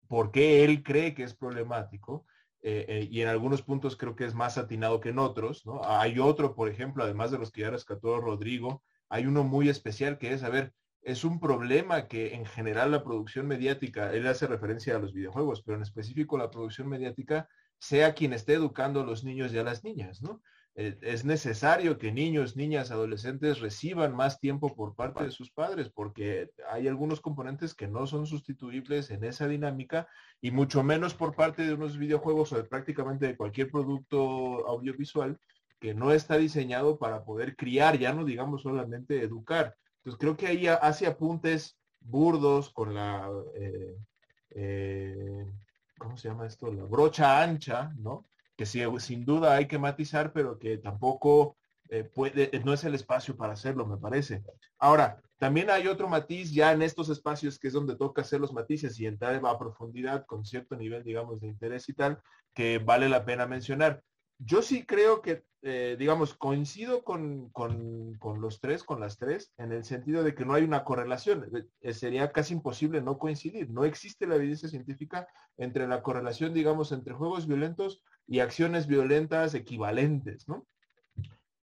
por 0.07 0.31
qué 0.31 0.65
él 0.65 0.83
cree 0.85 1.15
que 1.15 1.25
es 1.25 1.35
problemático. 1.35 2.25
Eh, 2.63 2.87
eh, 2.89 3.09
y 3.11 3.21
en 3.21 3.29
algunos 3.29 3.61
puntos 3.61 3.95
creo 3.97 4.17
que 4.17 4.25
es 4.25 4.35
más 4.35 4.57
atinado 4.57 5.01
que 5.01 5.11
en 5.11 5.19
otros. 5.19 5.65
Hay 5.85 6.19
otro, 6.19 6.55
por 6.55 6.69
ejemplo, 6.69 7.05
además 7.05 7.31
de 7.31 7.39
los 7.39 7.51
que 7.53 7.61
ya 7.63 7.71
rescató 7.71 8.21
Rodrigo, 8.21 8.83
hay 9.11 9.27
uno 9.27 9.45
muy 9.45 9.69
especial 9.69 10.17
que 10.19 10.33
es, 10.33 10.43
a 10.45 10.49
ver, 10.49 10.73
es 11.03 11.25
un 11.25 11.41
problema 11.41 12.09
que 12.09 12.35
en 12.35 12.47
general 12.47 12.91
la 12.91 13.05
producción 13.05 13.47
mediática, 13.47 14.13
él 14.13 14.27
hace 14.27 14.47
referencia 14.47 14.97
a 14.97 14.99
los 14.99 15.13
videojuegos, 15.13 15.63
pero 15.63 15.77
en 15.77 15.83
específico 15.83 16.39
la 16.39 16.51
producción 16.51 16.89
mediática, 16.89 17.49
sea 17.85 18.15
quien 18.15 18.33
esté 18.33 18.55
educando 18.55 19.03
a 19.03 19.05
los 19.05 19.25
niños 19.25 19.53
y 19.53 19.59
a 19.59 19.63
las 19.63 19.85
niñas, 19.85 20.23
¿no? 20.23 20.41
Eh, 20.75 20.97
es 21.03 21.25
necesario 21.25 21.99
que 21.99 22.11
niños, 22.13 22.57
niñas, 22.57 22.91
adolescentes 22.91 23.61
reciban 23.61 24.17
más 24.17 24.41
tiempo 24.41 24.75
por 24.75 24.97
parte 24.97 25.25
de 25.25 25.31
sus 25.31 25.51
padres, 25.51 25.91
porque 25.91 26.51
hay 26.71 26.89
algunos 26.89 27.21
componentes 27.21 27.75
que 27.75 27.87
no 27.87 28.07
son 28.07 28.27
sustituibles 28.27 29.11
en 29.11 29.23
esa 29.23 29.47
dinámica 29.47 30.09
y 30.41 30.51
mucho 30.51 30.83
menos 30.83 31.13
por 31.15 31.37
parte 31.37 31.63
de 31.67 31.75
unos 31.75 31.99
videojuegos 31.99 32.53
o 32.53 32.57
de 32.57 32.65
prácticamente 32.65 33.27
de 33.27 33.37
cualquier 33.37 33.71
producto 33.71 34.67
audiovisual 34.67 35.39
que 35.79 35.93
no 35.93 36.11
está 36.11 36.39
diseñado 36.39 36.99
para 36.99 37.23
poder 37.25 37.55
criar, 37.55 37.99
ya 37.99 38.15
no 38.15 38.25
digamos 38.25 38.63
solamente 38.63 39.23
educar. 39.23 39.77
Entonces 39.99 40.19
creo 40.19 40.37
que 40.39 40.47
ahí 40.47 40.67
hace 40.67 41.07
apuntes 41.07 41.79
burdos 42.01 42.71
con 42.71 42.95
la, 42.95 43.31
eh, 43.55 43.97
eh, 44.55 45.45
¿cómo 46.05 46.17
se 46.17 46.29
llama 46.29 46.47
esto? 46.47 46.73
La 46.73 46.85
brocha 46.85 47.43
ancha, 47.43 47.93
¿no? 47.99 48.27
que 48.57 48.67
sin 48.67 49.25
duda 49.25 49.55
hay 49.55 49.67
que 49.67 49.79
matizar, 49.79 50.33
pero 50.33 50.59
que 50.59 50.79
tampoco 50.79 51.57
eh, 51.89 52.05
puede, 52.05 52.51
no 52.65 52.73
es 52.73 52.85
el 52.85 52.95
espacio 52.95 53.37
para 53.37 53.55
hacerlo, 53.55 53.87
me 53.87 53.97
parece. 53.97 54.45
Ahora, 54.79 55.21
también 55.39 55.71
hay 55.71 55.89
otro 55.89 56.09
matiz 56.09 56.53
ya 56.53 56.73
en 56.73 56.83
estos 56.83 57.09
espacios 57.09 57.59
que 57.59 57.69
es 57.69 57.75
donde 57.75 57.97
toca 57.97 58.23
hacer 58.23 58.41
los 58.41 58.53
matices 58.53 58.99
y 59.01 59.07
entrar 59.07 59.41
a 59.45 59.59
profundidad 59.59 60.25
con 60.27 60.45
cierto 60.45 60.77
nivel, 60.77 61.03
digamos, 61.03 61.41
de 61.41 61.49
interés 61.49 61.89
y 61.89 61.95
tal, 61.95 62.21
que 62.55 62.79
vale 62.79 63.09
la 63.09 63.25
pena 63.25 63.47
mencionar. 63.47 64.03
Yo 64.39 64.63
sí 64.63 64.85
creo 64.85 65.23
que, 65.23 65.45
eh, 65.63 65.97
digamos, 65.99 66.35
coincido 66.35 67.05
con, 67.05 67.51
los 68.41 68.61
tres, 68.61 68.83
con 68.83 69.01
las 69.01 69.19
tres, 69.19 69.53
en 69.59 69.73
el 69.73 69.85
sentido 69.85 70.23
de 70.23 70.35
que 70.35 70.45
no 70.45 70.55
hay 70.55 70.65
una 70.65 70.85
correlación. 70.85 71.69
Eh, 71.81 71.95
sería 71.95 72.33
casi 72.33 72.55
imposible 72.55 73.01
no 73.01 73.19
coincidir. 73.19 73.71
No 73.71 73.85
existe 73.85 74.27
la 74.27 74.37
evidencia 74.37 74.69
científica 74.69 75.29
entre 75.57 75.87
la 75.87 76.03
correlación, 76.03 76.53
digamos, 76.53 76.93
entre 76.93 77.15
juegos 77.15 77.47
violentos 77.47 78.03
y 78.27 78.41
acciones 78.41 78.87
violentas 78.87 79.55
equivalentes, 79.55 80.49
¿no? 80.49 80.67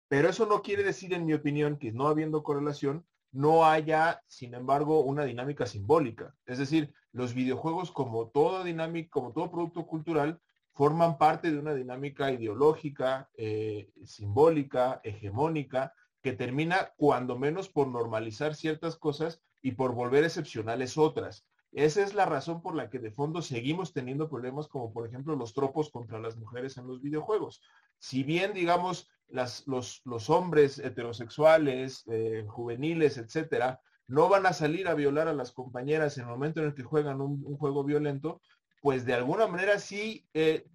Pero 0.09 0.29
eso 0.29 0.47
no 0.47 0.63
quiere 0.63 0.83
decir, 0.83 1.13
en 1.15 1.25
mi 1.25 1.35
opinión, 1.35 1.79
que 1.79 1.93
no 1.93 2.09
habiendo 2.09 2.43
correlación, 2.43 3.07
no 3.33 3.65
haya, 3.65 4.23
sin 4.27 4.55
embargo, 4.55 5.01
una 5.01 5.25
dinámica 5.25 5.67
simbólica. 5.67 6.35
Es 6.47 6.59
decir, 6.59 6.93
los 7.13 7.35
videojuegos, 7.35 7.93
como 7.93 8.29
toda 8.29 8.65
dinámica, 8.65 9.09
como 9.11 9.33
todo 9.33 9.51
producto 9.51 9.87
cultural, 9.87 10.41
forman 10.73 11.19
parte 11.19 11.51
de 11.51 11.59
una 11.59 11.75
dinámica 11.75 12.31
ideológica, 12.33 13.29
eh, 13.37 13.91
simbólica, 14.05 15.01
hegemónica, 15.05 15.93
que 16.23 16.33
termina 16.33 16.93
cuando 16.97 17.39
menos 17.39 17.69
por 17.69 17.89
normalizar 17.89 18.55
ciertas 18.55 18.97
cosas 18.97 19.43
y 19.63 19.73
por 19.73 19.95
volver 19.95 20.25
excepcionales 20.25 20.99
otras. 20.99 21.47
Esa 21.73 22.03
es 22.03 22.15
la 22.15 22.27
razón 22.27 22.63
por 22.63 22.75
la 22.75 22.91
que 22.91 22.99
de 22.99 23.13
fondo 23.13 23.43
seguimos 23.43 23.93
teniendo 23.93 24.29
problemas 24.29 24.67
como 24.67 24.93
por 24.93 25.07
ejemplo 25.07 25.37
los 25.37 25.55
tropos 25.55 25.91
contra 25.91 26.19
las 26.19 26.37
mujeres 26.37 26.77
en 26.77 26.87
los 26.87 27.01
videojuegos. 27.01 27.63
Si 27.99 28.25
bien, 28.25 28.53
digamos, 28.53 29.09
los, 29.29 30.31
hombres 30.31 30.79
heterosexuales, 30.79 32.05
eh, 32.09 32.45
juveniles, 32.49 33.19
etcétera, 33.19 33.81
no 34.09 34.29
van 34.29 34.47
a 34.47 34.53
salir 34.53 34.89
a 34.89 34.95
violar 34.95 35.29
a 35.29 35.33
las 35.33 35.53
compañeras 35.53 36.19
en 36.19 36.25
el 36.25 36.31
momento 36.31 36.61
en 36.61 36.67
el 36.67 36.75
que 36.75 36.83
juegan 36.83 37.21
un, 37.21 37.43
juego 37.57 37.85
violento, 37.85 38.41
pues 38.81 39.05
de 39.05 39.15
alguna 39.15 39.47
manera 39.47 39.79
sí 39.79 40.27
eh, 40.35 40.67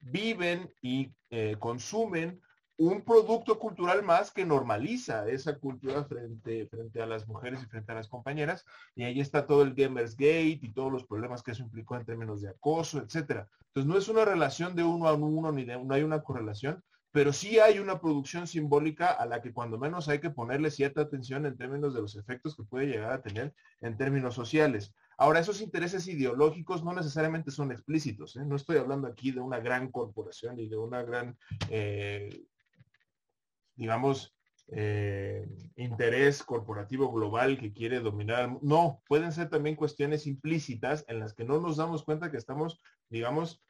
viven 0.00 0.72
y 0.82 1.12
eh, 1.30 1.56
consumen 1.58 2.40
un 2.78 3.02
producto 3.02 3.58
cultural 3.58 4.02
más 4.02 4.30
que 4.30 4.44
normaliza 4.44 5.26
esa 5.28 5.58
cultura 5.58 6.04
frente, 6.04 6.66
frente 6.66 7.00
a 7.00 7.06
las 7.06 7.26
mujeres 7.26 7.62
y 7.62 7.66
frente 7.66 7.92
a 7.92 7.94
las 7.94 8.08
compañeras. 8.08 8.64
Y 8.94 9.04
ahí 9.04 9.20
está 9.20 9.46
todo 9.46 9.62
el 9.62 9.74
Gamers 9.74 10.14
Gate 10.14 10.60
y 10.62 10.72
todos 10.72 10.92
los 10.92 11.04
problemas 11.04 11.42
que 11.42 11.52
eso 11.52 11.62
implicó 11.62 11.96
en 11.96 12.04
términos 12.04 12.42
de 12.42 12.50
acoso, 12.50 12.98
etcétera. 12.98 13.48
Entonces 13.68 13.88
no 13.88 13.96
es 13.96 14.08
una 14.08 14.24
relación 14.24 14.76
de 14.76 14.84
uno 14.84 15.08
a 15.08 15.14
uno, 15.14 15.52
ni 15.52 15.64
de, 15.64 15.82
no 15.82 15.94
hay 15.94 16.02
una 16.02 16.22
correlación, 16.22 16.82
pero 17.12 17.32
sí 17.32 17.58
hay 17.58 17.78
una 17.78 17.98
producción 17.98 18.46
simbólica 18.46 19.10
a 19.10 19.24
la 19.24 19.40
que 19.40 19.54
cuando 19.54 19.78
menos 19.78 20.08
hay 20.10 20.18
que 20.18 20.28
ponerle 20.28 20.70
cierta 20.70 21.00
atención 21.00 21.46
en 21.46 21.56
términos 21.56 21.94
de 21.94 22.02
los 22.02 22.14
efectos 22.14 22.54
que 22.54 22.64
puede 22.64 22.88
llegar 22.88 23.10
a 23.12 23.22
tener 23.22 23.54
en 23.80 23.96
términos 23.96 24.34
sociales. 24.34 24.94
Ahora, 25.18 25.40
esos 25.40 25.62
intereses 25.62 26.06
ideológicos 26.08 26.84
no 26.84 26.92
necesariamente 26.92 27.50
son 27.50 27.72
explícitos. 27.72 28.36
¿eh? 28.36 28.44
No 28.44 28.56
estoy 28.56 28.76
hablando 28.76 29.08
aquí 29.08 29.30
de 29.30 29.40
una 29.40 29.60
gran 29.60 29.90
corporación 29.90 30.58
y 30.60 30.68
de 30.68 30.76
una 30.76 31.02
gran 31.02 31.38
eh, 31.70 32.44
digamos, 33.76 34.34
eh, 34.68 35.46
interés 35.76 36.42
corporativo 36.42 37.10
global 37.12 37.58
que 37.58 37.72
quiere 37.72 38.00
dominar. 38.00 38.58
No, 38.62 39.02
pueden 39.08 39.32
ser 39.32 39.48
también 39.48 39.76
cuestiones 39.76 40.26
implícitas 40.26 41.04
en 41.08 41.20
las 41.20 41.32
que 41.32 41.44
no 41.44 41.60
nos 41.60 41.76
damos 41.76 42.04
cuenta 42.04 42.30
que 42.30 42.38
estamos, 42.38 42.80
digamos, 43.08 43.62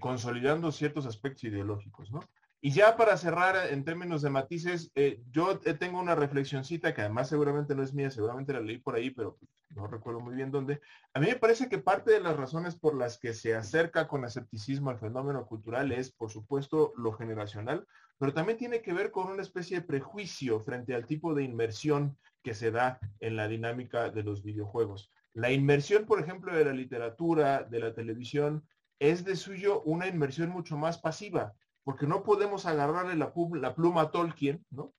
consolidando 0.00 0.70
ciertos 0.70 1.06
aspectos 1.06 1.44
ideológicos, 1.44 2.12
¿no? 2.12 2.20
Y 2.60 2.72
ya 2.72 2.94
para 2.94 3.16
cerrar 3.16 3.72
en 3.72 3.84
términos 3.84 4.20
de 4.20 4.28
matices, 4.28 4.92
yo 5.30 5.58
tengo 5.58 5.98
una 5.98 6.14
reflexioncita 6.14 6.92
que 6.92 7.00
además 7.00 7.30
seguramente 7.30 7.74
no 7.74 7.82
es 7.82 7.94
mía, 7.94 8.10
seguramente 8.10 8.52
la 8.52 8.60
leí 8.60 8.78
por 8.78 8.96
ahí, 8.96 9.10
pero 9.10 9.38
no 9.74 9.86
recuerdo 9.86 10.20
muy 10.20 10.34
bien 10.34 10.50
dónde. 10.50 10.80
A 11.14 11.20
mí 11.20 11.26
me 11.26 11.36
parece 11.36 11.68
que 11.68 11.78
parte 11.78 12.12
de 12.12 12.20
las 12.20 12.36
razones 12.36 12.76
por 12.76 12.94
las 12.94 13.18
que 13.18 13.34
se 13.34 13.54
acerca 13.54 14.08
con 14.08 14.24
escepticismo 14.24 14.90
al 14.90 14.98
fenómeno 14.98 15.46
cultural 15.46 15.92
es, 15.92 16.12
por 16.12 16.30
supuesto, 16.30 16.92
lo 16.96 17.12
generacional, 17.12 17.86
pero 18.18 18.32
también 18.32 18.58
tiene 18.58 18.82
que 18.82 18.92
ver 18.92 19.10
con 19.10 19.28
una 19.28 19.42
especie 19.42 19.80
de 19.80 19.86
prejuicio 19.86 20.60
frente 20.60 20.94
al 20.94 21.06
tipo 21.06 21.34
de 21.34 21.44
inmersión 21.44 22.18
que 22.42 22.54
se 22.54 22.70
da 22.70 22.98
en 23.20 23.36
la 23.36 23.48
dinámica 23.48 24.10
de 24.10 24.22
los 24.22 24.42
videojuegos. 24.42 25.10
La 25.32 25.50
inmersión, 25.50 26.04
por 26.06 26.20
ejemplo, 26.20 26.54
de 26.54 26.64
la 26.64 26.72
literatura, 26.72 27.62
de 27.62 27.80
la 27.80 27.94
televisión, 27.94 28.66
es 28.98 29.24
de 29.24 29.36
suyo 29.36 29.82
una 29.82 30.06
inmersión 30.06 30.50
mucho 30.50 30.76
más 30.76 30.98
pasiva 30.98 31.54
porque 31.84 32.06
no 32.06 32.22
podemos 32.22 32.66
agarrarle 32.66 33.16
la, 33.16 33.74
pluma 33.74 34.02
a 34.02 34.10
Tolkien, 34.10 34.64
¿no? 34.70 34.94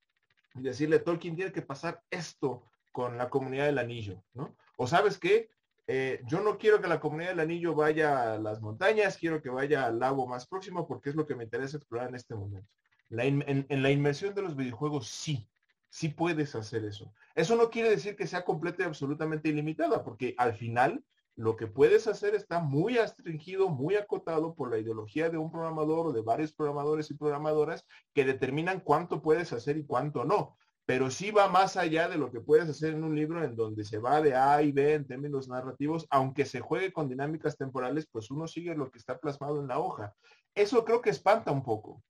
Y 0.55 0.61
decirle, 0.61 0.99
Tolkien 0.99 1.35
tiene 1.35 1.51
que 1.51 1.61
pasar 1.61 2.01
esto 2.09 2.65
con 2.91 3.17
la 3.17 3.29
comunidad 3.29 3.65
del 3.65 3.79
anillo, 3.79 4.23
¿no? 4.33 4.55
O 4.77 4.87
sabes 4.87 5.17
qué, 5.17 5.49
eh, 5.87 6.21
yo 6.27 6.41
no 6.41 6.57
quiero 6.57 6.81
que 6.81 6.87
la 6.87 6.99
comunidad 6.99 7.31
del 7.31 7.41
anillo 7.41 7.75
vaya 7.75 8.33
a 8.33 8.37
las 8.37 8.61
montañas, 8.61 9.17
quiero 9.17 9.41
que 9.41 9.49
vaya 9.49 9.85
al 9.85 9.99
lago 9.99 10.27
más 10.27 10.47
próximo 10.47 10.87
porque 10.87 11.09
es 11.09 11.15
lo 11.15 11.25
que 11.25 11.35
me 11.35 11.43
interesa 11.43 11.77
explorar 11.77 12.09
en 12.09 12.15
este 12.15 12.35
momento. 12.35 12.69
en, 13.09 13.65
en, 13.69 13.83
la 13.83 13.91
inmersión 13.91 14.33
de 14.33 14.41
los 14.41 14.55
videojuegos 14.55 15.07
sí, 15.07 15.47
sí 15.89 16.09
puedes 16.09 16.55
hacer 16.55 16.85
eso. 16.85 17.13
Eso 17.35 17.55
no 17.55 17.69
quiere 17.69 17.89
decir 17.89 18.15
que 18.15 18.27
sea 18.27 18.45
completa 18.45 18.83
y 18.83 18.85
absolutamente 18.85 19.49
ilimitada, 19.49 20.03
porque 20.03 20.35
al 20.37 20.53
final 20.53 21.03
lo 21.35 21.55
que 21.55 21.67
puedes 21.67 22.07
hacer 22.07 22.35
está 22.35 22.59
muy 22.59 22.97
astringido, 22.97 23.69
muy 23.69 23.95
acotado 23.95 24.53
por 24.53 24.69
la 24.69 24.77
ideología 24.77 25.29
de 25.29 25.37
un 25.37 25.51
programador 25.51 26.07
o 26.07 26.13
de 26.13 26.21
varios 26.21 26.53
programadores 26.53 27.09
y 27.09 27.15
programadoras 27.15 27.85
que 28.13 28.23
determinan 28.23 28.79
cuánto 28.79 29.21
puedes 29.21 29.51
hacer 29.51 29.77
y 29.77 29.85
cuánto 29.85 30.25
no. 30.25 30.57
Pero 30.85 31.09
sí 31.09 31.31
va 31.31 31.47
más 31.47 31.77
allá 31.77 32.09
de 32.09 32.17
lo 32.17 32.31
que 32.31 32.41
puedes 32.41 32.69
hacer 32.69 32.93
en 32.93 33.03
un 33.03 33.15
libro 33.15 33.43
en 33.43 33.55
donde 33.55 33.85
se 33.85 33.99
va 33.99 34.21
de 34.21 34.35
A 34.35 34.61
y 34.61 34.71
B 34.71 34.93
en 34.93 35.07
términos 35.07 35.47
narrativos, 35.47 36.07
aunque 36.09 36.45
se 36.45 36.59
juegue 36.59 36.91
con 36.91 37.07
dinámicas 37.07 37.57
temporales, 37.57 38.07
pues 38.11 38.29
uno 38.31 38.47
sigue 38.47 38.75
lo 38.75 38.91
que 38.91 38.99
está 38.99 39.17
plasmado 39.17 39.61
en 39.61 39.67
la 39.67 39.79
hoja. 39.79 40.13
Eso 40.53 40.83
creo 40.83 41.01
que 41.01 41.09
espanta 41.09 41.51
un 41.51 41.63
poco 41.63 42.03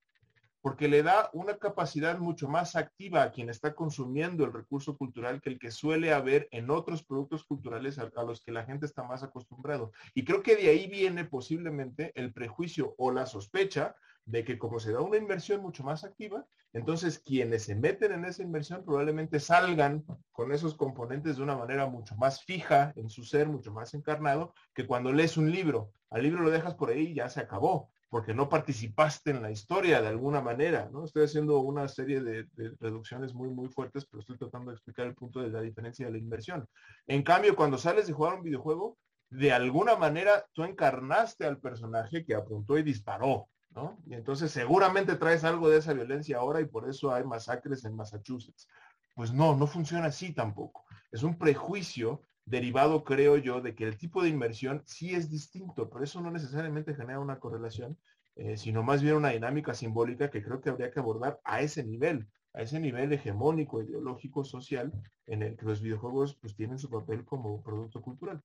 porque 0.64 0.88
le 0.88 1.04
da 1.04 1.30
una 1.34 1.58
capacidad 1.58 2.18
mucho 2.20 2.48
más 2.48 2.78
activa 2.78 3.22
a 3.22 3.32
quien 3.34 3.50
está 3.50 3.76
consumiendo 3.76 4.46
el 4.46 4.54
recurso 4.54 4.98
cultural 4.98 5.42
que 5.42 5.50
el 5.50 5.60
que 5.60 5.72
suele 5.72 6.14
haber 6.14 6.48
en 6.52 6.70
otros 6.70 7.04
productos 7.04 7.44
culturales 7.44 8.00
a, 8.00 8.10
los 8.24 8.42
que 8.42 8.54
la 8.54 8.64
gente 8.64 8.86
está 8.86 9.04
más 9.04 9.24
acostumbrado. 9.24 9.92
Y 10.14 10.24
creo 10.24 10.42
que 10.42 10.56
de 10.56 10.70
ahí 10.70 10.88
viene 10.88 11.26
posiblemente 11.26 12.14
el 12.16 12.32
prejuicio 12.32 12.96
o 12.98 13.12
la 13.12 13.26
sospecha 13.26 13.94
de 14.26 14.44
que 14.44 14.58
como 14.58 14.80
se 14.80 14.92
da 14.92 15.02
una 15.02 15.18
inversión 15.18 15.62
mucho 15.62 15.84
más 15.84 16.04
activa, 16.04 16.46
entonces 16.72 17.20
quienes 17.20 17.64
se 17.66 17.76
meten 17.76 18.12
en 18.12 18.26
esa 18.26 18.42
inversión 18.42 18.84
probablemente 18.84 19.40
salgan 19.40 20.04
con 20.32 20.52
esos 20.52 20.76
componentes 20.76 21.38
de 21.38 21.44
una 21.44 21.56
manera 21.56 21.88
mucho 21.88 22.16
más 22.16 22.44
fija 22.44 22.94
en 22.96 23.10
su 23.10 23.24
ser, 23.24 23.48
mucho 23.48 23.72
más 23.72 23.94
encarnado, 23.94 24.54
que 24.74 24.88
cuando 24.88 25.12
lees 25.12 25.38
un 25.38 25.52
libro. 25.52 25.92
Al 26.10 26.24
libro 26.24 26.44
lo 26.44 26.52
dejas 26.52 26.76
por 26.76 26.90
ahí 26.90 27.08
y 27.08 27.16
ya 27.16 27.30
se 27.30 27.42
acabó 27.42 27.90
porque 28.14 28.36
no 28.36 28.48
participaste 28.48 29.32
en 29.32 29.42
la 29.42 29.50
historia 29.50 30.00
de 30.00 30.08
alguna 30.08 30.40
manera, 30.40 30.88
¿no? 30.94 31.04
Estoy 31.04 31.24
haciendo 31.24 31.58
una 31.62 31.88
serie 31.88 32.22
de, 32.22 32.48
reducciones 32.80 33.34
muy, 33.34 33.50
muy 33.50 33.70
fuertes, 33.70 34.06
pero 34.06 34.22
estoy 34.22 34.38
tratando 34.38 34.70
de 34.70 34.76
explicar 34.76 35.08
el 35.08 35.16
punto 35.16 35.42
de 35.42 35.50
la 35.50 35.62
diferencia 35.62 36.06
de 36.06 36.12
la 36.12 36.20
inversión. 36.20 36.64
En 37.08 37.24
cambio, 37.24 37.56
cuando 37.56 37.80
sales 37.80 38.06
de 38.06 38.14
jugar 38.14 38.36
un 38.36 38.44
videojuego, 38.44 39.00
de 39.32 39.52
alguna 39.52 39.96
manera 39.96 40.46
tú 40.54 40.64
encarnaste 40.64 41.48
al 41.48 41.58
personaje 41.58 42.24
que 42.24 42.36
apuntó 42.36 42.78
y 42.78 42.84
disparó, 42.84 43.50
¿no? 43.76 43.98
Y 44.06 44.14
entonces 44.14 44.52
seguramente 44.52 45.16
traes 45.16 45.44
algo 45.44 45.70
de 45.70 45.78
esa 45.78 45.94
violencia 45.94 46.38
ahora 46.38 46.62
y 46.62 46.66
por 46.66 46.88
eso 46.90 47.14
hay 47.14 47.24
masacres 47.24 47.86
en 47.86 47.96
Massachusetts. 47.96 48.68
Pues 49.16 49.34
no, 49.34 49.56
no 49.56 49.68
funciona 49.68 50.08
así 50.08 50.34
tampoco. 50.34 50.86
Es 51.12 51.24
un 51.24 51.38
prejuicio 51.38 52.22
derivado, 52.46 53.04
creo 53.04 53.38
yo, 53.38 53.62
de 53.62 53.76
que 53.76 53.86
el 53.86 53.98
tipo 53.98 54.22
de 54.22 54.30
inversión 54.30 54.84
sí 54.86 55.14
es 55.14 55.30
distinto, 55.30 55.90
pero 55.90 56.04
eso 56.04 56.22
no 56.22 56.32
necesariamente 56.32 56.96
genera 56.96 57.20
una 57.20 57.40
correlación, 57.40 57.98
eh, 58.36 58.58
sino 58.58 58.84
más 58.84 59.02
bien 59.02 59.16
una 59.16 59.30
dinámica 59.30 59.74
simbólica 59.74 60.30
que 60.30 60.44
creo 60.44 60.62
que 60.62 60.70
habría 60.70 60.92
que 60.92 61.00
abordar 61.00 61.40
a 61.44 61.62
ese 61.62 61.84
nivel, 61.84 62.28
a 62.54 62.62
ese 62.62 62.80
nivel 62.80 63.14
hegemónico, 63.14 63.82
ideológico, 63.82 64.44
social, 64.44 64.92
en 65.28 65.44
el 65.44 65.56
que 65.56 65.66
los 65.66 65.82
videojuegos 65.82 66.36
pues 66.36 66.56
tienen 66.56 66.80
su 66.80 66.90
papel 66.90 67.24
como 67.24 67.62
producto 67.62 68.02
cultural. 68.02 68.44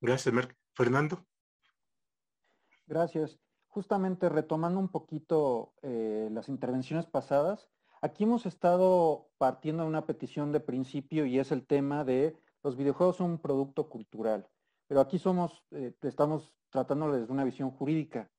Gracias, 0.00 0.34
Merck. 0.34 0.56
Fernando. 0.74 1.24
Gracias. 2.86 3.38
Justamente 3.76 4.30
retomando 4.30 4.80
un 4.80 4.88
poquito 4.88 5.74
eh, 5.82 6.30
las 6.32 6.48
intervenciones 6.48 7.04
pasadas, 7.04 7.68
aquí 8.00 8.24
hemos 8.24 8.46
estado 8.46 9.28
partiendo 9.36 9.82
de 9.82 9.90
una 9.90 10.06
petición 10.06 10.50
de 10.50 10.60
principio 10.60 11.26
y 11.26 11.38
es 11.38 11.52
el 11.52 11.66
tema 11.66 12.02
de 12.02 12.34
los 12.62 12.74
videojuegos 12.74 13.16
son 13.16 13.32
un 13.32 13.38
producto 13.38 13.90
cultural, 13.90 14.48
pero 14.86 15.02
aquí 15.02 15.18
somos, 15.18 15.62
eh, 15.72 15.92
estamos 16.04 16.54
tratando 16.70 17.12
desde 17.12 17.30
una 17.30 17.44
visión 17.44 17.70
jurídica. 17.70 18.30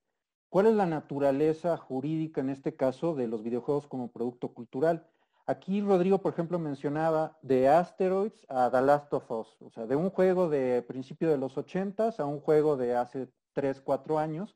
¿Cuál 0.50 0.66
es 0.66 0.74
la 0.74 0.88
naturaleza 0.88 1.78
jurídica 1.78 2.42
en 2.42 2.50
este 2.50 2.76
caso 2.76 3.14
de 3.14 3.28
los 3.28 3.44
videojuegos 3.44 3.86
como 3.86 4.12
producto 4.12 4.56
cultural? 4.56 5.08
Aquí 5.46 5.82
Rodrigo, 5.82 6.18
por 6.18 6.34
ejemplo, 6.34 6.58
mencionaba 6.58 7.38
de 7.44 7.70
Asteroids 7.70 8.44
a 8.50 8.72
The 8.72 8.82
Last 8.82 9.14
of 9.14 9.30
Us, 9.30 9.62
o 9.62 9.70
sea, 9.70 9.86
de 9.86 9.96
un 9.96 10.10
juego 10.10 10.50
de 10.50 10.82
principio 10.82 11.30
de 11.30 11.38
los 11.38 11.60
80 11.60 12.16
a 12.18 12.26
un 12.26 12.40
juego 12.40 12.76
de 12.76 12.96
hace 12.96 13.30
3, 13.54 13.82
4 13.82 14.18
años, 14.18 14.56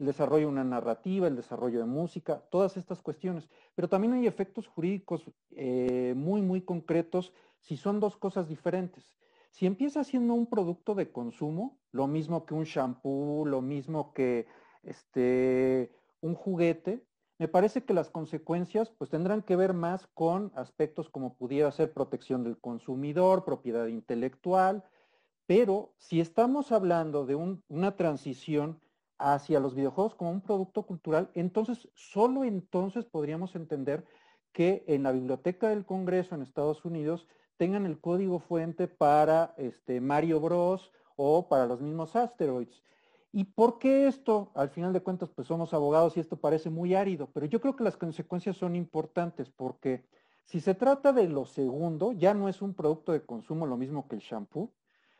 el 0.00 0.06
desarrollo 0.06 0.46
de 0.46 0.52
una 0.52 0.64
narrativa, 0.64 1.26
el 1.26 1.36
desarrollo 1.36 1.78
de 1.78 1.84
música, 1.84 2.42
todas 2.50 2.78
estas 2.78 3.02
cuestiones. 3.02 3.48
Pero 3.74 3.88
también 3.88 4.14
hay 4.14 4.26
efectos 4.26 4.66
jurídicos 4.66 5.30
eh, 5.50 6.14
muy, 6.16 6.40
muy 6.40 6.62
concretos 6.62 7.34
si 7.60 7.76
son 7.76 8.00
dos 8.00 8.16
cosas 8.16 8.48
diferentes. 8.48 9.04
Si 9.50 9.66
empieza 9.66 10.02
siendo 10.02 10.32
un 10.32 10.46
producto 10.46 10.94
de 10.94 11.12
consumo, 11.12 11.78
lo 11.92 12.06
mismo 12.06 12.46
que 12.46 12.54
un 12.54 12.64
shampoo, 12.64 13.44
lo 13.44 13.60
mismo 13.60 14.14
que 14.14 14.46
este, 14.82 15.92
un 16.22 16.34
juguete, 16.34 17.04
me 17.38 17.48
parece 17.48 17.84
que 17.84 17.94
las 17.94 18.08
consecuencias 18.08 18.90
pues 18.90 19.10
tendrán 19.10 19.42
que 19.42 19.56
ver 19.56 19.74
más 19.74 20.06
con 20.14 20.50
aspectos 20.54 21.10
como 21.10 21.34
pudiera 21.34 21.70
ser 21.72 21.92
protección 21.92 22.42
del 22.42 22.58
consumidor, 22.58 23.44
propiedad 23.44 23.86
intelectual, 23.86 24.84
pero 25.46 25.92
si 25.98 26.20
estamos 26.20 26.72
hablando 26.72 27.26
de 27.26 27.34
una 27.34 27.96
transición 27.96 28.80
hacia 29.20 29.60
los 29.60 29.74
videojuegos 29.74 30.14
como 30.14 30.30
un 30.30 30.40
producto 30.40 30.82
cultural, 30.84 31.30
entonces 31.34 31.88
solo 31.94 32.44
entonces 32.44 33.04
podríamos 33.04 33.54
entender 33.54 34.04
que 34.52 34.82
en 34.88 35.04
la 35.04 35.12
biblioteca 35.12 35.68
del 35.68 35.84
Congreso 35.84 36.34
en 36.34 36.42
Estados 36.42 36.84
Unidos 36.84 37.28
tengan 37.56 37.86
el 37.86 38.00
código 38.00 38.40
fuente 38.40 38.88
para 38.88 39.54
este, 39.58 40.00
Mario 40.00 40.40
Bros 40.40 40.90
o 41.16 41.48
para 41.48 41.66
los 41.66 41.80
mismos 41.80 42.16
asteroids. 42.16 42.82
¿Y 43.32 43.44
por 43.44 43.78
qué 43.78 44.08
esto? 44.08 44.50
Al 44.54 44.70
final 44.70 44.92
de 44.92 45.02
cuentas, 45.02 45.28
pues 45.28 45.46
somos 45.46 45.72
abogados 45.72 46.16
y 46.16 46.20
esto 46.20 46.40
parece 46.40 46.70
muy 46.70 46.94
árido, 46.94 47.30
pero 47.32 47.46
yo 47.46 47.60
creo 47.60 47.76
que 47.76 47.84
las 47.84 47.96
consecuencias 47.96 48.56
son 48.56 48.74
importantes 48.74 49.50
porque 49.50 50.04
si 50.44 50.60
se 50.60 50.74
trata 50.74 51.12
de 51.12 51.28
lo 51.28 51.44
segundo, 51.44 52.12
ya 52.12 52.34
no 52.34 52.48
es 52.48 52.60
un 52.60 52.74
producto 52.74 53.12
de 53.12 53.24
consumo 53.24 53.66
lo 53.66 53.76
mismo 53.76 54.08
que 54.08 54.16
el 54.16 54.22
shampoo. 54.22 54.72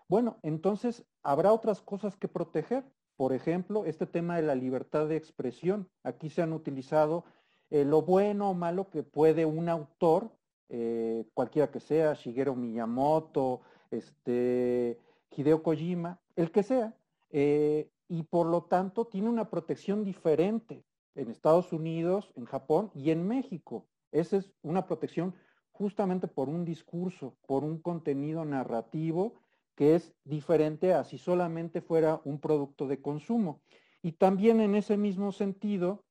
Bueno, 0.09 0.39
entonces 0.43 1.07
habrá 1.23 1.53
otras 1.53 1.81
cosas 1.83 2.17
que 2.17 2.27
proteger. 2.27 2.85
Por 3.21 3.35
ejemplo, 3.35 3.85
este 3.85 4.07
tema 4.07 4.37
de 4.37 4.43
la 4.43 4.55
libertad 4.55 5.07
de 5.07 5.17
expresión. 5.17 5.91
Aquí 6.05 6.31
se 6.31 6.41
han 6.41 6.55
utilizado 6.55 7.27
eh, 7.69 7.85
lo 7.85 8.01
bueno 8.01 8.49
o 8.49 8.55
malo 8.55 8.89
que 8.89 9.03
puede 9.03 9.45
un 9.45 9.69
autor, 9.69 10.31
eh, 10.71 11.27
cualquiera 11.35 11.71
que 11.71 11.81
sea, 11.81 12.15
Shigeru 12.15 12.57
Miyamoto, 12.57 13.61
este, 13.91 14.99
Hideo 15.37 15.63
Kojima, 15.63 16.19
el 16.35 16.51
que 16.51 16.63
sea, 16.63 16.95
eh, 17.29 17.91
y 18.09 18.23
por 18.23 18.47
lo 18.47 18.63
tanto 18.63 19.05
tiene 19.05 19.29
una 19.29 19.51
protección 19.51 20.03
diferente 20.03 20.83
en 21.15 21.31
Estados 21.31 21.75
Unidos, 21.75 22.33
en 22.37 22.47
Japón 22.47 22.91
y 22.95 23.11
en 23.11 23.29
México. 23.29 23.87
Esa 24.13 24.39
es 24.39 24.51
una 24.63 24.87
protección 24.87 25.35
justamente 25.73 26.27
por 26.27 26.49
un 26.49 26.65
discurso, 26.65 27.35
por 27.47 27.65
un 27.65 27.83
contenido 27.83 28.47
narrativo 28.47 29.35
que 29.81 29.95
es 29.95 30.13
diferente 30.25 30.93
a 30.93 31.05
si 31.05 31.17
solamente 31.17 31.81
fuera 31.81 32.21
un 32.27 32.39
producto 32.39 32.87
de 32.87 33.01
consumo. 33.01 33.63
Y 34.03 34.13
también 34.13 34.61
en 34.61 34.75
ese 34.75 34.99
mismo 34.99 35.33
sentido, 35.33 36.05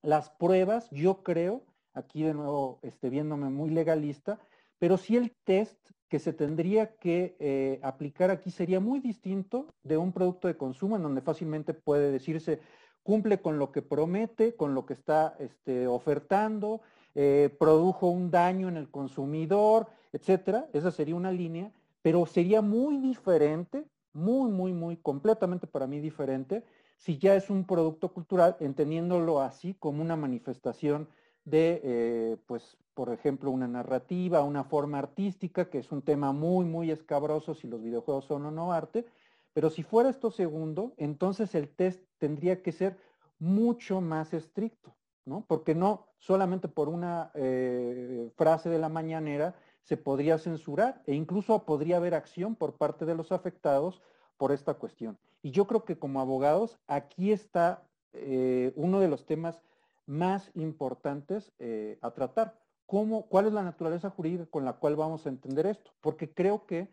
las 0.00 0.30
pruebas, 0.30 0.88
yo 0.90 1.22
creo, 1.22 1.62
aquí 1.92 2.22
de 2.22 2.32
nuevo 2.32 2.78
este, 2.80 3.10
viéndome 3.10 3.50
muy 3.50 3.68
legalista, 3.68 4.40
pero 4.78 4.96
sí 4.96 5.18
el 5.18 5.36
test 5.44 5.78
que 6.08 6.18
se 6.20 6.32
tendría 6.32 6.96
que 6.96 7.36
eh, 7.38 7.80
aplicar 7.82 8.30
aquí 8.30 8.50
sería 8.50 8.80
muy 8.80 8.98
distinto 8.98 9.74
de 9.82 9.98
un 9.98 10.14
producto 10.14 10.48
de 10.48 10.56
consumo 10.56 10.96
en 10.96 11.02
donde 11.02 11.20
fácilmente 11.20 11.74
puede 11.74 12.10
decirse 12.12 12.60
cumple 13.02 13.42
con 13.42 13.58
lo 13.58 13.72
que 13.72 13.82
promete, 13.82 14.56
con 14.56 14.74
lo 14.74 14.86
que 14.86 14.94
está 14.94 15.36
este, 15.38 15.86
ofertando, 15.86 16.80
eh, 17.14 17.54
produjo 17.60 18.08
un 18.08 18.30
daño 18.30 18.70
en 18.70 18.78
el 18.78 18.90
consumidor, 18.90 19.88
etcétera. 20.14 20.70
Esa 20.72 20.90
sería 20.90 21.14
una 21.14 21.30
línea, 21.30 21.72
pero 22.02 22.26
sería 22.26 22.60
muy 22.60 22.98
diferente, 22.98 23.84
muy, 24.12 24.50
muy, 24.50 24.72
muy, 24.72 24.96
completamente 24.96 25.66
para 25.66 25.86
mí 25.86 26.00
diferente, 26.00 26.64
si 26.98 27.18
ya 27.18 27.34
es 27.34 27.50
un 27.50 27.64
producto 27.66 28.12
cultural, 28.12 28.56
entendiéndolo 28.60 29.40
así 29.40 29.74
como 29.74 30.02
una 30.02 30.16
manifestación 30.16 31.08
de, 31.44 31.80
eh, 31.82 32.36
pues, 32.46 32.76
por 32.94 33.12
ejemplo, 33.12 33.50
una 33.50 33.66
narrativa, 33.66 34.44
una 34.44 34.64
forma 34.64 34.98
artística, 34.98 35.70
que 35.70 35.78
es 35.78 35.90
un 35.90 36.02
tema 36.02 36.32
muy, 36.32 36.64
muy 36.64 36.90
escabroso 36.90 37.54
si 37.54 37.66
los 37.66 37.82
videojuegos 37.82 38.26
son 38.26 38.46
o 38.46 38.50
no 38.50 38.72
arte, 38.72 39.06
pero 39.52 39.70
si 39.70 39.82
fuera 39.82 40.10
esto 40.10 40.30
segundo, 40.30 40.94
entonces 40.96 41.54
el 41.54 41.68
test 41.68 42.02
tendría 42.18 42.62
que 42.62 42.72
ser 42.72 42.96
mucho 43.38 44.00
más 44.00 44.32
estricto, 44.32 44.94
¿no? 45.24 45.44
Porque 45.46 45.74
no 45.74 46.06
solamente 46.18 46.68
por 46.68 46.88
una 46.88 47.32
eh, 47.34 48.30
frase 48.36 48.68
de 48.68 48.78
la 48.78 48.88
mañanera 48.88 49.56
se 49.82 49.96
podría 49.96 50.38
censurar 50.38 51.02
e 51.06 51.14
incluso 51.14 51.64
podría 51.64 51.96
haber 51.96 52.14
acción 52.14 52.54
por 52.54 52.74
parte 52.74 53.04
de 53.04 53.14
los 53.14 53.32
afectados 53.32 54.00
por 54.36 54.52
esta 54.52 54.74
cuestión. 54.74 55.18
Y 55.42 55.50
yo 55.50 55.66
creo 55.66 55.84
que 55.84 55.98
como 55.98 56.20
abogados, 56.20 56.78
aquí 56.86 57.32
está 57.32 57.82
eh, 58.12 58.72
uno 58.76 59.00
de 59.00 59.08
los 59.08 59.26
temas 59.26 59.60
más 60.06 60.50
importantes 60.54 61.52
eh, 61.58 61.98
a 62.00 62.12
tratar. 62.12 62.58
¿Cómo, 62.86 63.26
¿Cuál 63.26 63.46
es 63.46 63.52
la 63.52 63.62
naturaleza 63.62 64.10
jurídica 64.10 64.46
con 64.46 64.64
la 64.64 64.74
cual 64.74 64.96
vamos 64.96 65.26
a 65.26 65.30
entender 65.30 65.66
esto? 65.66 65.92
Porque 66.00 66.32
creo 66.32 66.66
que 66.66 66.88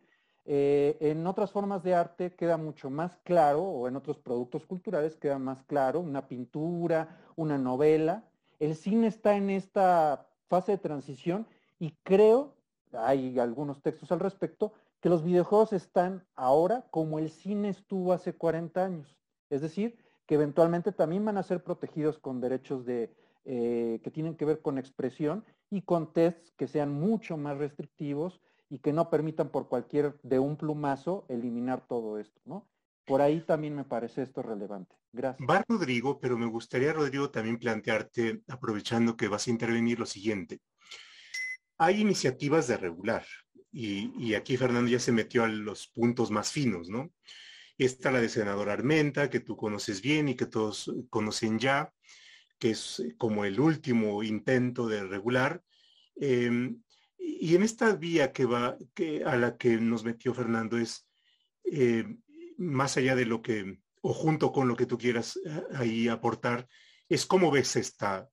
eh, 0.45 0.97
en 0.99 1.27
otras 1.27 1.51
formas 1.51 1.83
de 1.83 1.93
arte 1.93 2.33
queda 2.33 2.57
mucho 2.57 2.89
más 2.89 3.17
claro, 3.23 3.61
o 3.61 3.87
en 3.87 3.95
otros 3.95 4.17
productos 4.17 4.65
culturales 4.65 5.15
queda 5.15 5.37
más 5.37 5.63
claro, 5.63 5.99
una 5.99 6.27
pintura, 6.27 7.19
una 7.35 7.57
novela. 7.57 8.23
El 8.59 8.75
cine 8.75 9.07
está 9.07 9.35
en 9.35 9.49
esta 9.49 10.27
fase 10.47 10.73
de 10.73 10.77
transición 10.79 11.45
y 11.77 11.91
creo, 12.03 12.55
hay 12.93 13.39
algunos 13.39 13.81
textos 13.81 14.11
al 14.11 14.19
respecto, 14.19 14.73
que 15.01 15.09
los 15.09 15.23
videojuegos 15.23 15.73
están 15.73 16.25
ahora 16.35 16.85
como 16.91 17.19
el 17.19 17.29
cine 17.29 17.69
estuvo 17.69 18.13
hace 18.13 18.33
40 18.33 18.83
años. 18.83 19.15
Es 19.49 19.61
decir, 19.61 19.97
que 20.25 20.35
eventualmente 20.35 20.91
también 20.91 21.25
van 21.25 21.37
a 21.37 21.43
ser 21.43 21.63
protegidos 21.63 22.19
con 22.19 22.41
derechos 22.41 22.85
de, 22.85 23.13
eh, 23.45 23.99
que 24.03 24.11
tienen 24.11 24.35
que 24.35 24.45
ver 24.45 24.61
con 24.61 24.77
expresión 24.77 25.43
y 25.69 25.81
con 25.81 26.13
tests 26.13 26.51
que 26.57 26.67
sean 26.67 26.91
mucho 26.93 27.37
más 27.37 27.57
restrictivos 27.57 28.41
y 28.69 28.79
que 28.79 28.93
no 28.93 29.09
permitan 29.09 29.49
por 29.49 29.67
cualquier 29.67 30.19
de 30.21 30.39
un 30.39 30.57
plumazo 30.57 31.25
eliminar 31.29 31.87
todo 31.87 32.19
esto, 32.19 32.39
¿no? 32.45 32.67
Por 33.05 33.21
ahí 33.21 33.41
también 33.41 33.75
me 33.75 33.85
parece 33.85 34.21
esto 34.21 34.43
relevante. 34.43 34.95
Gracias. 35.11 35.49
Va 35.49 35.63
Rodrigo, 35.67 36.19
pero 36.19 36.37
me 36.37 36.45
gustaría, 36.45 36.93
Rodrigo, 36.93 37.31
también 37.31 37.57
plantearte, 37.57 38.43
aprovechando 38.47 39.17
que 39.17 39.27
vas 39.27 39.47
a 39.47 39.49
intervenir, 39.49 39.97
lo 39.97 40.05
siguiente. 40.05 40.59
Hay 41.79 42.01
iniciativas 42.01 42.67
de 42.67 42.77
regular, 42.77 43.25
y, 43.71 44.33
aquí 44.33 44.57
Fernando 44.57 44.89
ya 44.89 44.99
se 44.99 45.11
metió 45.11 45.43
a 45.43 45.47
los 45.47 45.87
puntos 45.87 46.31
más 46.31 46.51
finos, 46.51 46.89
¿no? 46.89 47.11
Está 47.77 48.11
la 48.11 48.19
de 48.19 48.29
senador 48.29 48.69
Armenta, 48.69 49.29
que 49.29 49.39
tú 49.39 49.55
conoces 49.55 50.01
bien 50.01 50.27
y 50.27 50.35
que 50.35 50.45
todos 50.45 50.91
conocen 51.09 51.59
ya, 51.59 51.93
que 52.57 52.71
es 52.71 53.01
como 53.17 53.45
el 53.45 53.59
último 53.59 54.23
intento 54.23 54.87
de 54.87 55.03
regular. 55.05 55.63
Em, 56.15 56.81
y 57.17 57.55
en 57.55 57.63
esta 57.63 57.95
vía 57.95 58.33
que 58.33 58.45
va, 58.45 58.77
que, 58.93 59.23
a 59.23 59.37
la 59.37 59.55
que 59.55 59.77
nos 59.77 60.03
metió 60.03 60.33
Fernando 60.33 60.77
es, 60.77 61.07
eh, 61.63 62.05
más 62.57 62.97
allá 62.97 63.15
de 63.15 63.25
lo 63.25 63.41
que, 63.41 63.79
o 64.01 64.13
junto 64.13 64.51
con 64.51 64.67
lo 64.67 64.75
que 64.75 64.85
tú 64.85 64.97
quieras 64.97 65.39
eh, 65.45 65.63
ahí 65.75 66.07
aportar, 66.09 66.67
es 67.07 67.25
cómo 67.25 67.51
ves 67.51 67.75
esta, 67.77 68.27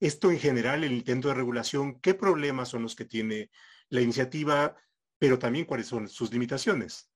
esto 0.00 0.30
en 0.30 0.38
general, 0.38 0.82
el 0.82 0.92
intento 0.92 1.28
de 1.28 1.34
regulación, 1.34 2.00
qué 2.00 2.14
problemas 2.14 2.70
son 2.70 2.82
los 2.82 2.96
que 2.96 3.04
tiene 3.04 3.50
la 3.90 4.00
iniciativa, 4.00 4.76
pero 5.18 5.38
también 5.38 5.66
cuáles 5.66 5.86
son 5.86 6.08
sus 6.08 6.32
limitaciones. 6.32 7.10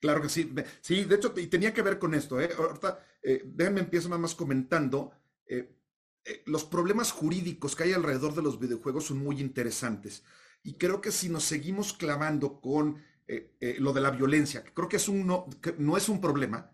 Claro 0.00 0.20
que 0.20 0.28
sí. 0.28 0.52
Sí, 0.80 1.04
de 1.04 1.16
hecho, 1.16 1.32
y 1.36 1.46
tenía 1.46 1.72
que 1.72 1.82
ver 1.82 1.98
con 1.98 2.14
esto. 2.14 2.40
¿eh? 2.40 2.50
Ahorita, 2.56 3.04
eh, 3.22 3.42
déjenme 3.44 3.80
empiezo 3.80 4.08
nada 4.08 4.20
más 4.20 4.34
comentando. 4.34 5.12
Eh, 5.46 5.76
eh, 6.24 6.42
los 6.46 6.64
problemas 6.64 7.12
jurídicos 7.12 7.74
que 7.74 7.84
hay 7.84 7.92
alrededor 7.92 8.34
de 8.34 8.42
los 8.42 8.58
videojuegos 8.58 9.06
son 9.06 9.18
muy 9.18 9.40
interesantes. 9.40 10.24
Y 10.62 10.74
creo 10.74 11.00
que 11.00 11.12
si 11.12 11.28
nos 11.28 11.44
seguimos 11.44 11.92
clavando 11.92 12.60
con 12.60 13.02
lo 13.78 13.92
de 13.92 14.00
la 14.00 14.10
violencia, 14.10 14.64
que 14.64 14.72
creo 14.72 14.88
que, 14.88 14.96
es 14.96 15.10
que 15.60 15.74
no 15.76 15.96
es 15.98 16.08
un 16.08 16.18
problema, 16.18 16.72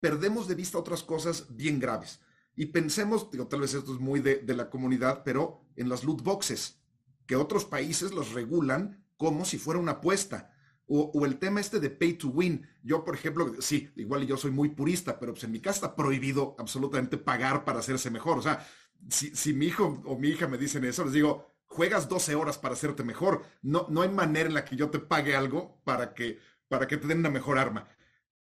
perdemos 0.00 0.48
de 0.48 0.56
vista 0.56 0.76
otras 0.76 1.04
cosas 1.04 1.46
bien 1.54 1.78
graves. 1.78 2.20
Y 2.54 2.66
pensemos, 2.66 3.30
digo, 3.30 3.46
tal 3.46 3.60
vez 3.60 3.74
esto 3.74 3.94
es 3.94 4.00
muy 4.00 4.20
de, 4.20 4.42
la 4.54 4.68
comunidad, 4.68 5.22
pero 5.24 5.64
en 5.76 5.88
las 5.88 6.04
loot 6.04 6.22
boxes, 6.22 6.80
que 7.26 7.36
otros 7.36 7.64
países 7.64 8.12
los 8.12 8.32
regulan 8.32 9.04
como 9.16 9.44
si 9.44 9.58
fuera 9.58 9.80
una 9.80 9.92
apuesta. 9.92 10.54
O, 10.86 11.24
el 11.24 11.38
tema 11.38 11.60
este 11.60 11.80
de 11.80 11.88
pay 11.88 12.14
to 12.14 12.28
win. 12.28 12.66
Yo, 12.82 13.04
por 13.04 13.14
ejemplo, 13.14 13.50
sí, 13.60 13.90
igual 13.96 14.26
yo 14.26 14.36
soy 14.36 14.50
muy 14.50 14.68
purista, 14.70 15.18
pero 15.18 15.32
pues 15.32 15.44
en 15.44 15.52
mi 15.52 15.60
casa 15.60 15.86
está 15.86 15.96
prohibido 15.96 16.54
absolutamente 16.58 17.16
pagar 17.16 17.64
para 17.64 17.78
hacerse 17.78 18.10
mejor. 18.10 18.38
O 18.38 18.42
sea, 18.42 18.66
si, 19.08 19.34
si 19.34 19.54
mi 19.54 19.66
hijo 19.66 20.02
o 20.04 20.18
mi 20.18 20.28
hija 20.28 20.48
me 20.48 20.58
dicen 20.58 20.84
eso, 20.84 21.04
les 21.04 21.14
digo, 21.14 21.52
juegas 21.72 22.08
12 22.08 22.34
horas 22.34 22.58
para 22.58 22.74
hacerte 22.74 23.04
mejor. 23.04 23.42
No, 23.62 23.86
no 23.88 24.02
hay 24.02 24.10
manera 24.10 24.48
en 24.48 24.54
la 24.54 24.64
que 24.64 24.76
yo 24.76 24.90
te 24.90 24.98
pague 24.98 25.34
algo 25.34 25.80
para 25.84 26.12
que, 26.12 26.38
para 26.68 26.86
que 26.86 26.98
te 26.98 27.06
den 27.06 27.20
una 27.20 27.30
mejor 27.30 27.58
arma. 27.58 27.88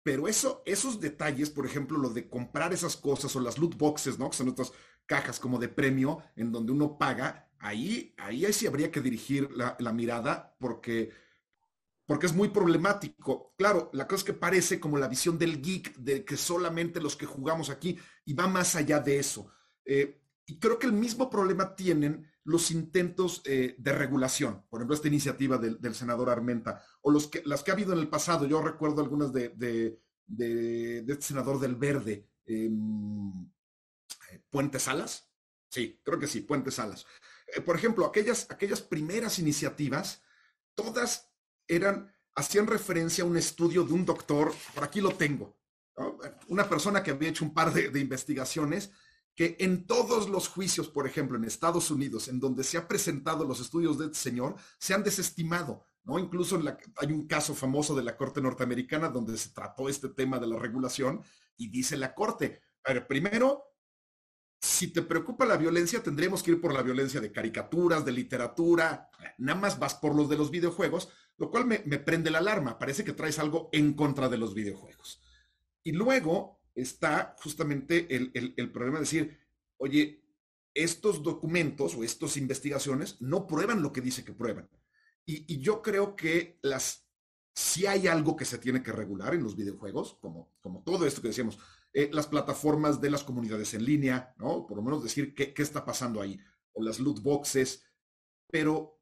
Pero 0.05 0.27
eso, 0.27 0.61
esos 0.67 0.99
detalles, 0.99 1.49
por 1.49 1.65
ejemplo, 1.65 1.97
lo 1.97 2.11
de 2.11 2.29
comprar 2.29 2.71
esas 2.71 2.95
cosas 2.95 3.35
o 3.35 3.39
las 3.39 3.57
loot 3.57 3.75
boxes, 3.75 4.19
¿no? 4.19 4.29
Que 4.29 4.37
son 4.37 4.49
estas 4.49 4.71
cajas 5.07 5.39
como 5.39 5.57
de 5.57 5.67
premio 5.67 6.21
en 6.35 6.51
donde 6.51 6.73
uno 6.73 6.99
paga, 6.99 7.49
ahí, 7.57 8.13
ahí, 8.19 8.45
sí 8.53 8.67
habría 8.67 8.91
que 8.91 9.01
dirigir 9.01 9.49
la, 9.51 9.91
mirada 9.93 10.55
porque 10.59 11.11
porque 12.05 12.27
es 12.27 12.35
muy 12.35 12.49
problemático. 12.49 13.55
Claro, 13.57 13.89
la 13.93 14.07
cosa 14.07 14.17
es 14.17 14.23
que 14.25 14.33
parece 14.33 14.79
como 14.79 14.99
la 14.99 15.07
visión 15.07 15.39
del 15.39 15.59
geek, 15.59 15.95
de 15.95 16.23
que 16.23 16.37
solamente 16.37 17.01
los 17.01 17.15
que 17.15 17.25
jugamos 17.25 17.71
aquí, 17.71 17.97
y 18.25 18.35
va 18.35 18.45
más 18.45 18.75
allá 18.75 18.99
de 18.99 19.17
eso. 19.17 19.51
Eh, 19.85 20.21
y 20.47 20.59
creo 20.59 20.77
que 20.77 20.87
el 20.87 20.93
mismo 20.93 21.29
problema 21.29 21.75
tienen 21.75 22.29
los 22.43 22.69
intentos 22.69 23.41
eh, 23.45 23.75
de 23.79 23.91
regulación, 23.91 24.63
por 24.69 24.79
ejemplo, 24.79 24.95
esta 24.95 25.07
iniciativa 25.07 25.57
del, 25.57 25.95
senador 25.95 26.29
Armenta, 26.29 26.83
o 27.01 27.09
los 27.09 27.27
que, 27.27 27.41
las 27.45 27.63
que 27.63 27.71
ha 27.71 27.73
habido 27.73 27.93
en 27.93 27.99
el 27.99 28.07
pasado. 28.07 28.45
Yo 28.45 28.61
recuerdo 28.61 29.01
algunas 29.01 29.33
de, 29.33 29.49
de, 29.49 31.03
este 31.07 31.21
senador 31.21 31.59
del 31.59 31.75
Verde, 31.75 32.29
em, 32.45 33.49
Puente 34.51 34.79
Salas. 34.79 35.27
Sí, 35.69 35.99
creo 36.03 36.19
que 36.19 36.27
sí, 36.27 36.41
Puente 36.41 36.69
Salas. 36.69 37.05
Eh, 37.47 37.61
por 37.61 37.75
ejemplo, 37.75 38.05
aquellas, 38.05 38.45
aquellas 38.51 38.81
primeras 38.81 39.39
iniciativas, 39.39 40.21
todas 40.75 41.31
eran, 41.67 42.13
hacían 42.35 42.67
referencia 42.67 43.23
a 43.23 43.27
un 43.27 43.37
estudio 43.37 43.83
de 43.83 43.93
un 43.93 44.05
doctor, 44.05 44.53
por 44.75 44.83
aquí 44.83 45.01
lo 45.01 45.15
tengo, 45.15 45.57
una 46.47 46.67
persona 46.67 47.01
que 47.01 47.11
había 47.11 47.29
hecho 47.29 47.45
un 47.45 47.53
par 47.53 47.73
de, 47.73 47.99
investigaciones, 47.99 48.91
que 49.35 49.57
en 49.59 49.85
todos 49.85 50.29
los 50.29 50.47
juicios, 50.47 50.87
por 50.87 51.05
ejemplo, 51.05 51.37
en 51.37 51.43
Estados 51.43 51.91
Unidos, 51.91 52.27
en 52.27 52.39
donde 52.39 52.63
se 52.63 52.77
han 52.77 52.87
presentado 52.87 53.45
los 53.45 53.59
estudios 53.59 53.97
de 53.97 54.05
este 54.05 54.17
señor, 54.17 54.55
se 54.77 54.93
han 54.93 55.03
desestimado. 55.03 55.83
¿no? 56.03 56.17
Incluso 56.19 56.61
hay 56.97 57.11
un 57.11 57.27
caso 57.27 57.53
famoso 57.53 57.95
de 57.95 58.03
la 58.03 58.15
Corte 58.15 58.41
norteamericana 58.41 59.09
donde 59.09 59.37
se 59.37 59.49
trató 59.49 59.89
este 59.89 60.09
tema 60.09 60.39
de 60.39 60.47
la 60.47 60.57
regulación 60.57 61.21
y 61.57 61.69
dice 61.69 61.97
la 61.97 62.13
Corte, 62.13 62.61
primero, 63.07 63.75
si 64.61 64.87
te 64.87 65.01
preocupa 65.01 65.45
la 65.45 65.57
violencia, 65.57 66.01
tendríamos 66.01 66.41
que 66.41 66.51
ir 66.51 66.61
por 66.61 66.73
la 66.73 66.81
violencia 66.81 67.21
de 67.21 67.31
caricaturas, 67.31 68.05
de 68.05 68.11
literatura, 68.11 69.09
nada 69.37 69.59
más 69.59 69.79
vas 69.79 69.95
por 69.95 70.15
los 70.15 70.29
de 70.29 70.37
los 70.37 70.49
videojuegos, 70.49 71.09
lo 71.37 71.51
cual 71.51 71.65
me, 71.65 71.79
prende 71.99 72.31
la 72.31 72.39
alarma. 72.39 72.79
Parece 72.79 73.03
que 73.03 73.13
traes 73.13 73.39
algo 73.39 73.69
en 73.71 73.93
contra 73.93 74.29
de 74.29 74.37
los 74.37 74.53
videojuegos. 74.53 75.21
Y 75.83 75.91
luego 75.91 76.54
está 76.75 77.35
justamente 77.41 78.07
el, 78.13 78.71
problema 78.71 78.97
de 78.97 79.05
decir, 79.05 79.39
oye, 79.77 80.21
estos 80.73 81.23
documentos 81.23 81.95
o 81.95 82.03
estas 82.03 82.35
investigaciones 82.37 83.21
no 83.21 83.47
prueban 83.47 83.81
lo 83.81 83.93
que 83.93 84.01
dice 84.01 84.25
que 84.25 84.33
prueban. 84.33 84.69
Y, 85.25 85.59
yo 85.59 85.81
creo 85.81 86.15
que 86.15 86.59
las, 86.61 87.07
si 87.55 87.87
hay 87.87 88.07
algo 88.07 88.35
que 88.35 88.45
se 88.45 88.57
tiene 88.57 88.83
que 88.83 88.91
regular 88.91 89.33
en 89.33 89.43
los 89.43 89.55
videojuegos, 89.55 90.17
como, 90.21 90.53
como 90.61 90.83
todo 90.83 91.07
esto 91.07 91.21
que 91.21 91.29
decíamos, 91.29 91.57
eh, 91.93 92.09
las 92.11 92.27
plataformas 92.27 92.99
de 92.99 93.09
las 93.09 93.23
comunidades 93.23 93.73
en 93.73 93.85
línea, 93.85 94.35
¿no? 94.37 94.67
Por 94.67 94.77
lo 94.77 94.83
menos 94.83 95.01
decir 95.01 95.33
qué, 95.33 95.53
qué 95.53 95.63
está 95.63 95.85
pasando 95.85 96.21
ahí, 96.21 96.37
o 96.73 96.83
las 96.83 96.99
loot 96.99 97.21
boxes, 97.21 97.83
pero, 98.51 99.01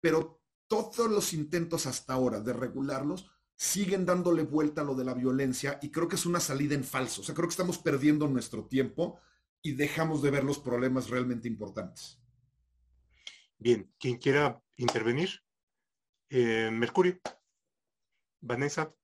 pero 0.00 0.40
todos 0.68 1.10
los 1.10 1.32
intentos 1.32 1.86
hasta 1.86 2.12
ahora 2.12 2.40
de 2.40 2.52
regularlos 2.52 3.28
siguen 3.58 4.06
dándole 4.06 4.44
vuelta 4.44 4.82
a 4.82 4.84
lo 4.84 4.94
de 4.94 5.04
la 5.04 5.14
violencia 5.14 5.80
y 5.82 5.90
creo 5.90 6.06
que 6.06 6.14
es 6.14 6.26
una 6.26 6.38
salida 6.38 6.76
en 6.76 6.84
falso. 6.84 7.22
O 7.22 7.24
sea, 7.24 7.34
creo 7.34 7.48
que 7.48 7.52
estamos 7.52 7.78
perdiendo 7.78 8.28
nuestro 8.28 8.64
tiempo 8.66 9.20
y 9.60 9.72
dejamos 9.72 10.22
de 10.22 10.30
ver 10.30 10.44
los 10.44 10.60
problemas 10.60 11.10
realmente 11.10 11.48
importantes. 11.48 12.20
Bien, 13.58 13.92
quien 13.98 14.18
quiera 14.18 14.62
intervenir. 14.76 15.42
Eh, 16.30 16.70
Mercurio. 16.72 17.18
Vanessa. 18.40 18.94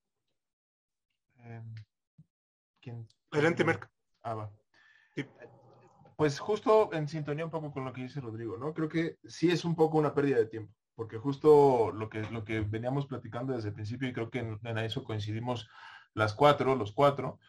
Em, 1.35 1.75
Adelante, 3.31 3.65
Merc. 3.65 3.91
Ah, 4.23 4.49
Pues 6.15 6.39
justo 6.39 6.93
en 6.93 7.09
sintonía 7.09 7.43
un 7.43 7.51
poco 7.51 7.73
con 7.73 7.83
lo 7.83 7.91
que 7.91 8.03
dice 8.03 8.21
Rodrigo, 8.21 8.55
¿no? 8.55 8.73
Creo 8.73 8.87
que 8.87 9.17
sí 9.25 9.51
es 9.51 9.65
un 9.65 9.75
poco 9.75 9.97
una 9.97 10.13
pérdida 10.13 10.37
de 10.37 10.45
tiempo 10.45 10.73
porque 10.95 11.17
justo 11.17 11.91
lo 11.91 12.09
que, 12.09 12.21
lo 12.31 12.43
que 12.45 12.61
veníamos 12.61 13.05
platicando 13.05 13.53
desde 13.53 13.69
el 13.69 13.75
principio, 13.75 14.07
y 14.07 14.13
creo 14.13 14.29
que 14.29 14.39
en, 14.39 14.77
eso 14.79 15.03
coincidimos 15.03 15.69
las 16.13 16.33
cuatro, 16.33 16.75
los 16.75 16.91
cuatro, 16.91 17.39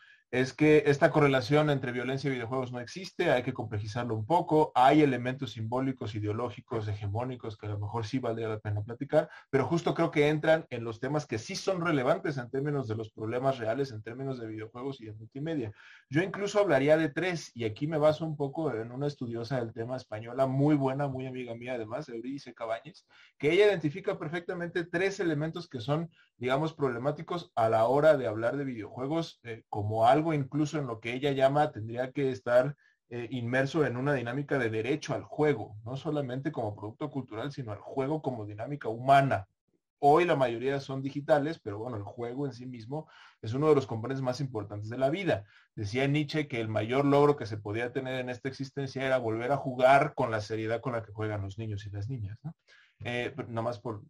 es 0.40 0.52
que 0.52 0.82
esta 0.84 1.10
correlación 1.10 1.70
entre 1.70 1.92
violencia 1.92 2.28
y 2.28 2.34
videojuegos 2.34 2.70
no 2.70 2.78
existe, 2.78 3.30
hay 3.30 3.42
que 3.42 3.54
complejizarlo 3.54 4.14
un 4.14 4.26
poco, 4.26 4.70
hay 4.74 5.00
elementos 5.00 5.52
simbólicos, 5.52 6.14
ideológicos, 6.14 6.86
hegemónicos 6.88 7.56
que 7.56 7.64
a 7.64 7.70
lo 7.70 7.78
mejor 7.78 8.04
sí 8.04 8.18
valdría 8.18 8.48
la 8.50 8.58
pena 8.58 8.82
platicar, 8.82 9.30
pero 9.48 9.64
justo 9.64 9.94
creo 9.94 10.10
que 10.10 10.28
entran 10.28 10.66
en 10.68 10.84
los 10.84 11.00
temas 11.00 11.24
que 11.24 11.38
sí 11.38 11.56
son 11.56 11.80
relevantes 11.80 12.36
en 12.36 12.50
términos 12.50 12.86
de 12.86 12.96
los 12.96 13.10
problemas 13.10 13.56
reales, 13.56 13.92
en 13.92 14.02
términos 14.02 14.38
de 14.38 14.46
videojuegos 14.46 15.00
y 15.00 15.06
de 15.06 15.14
multimedia. 15.14 15.72
Yo 16.10 16.20
incluso 16.20 16.60
hablaría 16.60 16.98
de 16.98 17.08
tres, 17.08 17.50
y 17.54 17.64
aquí 17.64 17.86
me 17.86 17.96
baso 17.96 18.26
un 18.26 18.36
poco 18.36 18.70
en 18.74 18.92
una 18.92 19.06
estudiosa 19.06 19.58
del 19.58 19.72
tema 19.72 19.96
española, 19.96 20.46
muy 20.46 20.74
buena, 20.74 21.08
muy 21.08 21.26
amiga 21.26 21.54
mía 21.54 21.76
además, 21.76 22.10
Euridice 22.10 22.52
Cabañez, 22.52 23.06
que 23.38 23.52
ella 23.52 23.68
identifica 23.68 24.18
perfectamente 24.18 24.84
tres 24.84 25.18
elementos 25.18 25.66
que 25.66 25.80
son, 25.80 26.10
digamos, 26.36 26.74
problemáticos 26.74 27.52
a 27.54 27.70
la 27.70 27.86
hora 27.86 28.18
de 28.18 28.26
hablar 28.26 28.58
de 28.58 28.64
videojuegos 28.64 29.40
eh, 29.42 29.62
como 29.70 30.06
algo 30.06 30.25
incluso 30.34 30.78
en 30.78 30.86
lo 30.86 31.00
que 31.00 31.14
ella 31.14 31.32
llama 31.32 31.72
tendría 31.72 32.12
que 32.12 32.30
estar 32.30 32.76
eh, 33.08 33.28
inmerso 33.30 33.86
en 33.86 33.96
una 33.96 34.14
dinámica 34.14 34.58
de 34.58 34.68
derecho 34.68 35.14
al 35.14 35.22
juego, 35.22 35.76
no 35.84 35.96
solamente 35.96 36.50
como 36.50 36.74
producto 36.74 37.10
cultural, 37.10 37.52
sino 37.52 37.72
al 37.72 37.78
juego 37.78 38.20
como 38.20 38.46
dinámica 38.46 38.88
humana. 38.88 39.46
Hoy 39.98 40.24
la 40.24 40.36
mayoría 40.36 40.80
son 40.80 41.02
digitales, 41.02 41.58
pero 41.58 41.78
bueno, 41.78 41.96
el 41.96 42.02
juego 42.02 42.46
en 42.46 42.52
sí 42.52 42.66
mismo 42.66 43.08
es 43.40 43.54
uno 43.54 43.68
de 43.68 43.76
los 43.76 43.86
componentes 43.86 44.22
más 44.22 44.40
importantes 44.40 44.90
de 44.90 44.98
la 44.98 45.08
vida. 45.08 45.44
Decía 45.74 46.06
Nietzsche 46.06 46.48
que 46.48 46.60
el 46.60 46.68
mayor 46.68 47.04
logro 47.04 47.36
que 47.36 47.46
se 47.46 47.56
podía 47.56 47.92
tener 47.92 48.20
en 48.20 48.28
esta 48.28 48.48
existencia 48.48 49.06
era 49.06 49.18
volver 49.18 49.52
a 49.52 49.56
jugar 49.56 50.12
con 50.14 50.30
la 50.30 50.40
seriedad 50.40 50.80
con 50.80 50.92
la 50.92 51.02
que 51.02 51.12
juegan 51.12 51.42
los 51.42 51.58
niños 51.58 51.86
y 51.86 51.90
las 51.90 52.08
niñas. 52.08 52.38
Eh, 53.04 53.34
nada 53.48 53.62
más 53.62 53.78
por, 53.78 54.02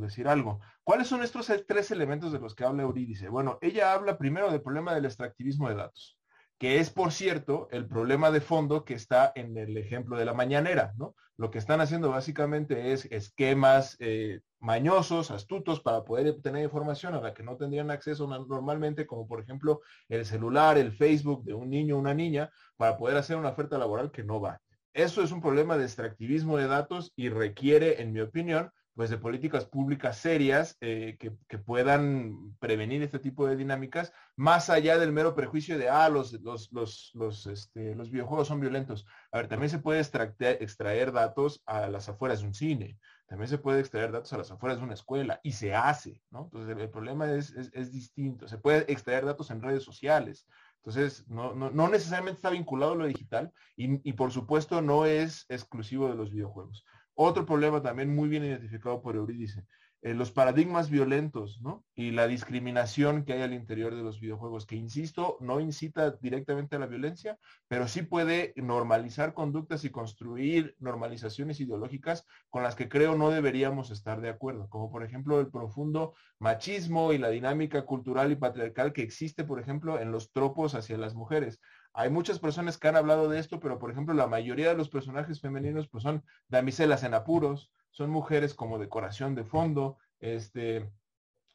decir 0.00 0.28
algo. 0.28 0.60
¿Cuáles 0.82 1.08
son 1.08 1.22
estos 1.22 1.52
tres 1.66 1.90
elementos 1.90 2.32
de 2.32 2.38
los 2.38 2.54
que 2.54 2.64
habla 2.64 2.82
Eurídice? 2.82 3.28
Bueno, 3.28 3.58
ella 3.60 3.92
habla 3.92 4.18
primero 4.18 4.50
del 4.50 4.62
problema 4.62 4.94
del 4.94 5.04
extractivismo 5.04 5.68
de 5.68 5.76
datos, 5.76 6.18
que 6.58 6.78
es, 6.78 6.90
por 6.90 7.12
cierto, 7.12 7.68
el 7.70 7.86
problema 7.86 8.30
de 8.30 8.40
fondo 8.40 8.84
que 8.84 8.94
está 8.94 9.32
en 9.34 9.56
el 9.56 9.76
ejemplo 9.76 10.16
de 10.16 10.24
la 10.24 10.34
mañanera, 10.34 10.92
¿no? 10.96 11.14
Lo 11.36 11.50
que 11.50 11.58
están 11.58 11.80
haciendo 11.80 12.10
básicamente 12.10 12.92
es 12.92 13.06
esquemas 13.06 13.96
eh, 13.98 14.40
mañosos, 14.58 15.30
astutos, 15.30 15.80
para 15.80 16.04
poder 16.04 16.28
obtener 16.28 16.64
información 16.64 17.14
a 17.14 17.20
la 17.22 17.32
que 17.32 17.42
no 17.42 17.56
tendrían 17.56 17.90
acceso 17.90 18.26
normalmente, 18.26 19.06
como 19.06 19.26
por 19.26 19.40
ejemplo 19.40 19.80
el 20.10 20.26
celular, 20.26 20.76
el 20.76 20.92
Facebook 20.92 21.44
de 21.44 21.54
un 21.54 21.70
niño 21.70 21.96
o 21.96 21.98
una 21.98 22.12
niña, 22.12 22.50
para 22.76 22.98
poder 22.98 23.16
hacer 23.16 23.38
una 23.38 23.48
oferta 23.50 23.78
laboral 23.78 24.10
que 24.10 24.22
no 24.22 24.38
va. 24.38 24.60
Eso 24.92 25.22
es 25.22 25.30
un 25.30 25.40
problema 25.40 25.76
de 25.76 25.84
extractivismo 25.84 26.56
de 26.56 26.66
datos 26.66 27.12
y 27.16 27.28
requiere, 27.28 28.02
en 28.02 28.12
mi 28.12 28.20
opinión, 28.20 28.72
pues 28.94 29.08
de 29.08 29.18
políticas 29.18 29.64
públicas 29.64 30.18
serias 30.18 30.76
eh, 30.80 31.16
que, 31.18 31.58
puedan 31.58 32.56
prevenir 32.58 33.02
este 33.02 33.18
tipo 33.18 33.46
de 33.46 33.56
dinámicas, 33.56 34.12
más 34.36 34.68
allá 34.68 34.98
del 34.98 35.12
mero 35.12 35.34
prejuicio 35.34 35.78
de, 35.78 35.88
ah, 35.88 36.08
los, 36.08 36.32
los, 36.42 36.72
los, 36.72 37.10
los, 37.14 37.46
este, 37.46 37.94
los 37.94 38.10
videojuegos 38.10 38.48
son 38.48 38.60
violentos. 38.60 39.06
A 39.30 39.38
ver, 39.38 39.48
también 39.48 39.70
se 39.70 39.78
puede 39.78 40.00
extraer, 40.00 41.12
datos 41.12 41.62
a 41.66 41.88
las 41.88 42.08
afueras 42.08 42.40
de 42.40 42.48
un 42.48 42.54
cine, 42.54 42.98
también 43.26 43.48
se 43.48 43.58
puede 43.58 43.80
extraer 43.80 44.10
datos 44.10 44.32
a 44.32 44.38
las 44.38 44.50
afueras 44.50 44.78
de 44.78 44.84
una 44.84 44.94
escuela, 44.94 45.40
y 45.44 45.52
se 45.52 45.74
hace, 45.74 46.20
¿no? 46.30 46.50
Entonces, 46.52 46.76
el, 46.76 46.90
problema 46.90 47.32
es, 47.32 47.52
es 47.52 47.92
distinto. 47.92 48.48
Se 48.48 48.58
puede 48.58 48.90
extraer 48.92 49.24
datos 49.24 49.50
en 49.50 49.62
redes 49.62 49.84
sociales, 49.84 50.46
entonces, 50.82 51.28
no, 51.28 51.70
necesariamente 51.88 52.38
está 52.38 52.48
vinculado 52.48 52.92
a 52.92 52.96
lo 52.96 53.06
digital 53.06 53.52
y, 53.76 54.12
por 54.14 54.32
supuesto 54.32 54.80
no 54.80 55.04
es 55.04 55.44
exclusivo 55.50 56.08
de 56.08 56.14
los 56.14 56.30
videojuegos. 56.30 56.84
Otro 57.14 57.44
problema 57.44 57.82
también 57.82 58.14
muy 58.14 58.30
bien 58.30 58.44
identificado 58.44 59.02
por 59.02 59.14
Eurídice 59.14 59.66
eh, 60.02 60.14
los 60.14 60.32
paradigmas 60.32 60.88
violentos, 60.88 61.60
¿no? 61.60 61.84
Y 61.94 62.12
la 62.12 62.26
discriminación 62.26 63.24
que 63.24 63.34
hay 63.34 63.42
al 63.42 63.52
interior 63.52 63.94
de 63.94 64.02
los 64.02 64.18
videojuegos, 64.18 64.64
que 64.64 64.76
insisto, 64.76 65.36
no 65.40 65.60
incita 65.60 66.12
directamente 66.12 66.76
a 66.76 66.78
la 66.78 66.86
violencia, 66.86 67.38
pero 67.68 67.86
sí 67.86 68.02
puede 68.02 68.54
normalizar 68.56 69.34
conductas 69.34 69.84
y 69.84 69.90
construir 69.90 70.74
normalizaciones 70.78 71.60
ideológicas 71.60 72.24
con 72.48 72.62
las 72.62 72.76
que 72.76 72.88
creo 72.88 73.14
no 73.14 73.28
deberíamos 73.28 73.90
estar 73.90 74.22
de 74.22 74.30
acuerdo, 74.30 74.70
como 74.70 74.90
por 74.90 75.04
ejemplo 75.04 75.38
el 75.38 75.50
profundo 75.50 76.14
machismo 76.38 77.12
y 77.12 77.18
la 77.18 77.28
dinámica 77.28 77.84
cultural 77.84 78.32
y 78.32 78.36
patriarcal 78.36 78.94
que 78.94 79.02
existe, 79.02 79.44
por 79.44 79.60
ejemplo, 79.60 80.00
en 80.00 80.12
los 80.12 80.32
tropos 80.32 80.74
hacia 80.74 80.96
las 80.96 81.14
mujeres. 81.14 81.60
Hay 81.92 82.08
muchas 82.08 82.38
personas 82.38 82.78
que 82.78 82.88
han 82.88 82.96
hablado 82.96 83.28
de 83.28 83.38
esto, 83.38 83.60
pero 83.60 83.78
por 83.78 83.90
ejemplo, 83.90 84.14
la 84.14 84.28
mayoría 84.28 84.68
de 84.68 84.76
los 84.76 84.88
personajes 84.88 85.40
femeninos 85.40 85.88
pues 85.88 86.04
son 86.04 86.24
damiselas 86.48 87.02
en 87.02 87.12
apuros, 87.14 87.70
son 87.90 88.10
mujeres 88.10 88.54
como 88.54 88.78
decoración 88.78 89.34
de 89.34 89.44
fondo, 89.44 89.98
este, 90.20 90.90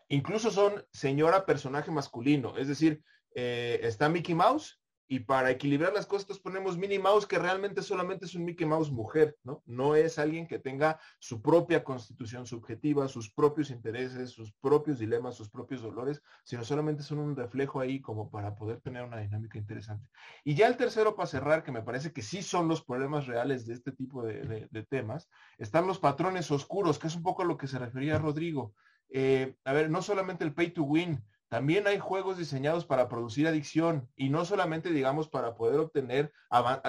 incluso 0.09 0.51
son 0.51 0.85
señora 0.91 1.45
personaje 1.45 1.91
masculino, 1.91 2.57
es 2.57 2.67
decir, 2.67 3.03
eh, 3.33 3.79
está 3.83 4.09
Mickey 4.09 4.35
Mouse 4.35 4.79
y 5.07 5.19
para 5.19 5.51
equilibrar 5.51 5.93
las 5.93 6.07
cosas 6.07 6.39
ponemos 6.39 6.77
Minnie 6.77 6.99
Mouse 6.99 7.27
que 7.27 7.37
realmente 7.37 7.81
solamente 7.83 8.25
es 8.25 8.33
un 8.33 8.43
Mickey 8.43 8.65
Mouse 8.65 8.91
mujer, 8.91 9.37
¿no? 9.43 9.61
No 9.65 9.95
es 9.95 10.17
alguien 10.17 10.47
que 10.47 10.57
tenga 10.57 10.99
su 11.19 11.41
propia 11.41 11.83
constitución 11.83 12.45
subjetiva, 12.47 13.07
sus 13.07 13.31
propios 13.31 13.69
intereses, 13.69 14.31
sus 14.31 14.51
propios 14.53 14.97
dilemas, 14.97 15.35
sus 15.35 15.49
propios 15.49 15.81
dolores, 15.81 16.23
sino 16.43 16.63
solamente 16.63 17.03
son 17.03 17.19
un 17.19 17.35
reflejo 17.35 17.79
ahí 17.79 18.01
como 18.01 18.31
para 18.31 18.55
poder 18.55 18.81
tener 18.81 19.03
una 19.03 19.19
dinámica 19.19 19.59
interesante. 19.59 20.09
Y 20.43 20.55
ya 20.55 20.67
el 20.67 20.77
tercero 20.77 21.15
para 21.15 21.27
cerrar, 21.27 21.63
que 21.63 21.71
me 21.71 21.83
parece 21.83 22.11
que 22.11 22.23
sí 22.23 22.41
son 22.41 22.67
los 22.67 22.83
problemas 22.83 23.27
reales 23.27 23.67
de 23.67 23.73
este 23.73 23.91
tipo 23.91 24.23
de, 24.23 24.67
temas, 24.89 25.29
están 25.57 25.87
los 25.87 25.99
patrones 25.99 26.49
oscuros, 26.51 26.99
que 26.99 27.07
es 27.07 27.15
un 27.15 27.23
poco 27.23 27.43
a 27.43 27.45
lo 27.45 27.57
que 27.57 27.67
se 27.67 27.79
refería 27.79 28.17
Rodrigo. 28.17 28.73
Eh, 29.09 29.55
a 29.63 29.73
ver, 29.73 29.89
no 29.89 30.01
solamente 30.01 30.43
el 30.43 30.53
pay 30.53 30.71
to 30.71 30.83
win, 30.83 31.23
también 31.47 31.85
hay 31.85 31.99
juegos 31.99 32.37
diseñados 32.37 32.85
para 32.85 33.07
producir 33.07 33.47
adicción 33.47 34.09
y 34.15 34.29
no 34.29 34.45
solamente, 34.45 34.89
digamos, 34.89 35.29
para 35.29 35.55
poder 35.55 35.79
obtener, 35.79 36.33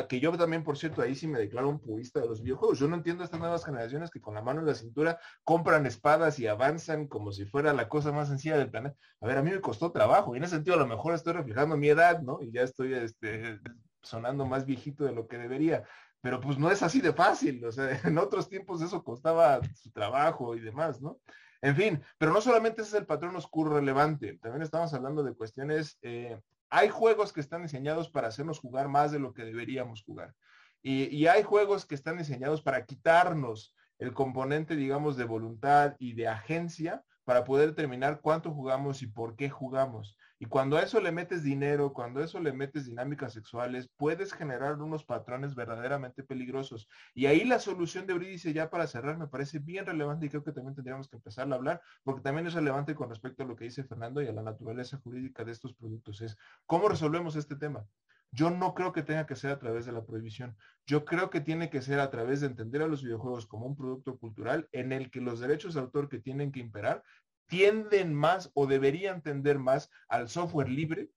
que 0.08 0.18
yo 0.18 0.36
también, 0.36 0.64
por 0.64 0.78
cierto, 0.78 1.02
ahí 1.02 1.14
sí 1.14 1.26
me 1.26 1.38
declaro 1.38 1.68
un 1.68 1.78
purista 1.78 2.20
de 2.20 2.26
los 2.26 2.42
videojuegos. 2.42 2.78
Yo 2.78 2.88
no 2.88 2.96
entiendo 2.96 3.22
a 3.22 3.26
estas 3.26 3.40
nuevas 3.40 3.64
generaciones 3.64 4.10
que 4.10 4.20
con 4.20 4.34
la 4.34 4.42
mano 4.42 4.60
en 4.60 4.66
la 4.66 4.74
cintura 4.74 5.18
compran 5.44 5.84
espadas 5.84 6.38
y 6.38 6.46
avanzan 6.46 7.06
como 7.06 7.32
si 7.32 7.44
fuera 7.44 7.74
la 7.74 7.88
cosa 7.88 8.12
más 8.12 8.28
sencilla 8.28 8.56
del 8.56 8.70
planeta. 8.70 8.96
A 9.20 9.26
ver, 9.26 9.36
a 9.36 9.42
mí 9.42 9.50
me 9.50 9.60
costó 9.60 9.92
trabajo 9.92 10.34
y 10.34 10.38
en 10.38 10.44
ese 10.44 10.54
sentido 10.54 10.76
a 10.76 10.80
lo 10.80 10.86
mejor 10.86 11.14
estoy 11.14 11.34
reflejando 11.34 11.76
mi 11.76 11.88
edad, 11.88 12.22
¿no? 12.22 12.40
Y 12.40 12.50
ya 12.50 12.62
estoy 12.62 12.94
este, 12.94 13.60
sonando 14.02 14.46
más 14.46 14.64
viejito 14.64 15.04
de 15.04 15.12
lo 15.12 15.28
que 15.28 15.36
debería. 15.36 15.84
Pero 16.22 16.40
pues 16.40 16.58
no 16.58 16.70
es 16.70 16.82
así 16.82 17.00
de 17.00 17.12
fácil, 17.12 17.64
o 17.64 17.70
sea, 17.70 17.90
en 18.04 18.16
otros 18.18 18.48
tiempos 18.48 18.80
eso 18.80 19.04
costaba 19.04 19.60
su 19.74 19.90
trabajo 19.92 20.56
y 20.56 20.60
demás, 20.60 21.00
¿no? 21.02 21.20
En 21.62 21.76
fin, 21.76 22.02
pero 22.18 22.32
no 22.32 22.40
solamente 22.40 22.82
ese 22.82 22.90
es 22.90 23.00
el 23.00 23.06
patrón 23.06 23.36
oscuro 23.36 23.74
relevante, 23.74 24.38
también 24.38 24.62
estamos 24.62 24.92
hablando 24.94 25.22
de 25.22 25.34
cuestiones, 25.34 25.98
eh, 26.02 26.40
hay 26.68 26.88
juegos 26.88 27.32
que 27.32 27.40
están 27.40 27.62
diseñados 27.62 28.10
para 28.10 28.28
hacernos 28.28 28.58
jugar 28.58 28.88
más 28.88 29.12
de 29.12 29.18
lo 29.18 29.32
que 29.32 29.44
deberíamos 29.44 30.02
jugar. 30.02 30.34
y 30.82 31.26
hay 31.26 31.42
juegos 31.42 31.84
que 31.84 31.96
están 31.96 32.16
diseñados 32.18 32.62
para 32.62 32.84
quitarnos 32.84 33.74
el 33.98 34.12
componente, 34.12 34.76
digamos, 34.76 35.16
de 35.16 35.24
voluntad 35.24 35.96
y 35.98 36.12
de 36.12 36.28
agencia 36.28 37.02
para 37.24 37.44
poder 37.44 37.70
determinar 37.70 38.20
cuánto 38.20 38.52
jugamos 38.52 39.02
y 39.02 39.08
por 39.08 39.34
qué 39.36 39.50
jugamos. 39.50 40.16
Y 40.38 40.46
cuando 40.46 40.76
a 40.76 40.82
eso 40.82 41.00
le 41.00 41.12
metes 41.12 41.42
dinero, 41.42 41.92
cuando 41.92 42.20
a 42.20 42.24
eso 42.24 42.38
le 42.40 42.52
metes 42.52 42.84
dinámicas 42.86 43.32
sexuales, 43.32 43.88
puedes 43.96 44.34
generar 44.34 44.80
unos 44.82 45.04
patrones 45.04 45.54
verdaderamente 45.54 46.22
peligrosos. 46.22 46.88
Y 47.14 47.26
ahí 47.26 47.44
la 47.44 47.58
solución 47.58 48.06
de 48.06 48.12
Eurídice, 48.12 48.52
ya 48.52 48.68
para 48.68 48.86
cerrar, 48.86 49.16
me 49.16 49.28
parece 49.28 49.58
bien 49.58 49.86
relevante 49.86 50.26
y 50.26 50.28
creo 50.28 50.44
que 50.44 50.52
también 50.52 50.74
tendríamos 50.74 51.08
que 51.08 51.16
empezar 51.16 51.50
a 51.50 51.54
hablar, 51.54 51.80
porque 52.04 52.20
también 52.20 52.46
es 52.46 52.54
relevante 52.54 52.94
con 52.94 53.08
respecto 53.08 53.42
a 53.42 53.46
lo 53.46 53.56
que 53.56 53.64
dice 53.64 53.84
Fernando 53.84 54.20
y 54.20 54.28
a 54.28 54.32
la 54.32 54.42
naturaleza 54.42 54.98
jurídica 54.98 55.44
de 55.44 55.52
estos 55.52 55.74
productos. 55.74 56.20
Es, 56.20 56.36
¿cómo 56.66 56.88
resolvemos 56.88 57.36
este 57.36 57.56
tema? 57.56 57.86
Yo 58.32 58.50
no 58.50 58.74
creo 58.74 58.92
que 58.92 59.02
tenga 59.02 59.26
que 59.26 59.36
ser 59.36 59.50
a 59.52 59.58
través 59.58 59.86
de 59.86 59.92
la 59.92 60.04
prohibición. 60.04 60.56
Yo 60.84 61.04
creo 61.04 61.30
que 61.30 61.40
tiene 61.40 61.70
que 61.70 61.80
ser 61.80 62.00
a 62.00 62.10
través 62.10 62.40
de 62.40 62.48
entender 62.48 62.82
a 62.82 62.88
los 62.88 63.02
videojuegos 63.02 63.46
como 63.46 63.66
un 63.66 63.76
producto 63.76 64.18
cultural 64.18 64.68
en 64.72 64.92
el 64.92 65.10
que 65.10 65.20
los 65.20 65.40
derechos 65.40 65.74
de 65.74 65.80
autor 65.80 66.08
que 66.08 66.18
tienen 66.18 66.52
que 66.52 66.60
imperar 66.60 67.02
tienden 67.46 68.14
más 68.14 68.50
o 68.54 68.66
deberían 68.66 69.22
tender 69.22 69.58
más 69.58 69.90
al 70.08 70.28
software 70.28 70.68
libre 70.68 71.10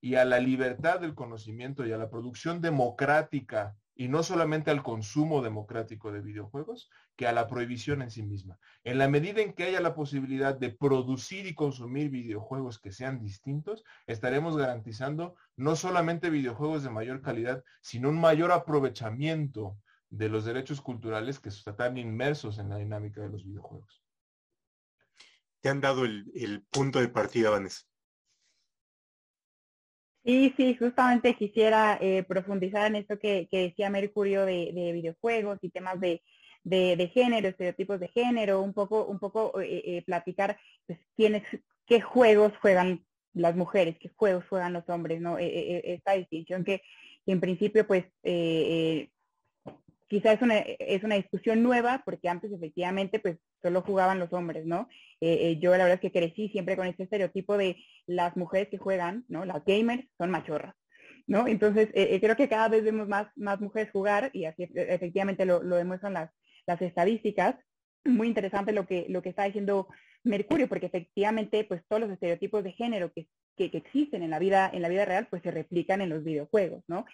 y 0.00 0.16
a 0.16 0.24
la 0.24 0.38
libertad 0.38 1.00
del 1.00 1.14
conocimiento 1.14 1.86
y 1.86 1.92
a 1.92 1.98
la 1.98 2.10
producción 2.10 2.60
democrática 2.60 3.76
y 3.98 4.08
no 4.08 4.22
solamente 4.22 4.70
al 4.70 4.82
consumo 4.82 5.40
democrático 5.40 6.12
de 6.12 6.20
videojuegos, 6.20 6.90
que 7.16 7.26
a 7.26 7.32
la 7.32 7.48
prohibición 7.48 8.02
en 8.02 8.10
sí 8.10 8.22
misma. 8.22 8.58
En 8.84 8.98
la 8.98 9.08
medida 9.08 9.40
en 9.40 9.54
que 9.54 9.64
haya 9.64 9.80
la 9.80 9.94
posibilidad 9.94 10.54
de 10.54 10.70
producir 10.70 11.46
y 11.46 11.54
consumir 11.54 12.10
videojuegos 12.10 12.78
que 12.78 12.92
sean 12.92 13.18
distintos, 13.18 13.84
estaremos 14.06 14.56
garantizando 14.56 15.34
no 15.56 15.76
solamente 15.76 16.28
videojuegos 16.28 16.82
de 16.82 16.90
mayor 16.90 17.22
calidad, 17.22 17.64
sino 17.80 18.10
un 18.10 18.20
mayor 18.20 18.52
aprovechamiento 18.52 19.78
de 20.10 20.28
los 20.28 20.44
derechos 20.44 20.82
culturales 20.82 21.40
que 21.40 21.48
están 21.48 21.96
inmersos 21.96 22.58
en 22.58 22.68
la 22.68 22.76
dinámica 22.76 23.22
de 23.22 23.30
los 23.30 23.44
videojuegos. 23.44 24.05
Te 25.60 25.68
han 25.68 25.80
dado 25.80 26.04
el, 26.04 26.64
punto 26.70 27.00
de 27.00 27.08
partida, 27.08 27.50
Vanessa. 27.50 27.82
Sí, 30.24 30.52
sí, 30.56 30.74
justamente 30.74 31.34
quisiera 31.34 31.98
eh, 32.00 32.24
profundizar 32.24 32.86
en 32.86 32.96
esto 32.96 33.18
que, 33.18 33.48
decía 33.50 33.90
Mercurio 33.90 34.44
de, 34.44 34.90
videojuegos 34.92 35.58
y 35.62 35.70
temas 35.70 36.00
de, 36.00 36.20
género, 37.14 37.48
estereotipos 37.48 38.00
de 38.00 38.08
género, 38.08 38.60
un 38.60 38.74
poco, 38.74 39.04
un 39.04 39.20
poco 39.20 39.60
eh, 39.60 39.82
eh, 39.84 40.02
platicar 40.04 40.58
pues, 40.86 40.98
quiénes, 41.16 41.44
qué 41.86 42.00
juegos 42.00 42.52
juegan 42.60 43.04
las 43.34 43.54
mujeres, 43.54 43.96
qué 44.00 44.08
juegos 44.08 44.44
juegan 44.48 44.72
los 44.72 44.88
hombres, 44.88 45.20
¿no? 45.20 45.38
esta 45.38 46.12
distinción 46.12 46.64
que, 46.64 46.82
en 47.26 47.40
principio 47.40 47.86
pues 47.86 48.06
quizá 50.08 50.32
es 50.32 50.42
una, 50.42 50.58
es 50.58 51.02
una 51.02 51.16
discusión 51.16 51.62
nueva, 51.62 52.02
porque 52.04 52.28
antes 52.28 52.52
efectivamente 52.52 53.18
pues 53.18 53.38
solo 53.62 53.82
jugaban 53.82 54.18
los 54.18 54.32
hombres, 54.32 54.64
¿no? 54.66 54.88
Eh, 55.20 55.50
eh, 55.50 55.58
yo 55.58 55.72
la 55.72 55.84
verdad 55.84 55.94
es 55.94 56.00
que 56.00 56.12
crecí 56.12 56.48
siempre 56.50 56.76
con 56.76 56.86
este 56.86 57.04
estereotipo 57.04 57.56
de 57.56 57.76
las 58.06 58.36
mujeres 58.36 58.68
que 58.68 58.78
juegan, 58.78 59.24
¿no? 59.28 59.44
Las 59.44 59.64
gamers 59.64 60.06
son 60.18 60.30
machorras, 60.30 60.74
¿no? 61.26 61.48
Entonces 61.48 61.88
eh, 61.94 62.20
creo 62.20 62.36
que 62.36 62.48
cada 62.48 62.68
vez 62.68 62.84
vemos 62.84 63.08
más, 63.08 63.28
más 63.36 63.60
mujeres 63.60 63.90
jugar 63.90 64.30
y 64.32 64.44
así 64.44 64.68
efectivamente 64.74 65.44
lo, 65.44 65.62
lo 65.62 65.76
demuestran 65.76 66.14
las, 66.14 66.30
las 66.66 66.80
estadísticas. 66.82 67.56
Muy 68.04 68.28
interesante 68.28 68.72
lo 68.72 68.86
que, 68.86 69.06
lo 69.08 69.22
que 69.22 69.30
está 69.30 69.44
diciendo 69.44 69.88
Mercurio, 70.22 70.68
porque 70.68 70.86
efectivamente 70.86 71.64
pues 71.64 71.82
todos 71.88 72.02
los 72.02 72.10
estereotipos 72.10 72.62
de 72.62 72.72
género 72.72 73.12
que, 73.12 73.26
que, 73.56 73.76
existen 73.76 74.22
en 74.22 74.30
la 74.30 74.38
vida 74.38 74.70
en 74.72 74.82
la 74.82 74.88
vida 74.88 75.04
real 75.04 75.28
pues 75.30 75.42
se 75.42 75.50
replican 75.50 76.00
en 76.00 76.10
los 76.10 76.24
videojuegos 76.24 76.84
no 76.88 77.06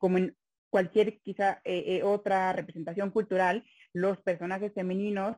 como 0.00 0.18
en 0.18 0.34
cualquier 0.70 1.20
quizá 1.20 1.60
eh, 1.64 1.84
eh, 1.86 2.02
otra 2.02 2.52
representación 2.52 3.10
cultural, 3.10 3.64
los 3.92 4.20
personajes 4.20 4.72
femeninos, 4.74 5.36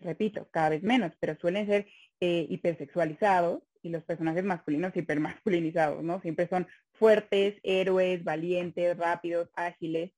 repito, 0.00 0.48
cada 0.50 0.70
vez 0.70 0.82
menos, 0.82 1.12
pero 1.20 1.36
suelen 1.36 1.66
ser 1.66 1.86
eh, 2.20 2.46
hipersexualizados 2.48 3.62
y 3.82 3.88
los 3.88 4.04
personajes 4.04 4.44
masculinos 4.44 4.96
hipermasculinizados, 4.96 6.02
¿no? 6.02 6.20
Siempre 6.20 6.48
son 6.48 6.66
fuertes, 6.92 7.58
héroes, 7.62 8.22
valientes, 8.22 8.96
rápidos, 8.96 9.48
ágiles. 9.54 10.12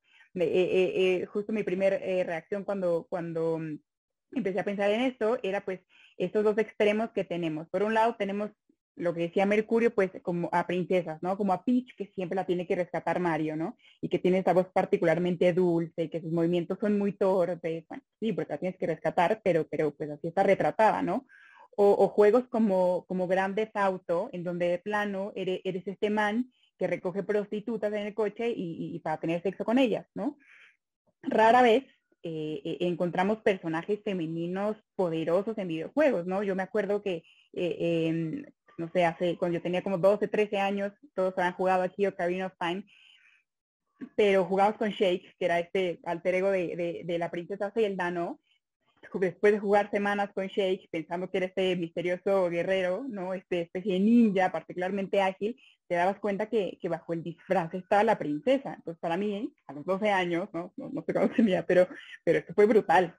justo 1.28 1.52
mi 1.52 1.62
primera 1.62 1.96
reacción 2.24 2.64
cuando, 2.64 3.06
cuando 3.08 3.58
mm, 3.58 3.78
empecé 4.32 4.60
a 4.60 4.64
pensar 4.64 4.90
en 4.90 5.02
esto 5.02 5.38
era 5.42 5.64
pues 5.64 5.80
estos 6.18 6.44
dos 6.44 6.58
extremos 6.58 7.10
que 7.12 7.24
tenemos. 7.24 7.68
Por 7.68 7.82
un 7.82 7.94
lado 7.94 8.16
tenemos 8.16 8.50
lo 8.96 9.12
que 9.12 9.22
decía 9.22 9.46
Mercurio, 9.46 9.94
pues 9.94 10.10
como 10.22 10.48
a 10.52 10.66
princesas, 10.66 11.20
¿no? 11.22 11.36
Como 11.36 11.52
a 11.52 11.64
Peach, 11.64 11.94
que 11.96 12.06
siempre 12.14 12.36
la 12.36 12.46
tiene 12.46 12.66
que 12.66 12.76
rescatar 12.76 13.18
Mario, 13.18 13.56
¿no? 13.56 13.76
Y 14.00 14.08
que 14.08 14.18
tiene 14.18 14.38
esa 14.38 14.52
voz 14.52 14.68
particularmente 14.72 15.52
dulce, 15.52 16.10
que 16.10 16.20
sus 16.20 16.30
movimientos 16.30 16.78
son 16.78 16.98
muy 16.98 17.12
torpes, 17.12 17.84
bueno, 17.88 18.04
sí, 18.20 18.32
porque 18.32 18.52
la 18.52 18.58
tienes 18.58 18.78
que 18.78 18.86
rescatar, 18.86 19.40
pero, 19.42 19.66
pero 19.68 19.92
pues 19.94 20.10
así 20.10 20.28
está 20.28 20.42
retratada, 20.42 21.02
¿no? 21.02 21.26
O, 21.76 22.06
juegos 22.06 22.44
como, 22.50 23.04
como 23.08 23.26
Grandes 23.26 23.70
Auto, 23.74 24.30
en 24.32 24.44
donde 24.44 24.68
de 24.68 24.78
plano 24.78 25.32
eres, 25.34 25.60
este 25.64 26.08
man 26.08 26.52
que 26.78 26.86
recoge 26.86 27.24
prostitutas 27.24 27.92
en 27.92 28.06
el 28.06 28.14
coche 28.14 28.52
y, 28.56 28.96
para 29.00 29.18
tener 29.18 29.42
sexo 29.42 29.64
con 29.64 29.78
ellas, 29.78 30.06
¿no? 30.14 30.38
Rara 31.22 31.62
vez 31.62 31.82
eh, 32.22 32.62
eh, 32.64 32.76
encontramos 32.80 33.38
personajes 33.38 34.00
femeninos 34.04 34.76
poderosos 34.94 35.58
en 35.58 35.66
videojuegos, 35.66 36.26
¿no? 36.26 36.44
Yo 36.44 36.54
me 36.54 36.62
acuerdo 36.62 37.02
que 37.02 37.24
eh, 37.54 38.44
no 38.78 38.90
sé, 38.90 39.04
hace, 39.04 39.36
cuando 39.38 39.58
yo 39.58 39.62
tenía 39.62 39.82
como 39.82 39.98
12, 39.98 40.28
13 40.28 40.58
años, 40.58 40.92
todos 41.14 41.34
habían 41.36 41.54
jugado 41.54 41.82
aquí 41.82 42.06
Ocarina 42.06 42.46
of 42.46 42.54
Time, 42.58 42.84
pero 44.16 44.44
jugamos 44.44 44.76
con 44.76 44.90
Shake, 44.90 45.36
que 45.38 45.44
era 45.44 45.58
este 45.60 46.00
alter 46.04 46.34
ego 46.34 46.50
de, 46.50 47.02
de, 47.04 47.18
la 47.18 47.30
princesa 47.30 47.70
Zelda, 47.70 48.10
¿no? 48.10 48.40
Después 49.12 49.52
de 49.52 49.60
jugar 49.60 49.90
semanas 49.90 50.30
con 50.34 50.46
Shake, 50.46 50.88
pensando 50.90 51.30
que 51.30 51.36
era 51.36 51.46
este 51.46 51.76
misterioso 51.76 52.48
guerrero, 52.48 53.04
¿no? 53.08 53.34
Este 53.34 53.62
especie 53.62 53.94
de 53.94 54.00
ninja, 54.00 54.50
particularmente 54.50 55.20
ágil, 55.20 55.56
te 55.86 55.94
dabas 55.94 56.18
cuenta 56.18 56.48
que, 56.48 56.78
que 56.80 56.88
bajo 56.88 57.12
el 57.12 57.22
disfraz 57.22 57.72
estaba 57.74 58.02
la 58.02 58.18
princesa. 58.18 58.74
Entonces, 58.74 59.00
para 59.00 59.16
mí, 59.16 59.54
a 59.66 59.72
los 59.72 59.84
12 59.84 60.10
años, 60.10 60.48
¿no? 60.52 60.72
No, 60.76 61.04
sé 61.06 61.14
cómo 61.14 61.28
tenía, 61.30 61.64
pero, 61.64 61.86
pero 62.24 62.38
esto 62.38 62.54
fue 62.54 62.66
brutal. 62.66 63.16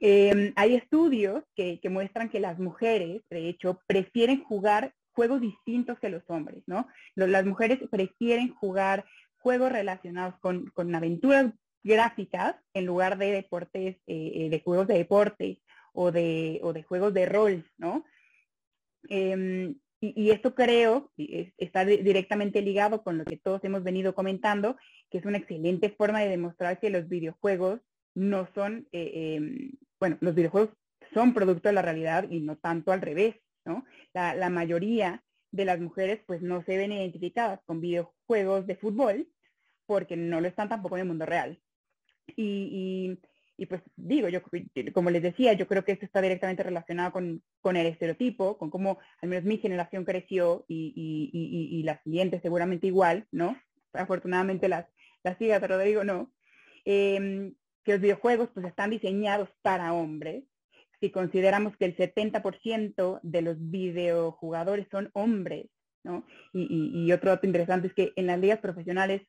Em, 0.00 0.52
hay 0.56 0.74
estudios 0.74 1.44
que, 1.54 1.80
muestran 1.90 2.28
que 2.28 2.40
las 2.40 2.58
mujeres, 2.58 3.22
de 3.30 3.48
hecho, 3.48 3.80
prefieren 3.86 4.42
jugar 4.44 4.94
juegos 5.12 5.40
distintos 5.40 5.98
que 5.98 6.10
los 6.10 6.22
hombres, 6.28 6.62
¿no? 6.66 6.86
las 7.14 7.46
mujeres 7.46 7.78
prefieren 7.90 8.54
jugar 8.54 9.06
juegos 9.38 9.72
relacionados 9.72 10.34
con, 10.40 10.94
aventuras 10.94 11.52
gráficas 11.82 12.56
en 12.74 12.84
lugar 12.84 13.16
de 13.16 13.32
deportes, 13.32 13.96
eh, 14.06 14.32
eh, 14.34 14.48
de 14.50 14.60
juegos 14.60 14.86
de 14.88 14.98
deporte 14.98 15.60
o 15.94 16.12
de, 16.12 16.60
juegos 16.86 17.14
de 17.14 17.26
rol, 17.26 17.64
¿no? 17.78 18.04
Em, 19.08 19.76
y, 20.00 20.30
esto 20.30 20.54
creo 20.54 21.10
está 21.16 21.84
directamente 21.86 22.60
ligado 22.60 23.02
con 23.02 23.16
lo 23.16 23.24
que 23.24 23.38
todos 23.38 23.64
hemos 23.64 23.82
venido 23.82 24.14
comentando, 24.14 24.76
que 25.10 25.18
es 25.18 25.24
una 25.24 25.38
excelente 25.38 25.88
forma 25.90 26.20
de 26.20 26.28
demostrar 26.28 26.78
que 26.78 26.90
los 26.90 27.08
videojuegos 27.08 27.80
no 28.16 28.48
son, 28.54 28.88
eh, 28.92 29.36
em, 29.36 29.72
bueno, 29.98 30.16
los 30.20 30.34
videojuegos 30.34 30.70
son 31.12 31.34
producto 31.34 31.68
de 31.68 31.74
la 31.74 31.82
realidad 31.82 32.26
y 32.30 32.40
no 32.40 32.56
tanto 32.56 32.92
al 32.92 33.00
revés, 33.00 33.36
¿no? 33.64 33.84
La, 34.12 34.50
mayoría 34.50 35.22
de 35.50 35.64
las 35.64 35.80
mujeres 35.80 36.20
pues 36.26 36.42
no 36.42 36.62
se 36.64 36.76
ven 36.76 36.92
identificadas 36.92 37.60
con 37.64 37.80
videojuegos 37.80 38.66
de 38.66 38.76
fútbol 38.76 39.28
porque 39.86 40.16
no 40.16 40.40
lo 40.40 40.48
están 40.48 40.68
tampoco 40.68 40.96
en 40.96 41.02
el 41.02 41.08
mundo 41.08 41.26
real. 41.26 41.60
Y, 42.34 43.18
y, 43.56 43.66
pues 43.66 43.82
digo, 43.94 44.28
yo 44.28 44.40
como 44.92 45.10
les 45.10 45.22
decía, 45.22 45.52
yo 45.52 45.66
creo 45.66 45.84
que 45.84 45.92
esto 45.92 46.04
está 46.04 46.20
directamente 46.20 46.62
relacionado 46.62 47.12
con, 47.12 47.42
con 47.60 47.76
el 47.76 47.86
estereotipo, 47.86 48.58
con 48.58 48.68
cómo 48.68 48.98
al 49.22 49.28
menos 49.28 49.44
mi 49.44 49.58
generación 49.58 50.04
creció 50.04 50.64
y, 50.68 50.92
y, 50.96 51.78
y, 51.78 51.82
la 51.84 52.02
siguiente 52.02 52.40
seguramente 52.40 52.88
igual, 52.88 53.26
¿no? 53.30 53.56
Afortunadamente 53.92 54.68
las, 54.68 54.86
las 55.22 55.38
sigas, 55.38 55.60
pero 55.60 55.78
digo 55.78 56.04
no. 56.04 56.32
Em, 56.84 57.54
que 57.86 57.92
los 57.92 58.00
videojuegos 58.00 58.50
pues 58.52 58.66
están 58.66 58.90
diseñados 58.90 59.48
para 59.62 59.94
hombres. 59.94 60.44
Si 61.00 61.10
consideramos 61.10 61.76
que 61.76 61.84
el 61.84 61.96
70% 61.96 63.20
de 63.22 63.42
los 63.42 63.56
videojugadores 63.58 64.88
son 64.90 65.10
hombres, 65.14 65.66
¿no? 66.02 66.26
Y, 66.52 67.10
otro 67.12 67.30
dato 67.30 67.46
interesante 67.46 67.86
es 67.86 67.94
que 67.94 68.12
en 68.16 68.26
las 68.26 68.40
ligas 68.40 68.58
profesionales 68.58 69.22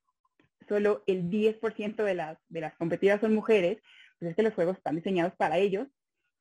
solo 0.67 1.03
el 1.05 1.29
10% 1.29 2.03
de 2.03 2.15
las, 2.15 2.37
de 2.49 2.61
las 2.61 2.75
competidoras 2.75 3.21
son 3.21 3.35
mujeres, 3.35 3.77
pues 4.17 4.31
es 4.31 4.35
que 4.35 4.43
los 4.43 4.53
juegos 4.53 4.77
están 4.77 4.95
diseñados 4.95 5.35
para 5.35 5.57
ellos 5.57 5.87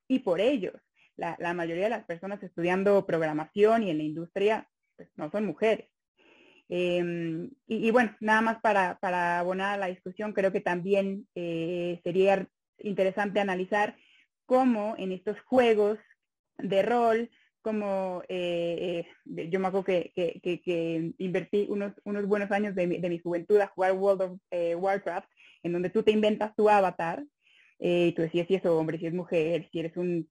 y 0.08 0.20
por 0.20 0.40
ellos. 0.40 0.74
La, 1.16 1.36
la 1.38 1.54
mayoría 1.54 1.84
de 1.84 1.90
las 1.90 2.04
personas 2.06 2.42
estudiando 2.42 3.04
programación 3.04 3.82
y 3.82 3.90
en 3.90 3.98
la 3.98 4.04
industria 4.04 4.68
pues, 4.96 5.08
no 5.16 5.30
son 5.30 5.44
mujeres. 5.44 5.90
Em, 6.68 7.50
y, 7.66 7.90
bueno, 7.90 8.14
nada 8.20 8.40
más 8.40 8.60
para, 8.60 8.98
abonar 9.38 9.78
la 9.78 9.86
discusión, 9.86 10.32
creo 10.32 10.52
que 10.52 10.60
también 10.60 11.26
eh, 11.34 12.00
sería 12.02 12.48
interesante 12.78 13.40
analizar 13.40 13.96
cómo 14.46 14.94
en 14.98 15.12
estos 15.12 15.40
juegos 15.42 15.98
de 16.58 16.82
rol, 16.82 17.30
como 17.62 18.22
eh, 18.28 19.06
eh, 19.34 19.48
yo 19.50 19.58
me 19.60 19.68
acuerdo 19.68 19.84
que, 19.84 20.12
que, 20.14 21.12
invertí 21.18 21.66
unos, 21.68 21.94
buenos 22.04 22.50
años 22.50 22.74
de 22.74 22.86
mi, 22.86 22.98
de 22.98 23.08
mi 23.08 23.18
juventud 23.18 23.58
a 23.60 23.68
jugar 23.68 23.92
World 23.92 24.22
of 24.22 24.40
Warcraft, 24.76 25.28
en 25.62 25.72
donde 25.72 25.90
tú 25.90 26.02
te 26.02 26.12
inventas 26.12 26.54
tu 26.54 26.68
avatar, 26.68 27.24
y 27.78 28.12
tú 28.12 28.22
decías 28.22 28.46
si 28.46 28.54
es 28.54 28.64
hombre, 28.64 28.98
si 28.98 29.06
es 29.06 29.12
mujer, 29.12 29.68
si 29.70 29.80
eres 29.80 29.96
un, 29.96 30.28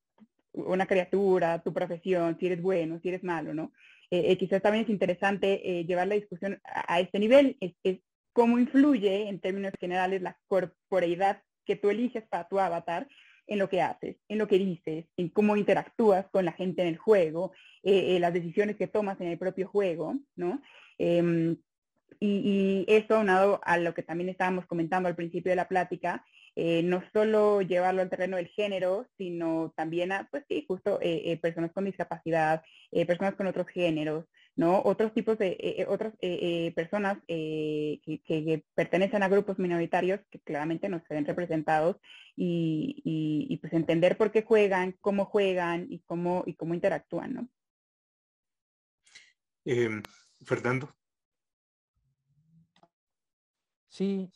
una 0.56 0.86
criatura, 0.86 1.62
tu 1.62 1.74
profesión, 1.74 2.38
si 2.40 2.48
eres 2.48 2.62
bueno, 2.62 3.00
si 3.02 3.10
eres 3.10 3.24
malo, 3.24 3.54
¿no? 3.54 3.72
Eh, 4.12 4.32
eh, 4.32 4.38
quizás 4.38 4.62
también 4.62 4.86
es 4.86 4.90
interesante 4.90 5.80
eh, 5.80 5.86
llevar 5.86 6.08
la 6.08 6.16
discusión 6.16 6.60
a, 6.64 7.00
este 7.00 7.20
nivel, 7.20 7.58
es, 7.60 8.00
cómo 8.34 8.60
influye 8.60 9.30
en 9.30 9.40
términos 9.40 9.74
generales 9.80 10.22
la 10.22 10.38
corporeidad 10.48 11.42
que 11.66 11.76
tú 11.76 11.90
eliges 11.90 12.24
para 12.28 12.48
tu 12.48 12.60
avatar 12.60 13.08
en 13.48 13.60
lo 13.60 13.70
que 13.70 13.82
haces, 13.82 14.18
en 14.28 14.38
lo 14.38 14.48
que 14.48 14.58
dices, 14.58 15.06
en 15.18 15.30
cómo 15.30 15.56
interactúas 15.56 16.28
con 16.32 16.46
la 16.46 16.52
gente 16.52 16.82
en 16.82 16.90
el 16.90 16.98
juego, 16.98 17.54
las 17.84 18.34
decisiones 18.34 18.76
que 18.76 18.88
tomas 18.88 19.22
en 19.22 19.28
el 19.28 19.38
propio 19.38 19.68
juego, 19.68 20.18
¿no? 20.36 20.62
Em, 20.98 21.56
y, 22.20 22.86
y, 22.88 22.94
eso, 22.94 23.16
aunado 23.16 23.62
a 23.64 23.78
lo 23.78 23.94
que 23.94 24.04
también 24.04 24.30
estábamos 24.30 24.66
comentando 24.66 25.08
al 25.08 25.16
principio 25.16 25.52
de 25.52 25.56
la 25.56 25.68
plática, 25.68 26.26
eh, 26.58 26.84
no 26.84 27.04
solo 27.12 27.62
llevarlo 27.62 28.02
al 28.02 28.10
terreno 28.10 28.38
del 28.38 28.48
género, 28.48 29.06
sino 29.18 29.74
también 29.76 30.14
a, 30.14 30.30
pues 30.32 30.46
sí, 30.48 30.64
justo 30.66 31.02
eh, 31.02 31.24
eh, 31.26 31.38
personas 31.38 31.74
con 31.74 31.84
discapacidad, 31.84 32.64
personas 33.08 33.36
con 33.36 33.48
otros 33.48 33.68
géneros, 33.68 34.26
¿no? 34.56 34.82
Otros 34.86 35.14
tipos 35.14 35.38
de, 35.38 35.86
otras 35.90 36.14
personas 36.76 37.18
que, 37.28 38.64
pertenecen 38.74 39.22
a 39.22 39.28
grupos 39.28 39.60
minoritarios 39.60 40.22
que 40.32 40.40
claramente 40.40 40.88
no 40.88 41.04
se 41.06 41.14
ven 41.14 41.26
representados 41.26 41.98
y, 42.38 43.58
pues 43.62 43.74
entender 43.74 44.16
por 44.16 44.32
qué 44.32 44.44
juegan, 44.44 44.96
cómo 45.02 45.26
juegan 45.26 45.88
y 45.90 46.00
cómo, 46.06 46.44
y 46.46 46.54
cómo 46.56 46.74
interactúan, 46.74 47.34
¿no? 47.34 47.50
Em, 49.66 50.02
Fernando. 50.42 50.96
Sí, 53.90 54.30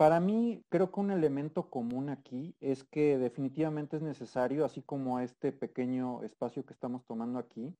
para 0.00 0.18
mí, 0.18 0.64
creo 0.70 0.90
que 0.90 1.00
un 1.00 1.10
elemento 1.10 1.68
común 1.68 2.08
aquí 2.08 2.56
es 2.58 2.84
que 2.84 3.18
definitivamente 3.18 3.98
es 3.98 4.02
necesario, 4.02 4.64
así 4.64 4.80
como 4.80 5.20
este 5.20 5.52
pequeño 5.52 6.22
espacio 6.22 6.64
que 6.64 6.72
estamos 6.72 7.04
tomando 7.04 7.38
aquí, 7.38 7.76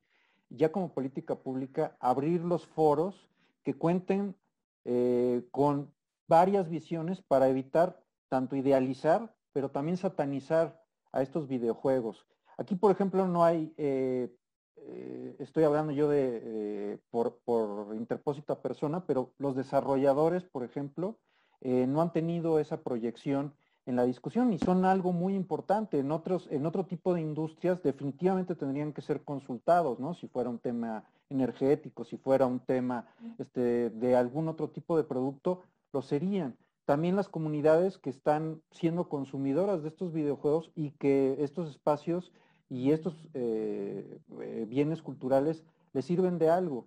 ya 0.50 0.70
como 0.70 0.92
política 0.92 1.36
pública, 1.36 1.96
abrir 1.98 2.42
los 2.42 2.66
foros 2.66 3.30
que 3.62 3.72
cuenten 3.72 4.36
eh, 4.84 5.48
con 5.50 5.94
varias 6.28 6.68
visiones 6.68 7.22
para 7.22 7.48
evitar 7.48 7.98
tanto 8.28 8.54
idealizar, 8.54 9.34
pero 9.54 9.70
también 9.70 9.96
satanizar 9.96 10.78
a 11.12 11.22
estos 11.22 11.48
videojuegos. 11.48 12.26
Aquí, 12.58 12.74
por 12.74 12.92
ejemplo, 12.92 13.26
no 13.26 13.44
hay, 13.44 13.72
eh, 13.78 14.30
eh, 14.76 15.36
estoy 15.38 15.64
hablando 15.64 15.90
yo 15.90 16.10
de, 16.10 17.00
por, 17.08 17.38
por 17.46 17.96
interpósita 17.96 18.60
persona, 18.60 19.06
pero 19.06 19.32
los 19.38 19.56
desarrolladores, 19.56 20.44
por 20.44 20.64
ejemplo, 20.64 21.18
eh, 21.60 21.86
no 21.86 22.00
han 22.00 22.12
tenido 22.12 22.58
esa 22.58 22.82
proyección 22.82 23.52
en 23.86 23.96
la 23.96 24.04
discusión 24.04 24.52
y 24.52 24.58
son 24.58 24.84
algo 24.84 25.12
muy 25.12 25.34
importante. 25.34 25.98
En 25.98 26.12
otros, 26.12 26.48
en 26.50 26.66
otro 26.66 26.86
tipo 26.86 27.14
de 27.14 27.20
industrias 27.20 27.82
definitivamente 27.82 28.54
tendrían 28.54 28.92
que 28.92 29.02
ser 29.02 29.22
consultados, 29.22 29.98
¿no? 29.98 30.14
Si 30.14 30.28
fuera 30.28 30.48
un 30.50 30.58
tema 30.58 31.04
energético, 31.28 32.04
si 32.04 32.16
fuera 32.16 32.46
un 32.46 32.60
tema 32.60 33.06
este, 33.38 33.90
de 33.90 34.16
algún 34.16 34.48
otro 34.48 34.68
tipo 34.68 34.96
de 34.96 35.04
producto, 35.04 35.62
lo 35.92 36.02
serían. 36.02 36.56
También 36.84 37.16
las 37.16 37.28
comunidades 37.28 37.98
que 37.98 38.10
están 38.10 38.62
siendo 38.70 39.08
consumidoras 39.08 39.82
de 39.82 39.88
estos 39.88 40.12
videojuegos 40.12 40.72
y 40.74 40.90
que 40.92 41.36
estos 41.40 41.70
espacios 41.70 42.32
y 42.68 42.92
estos 42.92 43.14
eh, 43.34 44.18
eh, 44.40 44.66
bienes 44.68 45.02
culturales 45.02 45.64
les 45.92 46.04
sirven 46.04 46.38
de 46.38 46.48
algo. 46.48 46.86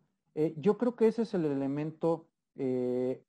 yo 0.58 0.78
creo 0.78 0.96
que 0.96 1.08
ese 1.08 1.24
es 1.24 1.34
el 1.34 1.46
elemento 1.46 2.26
eh, 2.56 3.22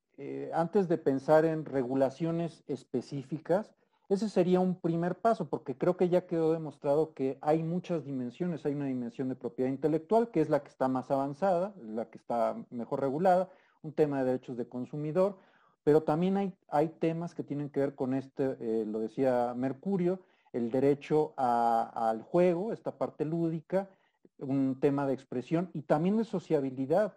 antes 0.52 0.88
de 0.88 0.98
pensar 0.98 1.44
en 1.44 1.64
regulaciones 1.64 2.62
específicas, 2.66 3.74
ese 4.08 4.28
sería 4.28 4.60
un 4.60 4.74
primer 4.74 5.16
paso, 5.16 5.48
porque 5.48 5.76
creo 5.76 5.96
que 5.96 6.10
ya 6.10 6.26
quedó 6.26 6.52
demostrado 6.52 7.14
que 7.14 7.38
hay 7.40 7.62
muchas 7.62 8.04
dimensiones. 8.04 8.66
Hay 8.66 8.74
una 8.74 8.84
dimensión 8.84 9.28
de 9.30 9.34
propiedad 9.34 9.70
intelectual, 9.70 10.30
que 10.30 10.42
es 10.42 10.50
la 10.50 10.62
que 10.62 10.68
está 10.68 10.88
más 10.88 11.10
avanzada, 11.10 11.74
la 11.82 12.10
que 12.10 12.18
está 12.18 12.54
mejor 12.70 13.00
regulada, 13.00 13.48
un 13.82 13.92
tema 13.92 14.18
de 14.18 14.26
derechos 14.26 14.56
de 14.58 14.68
consumidor, 14.68 15.38
pero 15.84 16.02
también 16.02 16.36
hay, 16.36 16.52
hay 16.68 16.88
temas 16.88 17.34
que 17.34 17.44
tienen 17.44 17.70
que 17.70 17.80
ver 17.80 17.94
con 17.94 18.14
este, 18.14 18.56
eh, 18.60 18.84
lo 18.86 19.00
decía 19.00 19.54
Mercurio, 19.56 20.20
el 20.52 20.70
derecho 20.70 21.34
al 21.36 22.22
juego, 22.22 22.72
esta 22.72 22.92
parte 22.96 23.24
lúdica, 23.24 23.88
un 24.38 24.78
tema 24.80 25.06
de 25.06 25.14
expresión 25.14 25.70
y 25.72 25.82
también 25.82 26.16
de 26.16 26.24
sociabilidad. 26.24 27.16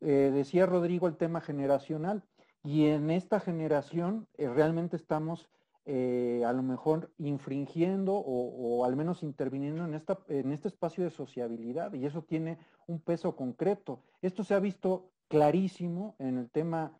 Eh, 0.00 0.30
decía 0.34 0.66
Rodrigo 0.66 1.06
el 1.06 1.16
tema 1.16 1.40
generacional. 1.40 2.24
Y 2.64 2.86
en 2.86 3.10
esta 3.10 3.40
generación 3.40 4.28
eh, 4.34 4.48
realmente 4.48 4.96
estamos 4.96 5.48
eh, 5.84 6.44
a 6.46 6.52
lo 6.52 6.62
mejor 6.62 7.10
infringiendo 7.18 8.14
o, 8.14 8.84
al 8.84 8.94
menos 8.94 9.24
interviniendo 9.24 9.84
en, 9.84 9.94
esta, 9.94 10.20
en 10.28 10.52
este 10.52 10.68
espacio 10.68 11.02
de 11.02 11.10
sociabilidad 11.10 11.92
y 11.92 12.06
eso 12.06 12.22
tiene 12.22 12.58
un 12.86 13.00
peso 13.00 13.34
concreto. 13.34 14.00
Esto 14.20 14.44
se 14.44 14.54
ha 14.54 14.60
visto 14.60 15.10
clarísimo 15.26 16.14
en 16.20 16.38
el 16.38 16.50
tema 16.50 16.92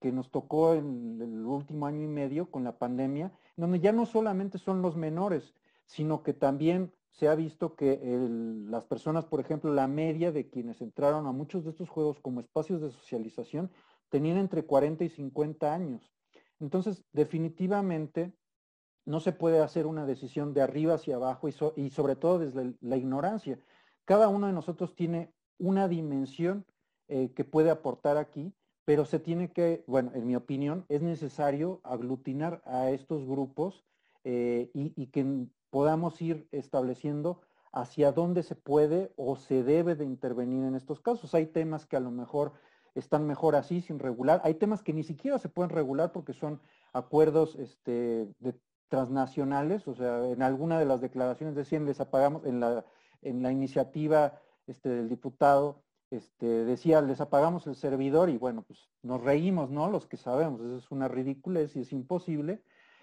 que 0.00 0.10
nos 0.10 0.30
tocó 0.30 0.72
en 0.72 1.20
el 1.20 1.44
último 1.44 1.86
año 1.86 2.02
y 2.02 2.08
medio 2.08 2.50
con 2.50 2.64
la 2.64 2.78
pandemia, 2.78 3.30
donde 3.56 3.80
ya 3.80 3.92
no 3.92 4.06
solamente 4.06 4.56
son 4.56 4.80
los 4.80 4.96
menores, 4.96 5.54
sino 5.84 6.22
que 6.22 6.32
también 6.32 6.94
se 7.10 7.28
ha 7.28 7.34
visto 7.34 7.74
que 7.74 8.00
las 8.70 8.84
personas, 8.84 9.26
por 9.26 9.40
ejemplo, 9.40 9.74
la 9.74 9.88
media 9.88 10.32
de 10.32 10.48
quienes 10.48 10.80
entraron 10.80 11.26
a 11.26 11.32
muchos 11.32 11.64
de 11.64 11.70
estos 11.70 11.90
juegos 11.90 12.20
como 12.20 12.40
espacios 12.40 12.80
de 12.80 12.90
socialización, 12.90 13.70
tenían 14.10 14.36
entre 14.36 14.64
40 14.64 15.04
y 15.04 15.08
50 15.08 15.72
años. 15.72 16.12
Entonces, 16.58 17.04
definitivamente, 17.12 18.34
no 19.06 19.20
se 19.20 19.32
puede 19.32 19.60
hacer 19.60 19.86
una 19.86 20.06
decisión 20.06 20.52
de 20.52 20.62
arriba 20.62 20.94
hacia 20.94 21.16
abajo 21.16 21.48
y, 21.48 21.90
sobre 21.90 22.16
todo 22.16 22.38
desde 22.38 22.74
la 22.80 22.96
ignorancia. 22.96 23.58
Cada 24.04 24.28
uno 24.28 24.46
de 24.46 24.52
nosotros 24.52 24.94
tiene 24.94 25.32
una 25.58 25.88
dimensión 25.88 26.66
eh, 27.08 27.32
que 27.34 27.44
puede 27.44 27.70
aportar 27.70 28.16
aquí, 28.18 28.52
pero 28.84 29.04
se 29.04 29.18
tiene 29.18 29.52
que, 29.52 29.84
bueno, 29.86 30.12
en 30.14 30.26
mi 30.26 30.36
opinión, 30.36 30.84
es 30.88 31.02
necesario 31.02 31.80
aglutinar 31.82 32.62
a 32.64 32.90
estos 32.90 33.26
grupos 33.26 33.84
eh, 34.24 34.70
y, 34.74 35.06
que 35.06 35.46
podamos 35.70 36.20
ir 36.20 36.48
estableciendo 36.50 37.40
hacia 37.72 38.12
dónde 38.12 38.42
se 38.42 38.56
puede 38.56 39.12
o 39.16 39.36
se 39.36 39.62
debe 39.62 39.94
de 39.94 40.04
intervenir 40.04 40.64
en 40.64 40.74
estos 40.74 41.00
casos. 41.00 41.34
Hay 41.34 41.46
temas 41.46 41.86
que 41.86 41.96
a 41.96 42.00
lo 42.00 42.10
mejor 42.10 42.52
están 42.94 43.26
mejor 43.26 43.56
así, 43.56 43.80
sin 43.80 43.98
regular. 43.98 44.40
Hay 44.44 44.54
temas 44.54 44.82
que 44.82 44.92
ni 44.92 45.02
siquiera 45.02 45.38
se 45.38 45.48
pueden 45.48 45.70
regular 45.70 46.12
porque 46.12 46.32
son 46.32 46.60
acuerdos 46.92 47.56
este, 47.56 48.28
transnacionales, 48.88 49.86
o 49.86 49.94
sea, 49.94 50.26
en 50.28 50.42
alguna 50.42 50.78
de 50.78 50.84
las 50.84 51.00
declaraciones 51.00 51.54
decían, 51.54 51.86
les 51.86 52.00
apagamos, 52.00 52.44
en 52.44 52.60
la, 52.60 52.84
en 53.22 53.42
la 53.42 53.52
iniciativa 53.52 54.40
este, 54.66 54.88
del 54.88 55.08
diputado, 55.08 55.82
este, 56.10 56.64
decía, 56.64 57.00
les 57.00 57.20
apagamos 57.20 57.66
el 57.68 57.76
servidor 57.76 58.30
y 58.30 58.36
bueno, 58.36 58.62
pues 58.62 58.90
nos 59.02 59.22
reímos, 59.22 59.70
¿no? 59.70 59.88
Los 59.88 60.06
que 60.06 60.16
sabemos, 60.16 60.60
eso 60.60 60.76
es 60.76 60.90
una 60.90 61.06
ridiculez 61.06 61.76
y 61.76 61.80
es 61.80 61.92
imposible, 61.92 62.62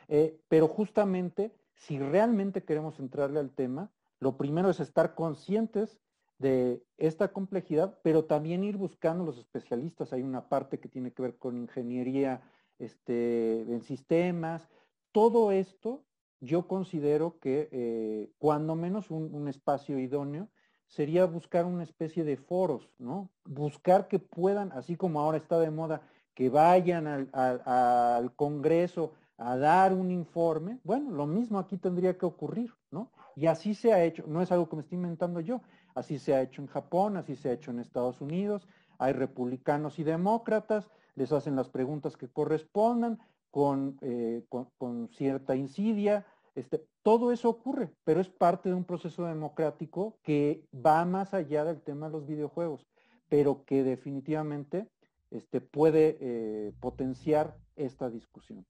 eh, 0.10 0.38
pero 0.50 0.68
justamente 0.68 1.56
si 1.76 2.00
realmente 2.00 2.64
queremos 2.64 3.00
entrarle 3.00 3.40
al 3.40 3.52
tema, 3.52 3.92
lo 4.20 4.36
primero 4.36 4.70
es 4.70 4.80
estar 4.80 5.16
conscientes 5.16 6.00
de 6.40 6.84
esta 6.98 7.30
complejidad, 7.30 8.00
pero 8.04 8.26
también 8.26 8.64
ir 8.64 8.78
buscando 8.78 9.24
los 9.24 9.38
especialistas. 9.38 10.14
Hay 10.14 10.22
una 10.22 10.48
parte 10.50 10.80
que 10.80 10.90
tiene 10.90 11.12
que 11.12 11.22
ver 11.22 11.38
con 11.38 11.58
ingeniería 11.58 12.42
este, 12.80 13.62
en 13.62 13.82
sistemas. 13.82 14.70
Todo 15.12 15.52
esto 15.52 16.04
yo 16.40 16.68
considero 16.68 17.40
que 17.40 17.70
eh, 17.72 18.32
cuando 18.38 18.76
menos 18.76 19.10
un, 19.10 19.48
espacio 19.48 19.98
idóneo 19.98 20.50
sería 20.86 21.26
buscar 21.26 21.66
una 21.66 21.84
especie 21.84 22.24
de 22.24 22.38
foros, 22.38 22.90
¿no? 23.00 23.30
Buscar 23.44 24.08
que 24.08 24.20
puedan, 24.20 24.72
así 24.72 24.96
como 24.96 25.20
ahora 25.20 25.38
está 25.38 25.60
de 25.60 25.72
moda, 25.72 26.02
que 26.34 26.50
vayan 26.50 27.30
al, 27.34 28.32
Congreso 28.36 29.14
a 29.38 29.58
dar 29.58 29.94
un 29.94 30.12
informe. 30.12 30.80
Bueno, 30.84 31.12
lo 31.12 31.26
mismo 31.26 31.60
aquí 31.60 31.78
tendría 31.78 32.18
que 32.18 32.26
ocurrir, 32.26 32.72
¿no? 32.92 33.12
Y 33.36 33.48
así 33.48 33.74
se 33.74 33.92
ha 33.92 34.04
hecho, 34.04 34.24
no 34.28 34.42
es 34.42 34.52
algo 34.52 34.70
que 34.70 34.76
me 34.76 34.82
estoy 34.84 34.98
inventando 34.98 35.40
yo, 35.40 35.62
así 35.98 36.20
se 36.20 36.36
ha 36.36 36.42
hecho 36.42 36.62
en 36.62 36.68
Japón, 36.68 37.18
así 37.18 37.36
se 37.36 37.50
ha 37.50 37.54
hecho 37.54 37.72
en 37.72 37.80
Estados 37.80 38.22
Unidos, 38.22 38.68
hay 39.00 39.14
republicanos 39.14 39.98
y 39.98 40.04
demócratas, 40.04 40.92
les 41.16 41.32
hacen 41.32 41.56
las 41.56 41.70
preguntas 41.70 42.16
que 42.16 42.28
correspondan 42.28 43.20
con, 43.50 43.98
eh, 44.02 44.46
con 44.50 45.10
cierta 45.10 45.56
insidia, 45.56 46.26
este, 46.54 46.86
todo 47.02 47.32
eso 47.32 47.50
ocurre, 47.50 47.92
pero 48.04 48.20
es 48.20 48.30
parte 48.30 48.70
de 48.70 48.76
un 48.76 48.84
proceso 48.84 49.26
democrático 49.26 50.18
que 50.22 50.64
va 50.74 51.04
más 51.06 51.34
allá 51.34 51.64
del 51.64 51.82
tema 51.82 52.08
de 52.08 52.14
los 52.14 52.28
videojuegos, 52.28 52.86
pero 53.28 53.64
que 53.66 53.84
definitivamente 53.84 54.88
este, 55.32 55.62
puede 55.62 56.18
eh, 56.20 56.74
potenciar 56.80 57.58
esta 57.76 58.10
discusión. 58.10 58.66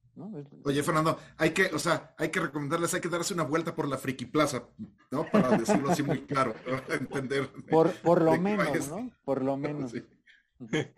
Oye, 0.66 0.84
Fernando, 0.84 1.18
hay 1.38 1.52
que, 1.52 1.66
o 1.68 1.80
sea, 1.80 2.14
hay 2.18 2.30
que 2.30 2.40
recomendarles, 2.40 2.94
hay 2.94 3.02
que 3.02 3.10
darse 3.10 3.34
una 3.34 3.44
vuelta 3.44 3.76
por 3.76 3.88
la 3.88 3.98
Friki 3.98 4.26
Plaza, 4.26 4.68
¿no? 5.12 5.26
Para 5.32 5.58
decirlo 5.58 5.90
así 5.90 6.04
muy 6.04 6.22
claro, 6.22 6.56
entender. 6.90 7.50
Por, 7.70 7.94
por 8.02 8.22
lo 8.22 8.38
menos, 8.40 8.90
¿no? 8.90 9.12
Por 9.24 9.44
lo 9.44 9.56
menos. 9.58 9.94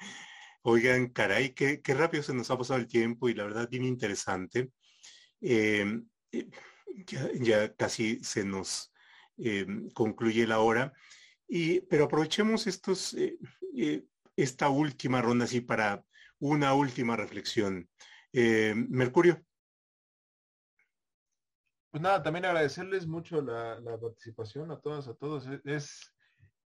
Oigan, 0.63 1.07
caray, 1.09 1.53
qué, 1.53 1.81
qué, 1.81 1.93
rápido 1.93 2.23
se 2.23 2.33
nos 2.33 2.49
ha 2.51 2.57
pasado 2.57 2.79
el 2.79 2.87
tiempo 2.87 3.29
y 3.29 3.33
la 3.33 3.43
verdad 3.43 3.69
bien 3.69 3.83
interesante. 3.83 4.71
Eh, 5.41 6.01
eh, 6.31 6.49
ya, 7.39 7.73
casi 7.75 8.19
se 8.23 8.43
nos 8.43 8.91
eh, 9.37 9.65
concluye 9.93 10.47
la 10.47 10.59
hora. 10.59 10.93
Y, 11.47 11.81
pero 11.81 12.05
aprovechemos 12.05 12.67
estos, 12.67 13.13
eh, 13.13 13.37
eh, 13.75 14.03
esta 14.41 14.69
última 14.69 15.21
ronda 15.21 15.45
así 15.45 15.61
para 15.61 16.03
una 16.39 16.73
última 16.73 17.15
reflexión. 17.15 17.89
Mercurio. 18.33 19.43
Pues 21.91 22.03
nada, 22.03 22.21
también 22.21 22.45
agradecerles 22.45 23.07
mucho 23.07 23.41
la, 23.41 23.81
participación 23.99 24.71
a 24.71 24.79
todas, 24.79 25.07
a 25.07 25.15
todos. 25.15 25.47
Es, 25.65 26.13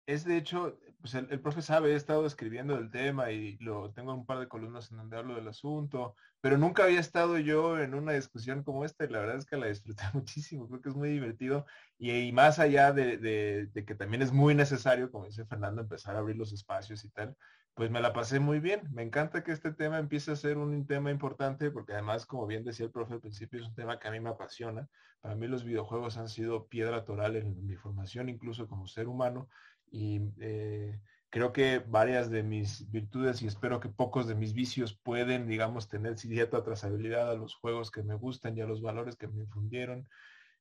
es 0.05 0.25
de 0.25 0.35
hecho, 0.35 0.77
pues 0.99 1.13
el, 1.15 1.39
profe 1.39 1.61
sabe, 1.61 1.93
he 1.93 1.95
estado 1.95 2.25
escribiendo 2.25 2.75
del 2.75 2.91
tema 2.91 3.31
y 3.31 3.57
lo 3.59 3.91
tengo 3.93 4.13
un 4.13 4.25
par 4.25 4.39
de 4.39 4.49
columnas 4.49 4.91
en 4.91 4.97
donde 4.97 5.17
hablo 5.17 5.35
del 5.35 5.47
asunto, 5.47 6.15
pero 6.41 6.57
nunca 6.57 6.83
había 6.83 6.99
estado 6.99 7.37
yo 7.37 7.79
en 7.79 7.93
una 7.93 8.11
discusión 8.11 8.63
como 8.63 8.83
esta 8.83 9.05
y 9.05 9.09
la 9.09 9.19
verdad 9.19 9.37
es 9.37 9.45
que 9.45 9.55
la 9.55 9.67
disfruté 9.67 10.03
muchísimo, 10.13 10.67
creo 10.67 10.81
que 10.81 10.89
es 10.89 10.95
muy 10.95 11.09
divertido 11.09 11.65
y, 11.97 12.31
más 12.33 12.59
allá 12.59 12.91
de, 12.91 13.69
que 13.73 13.95
también 13.95 14.21
es 14.21 14.33
muy 14.33 14.55
necesario, 14.55 15.09
como 15.09 15.25
dice 15.25 15.45
Fernando, 15.45 15.81
empezar 15.81 16.17
a 16.17 16.19
abrir 16.19 16.35
los 16.35 16.51
espacios 16.51 17.05
y 17.05 17.09
tal, 17.09 17.37
pues 17.75 17.89
me 17.91 18.01
la 18.01 18.13
pasé 18.13 18.39
muy 18.39 18.59
bien. 18.59 18.81
Me 18.91 19.03
encanta 19.03 19.43
que 19.43 19.51
este 19.51 19.71
tema 19.71 19.99
empiece 19.99 20.31
a 20.31 20.35
ser 20.35 20.57
un 20.57 20.85
tema 20.85 21.11
importante 21.11 21.71
porque 21.71 21.93
además, 21.93 22.25
como 22.25 22.45
bien 22.45 22.63
decía 22.63 22.85
el 22.85 22.91
profe 22.91 23.13
al 23.13 23.21
principio, 23.21 23.59
es 23.59 23.67
un 23.67 23.75
tema 23.75 23.99
que 23.99 24.07
a 24.07 24.11
mí 24.11 24.19
me 24.19 24.29
apasiona. 24.29 24.87
Para 25.21 25.35
mí 25.35 25.47
los 25.47 25.63
videojuegos 25.63 26.17
han 26.17 26.29
sido 26.29 26.67
piedra 26.67 27.05
toral 27.05 27.35
en 27.35 27.65
mi 27.65 27.75
formación, 27.75 28.29
incluso 28.29 28.67
como 28.67 28.87
ser 28.87 29.07
humano 29.07 29.49
y 29.93 30.21
eh, 30.41 30.99
creo 31.29 31.53
que 31.53 31.79
varias 31.79 32.29
de 32.31 32.43
mis 32.43 32.89
virtudes 32.91 33.41
y 33.41 33.47
espero 33.47 33.79
que 33.79 33.89
pocos 33.89 34.27
de 34.27 34.35
mis 34.35 34.53
vicios 34.53 34.97
pueden, 34.97 35.47
digamos, 35.47 35.87
tener 35.87 36.17
cierta 36.17 36.63
trazabilidad 36.63 37.29
a 37.29 37.35
los 37.35 37.55
juegos 37.55 37.91
que 37.91 38.03
me 38.03 38.15
gustan 38.15 38.57
y 38.57 38.61
a 38.61 38.65
los 38.65 38.81
valores 38.81 39.15
que 39.15 39.27
me 39.27 39.41
infundieron. 39.41 40.09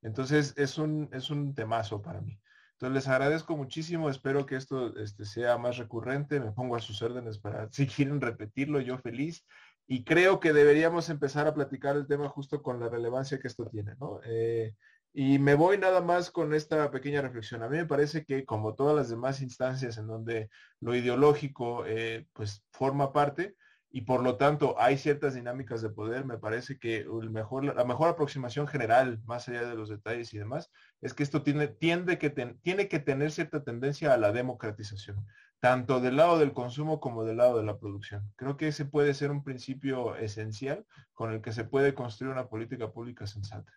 Entonces 0.02 0.54
es 0.56 0.78
un, 0.78 1.08
es 1.12 1.30
un 1.30 1.54
temazo 1.54 2.02
para 2.02 2.20
mí. 2.20 2.38
Entonces 2.82 3.04
les 3.04 3.14
agradezco 3.14 3.56
muchísimo, 3.56 4.10
espero 4.10 4.44
que 4.44 4.56
esto 4.56 4.96
este, 4.96 5.24
sea 5.24 5.56
más 5.56 5.76
recurrente, 5.76 6.40
me 6.40 6.50
pongo 6.50 6.74
a 6.74 6.80
sus 6.80 7.00
órdenes 7.00 7.38
para 7.38 7.68
si 7.70 7.86
quieren 7.86 8.20
repetirlo, 8.20 8.80
yo 8.80 8.98
feliz. 8.98 9.46
Y 9.86 10.02
creo 10.02 10.40
que 10.40 10.52
deberíamos 10.52 11.08
empezar 11.08 11.46
a 11.46 11.54
platicar 11.54 11.94
el 11.94 12.08
tema 12.08 12.28
justo 12.28 12.60
con 12.60 12.80
la 12.80 12.88
relevancia 12.88 13.38
que 13.38 13.46
esto 13.46 13.68
tiene, 13.68 13.94
¿no? 14.00 14.18
Eh, 14.24 14.74
y 15.12 15.38
me 15.38 15.54
voy 15.54 15.78
nada 15.78 16.00
más 16.00 16.32
con 16.32 16.54
esta 16.54 16.90
pequeña 16.90 17.22
reflexión. 17.22 17.62
A 17.62 17.68
mí 17.68 17.76
me 17.76 17.86
parece 17.86 18.24
que 18.24 18.44
como 18.44 18.74
todas 18.74 18.96
las 18.96 19.08
demás 19.08 19.42
instancias 19.42 19.96
en 19.96 20.08
donde 20.08 20.50
lo 20.80 20.96
ideológico 20.96 21.86
eh, 21.86 22.26
pues 22.32 22.64
forma 22.72 23.12
parte 23.12 23.54
y 23.94 24.02
por 24.02 24.22
lo 24.22 24.36
tanto 24.36 24.74
hay 24.78 24.96
ciertas 24.96 25.34
dinámicas 25.34 25.82
de 25.82 25.90
poder, 25.90 26.24
me 26.24 26.38
parece 26.38 26.78
que 26.78 27.04
la 27.04 27.84
mejor 27.84 28.08
aproximación 28.08 28.66
general, 28.66 29.20
más 29.26 29.48
allá 29.48 29.68
de 29.68 29.74
los 29.74 29.90
detalles 29.90 30.32
y 30.32 30.38
demás, 30.38 30.70
es 31.02 31.12
que 31.12 31.22
esto 31.22 31.42
tiene, 31.42 31.68
tiende 31.68 32.18
que 32.18 32.30
tiene 32.30 32.88
que 32.88 32.98
tener 32.98 33.30
cierta 33.30 33.62
tendencia 33.62 34.14
a 34.14 34.16
la 34.16 34.32
democratización, 34.32 35.26
tanto 35.60 36.00
del 36.00 36.16
lado 36.16 36.38
del 36.38 36.54
consumo 36.54 37.00
como 37.00 37.24
del 37.24 37.36
lado 37.36 37.58
de 37.58 37.64
la 37.64 37.78
producción. 37.78 38.32
Creo 38.36 38.56
que 38.56 38.68
ese 38.68 38.86
puede 38.86 39.12
ser 39.12 39.30
un 39.30 39.44
principio 39.44 40.16
esencial 40.16 40.86
con 41.12 41.30
el 41.30 41.42
que 41.42 41.52
se 41.52 41.64
puede 41.64 41.94
construir 41.94 42.32
una 42.32 42.48
política 42.48 42.90
pública 42.90 43.26
sensata. 43.26 43.72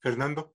Fernando. 0.00 0.52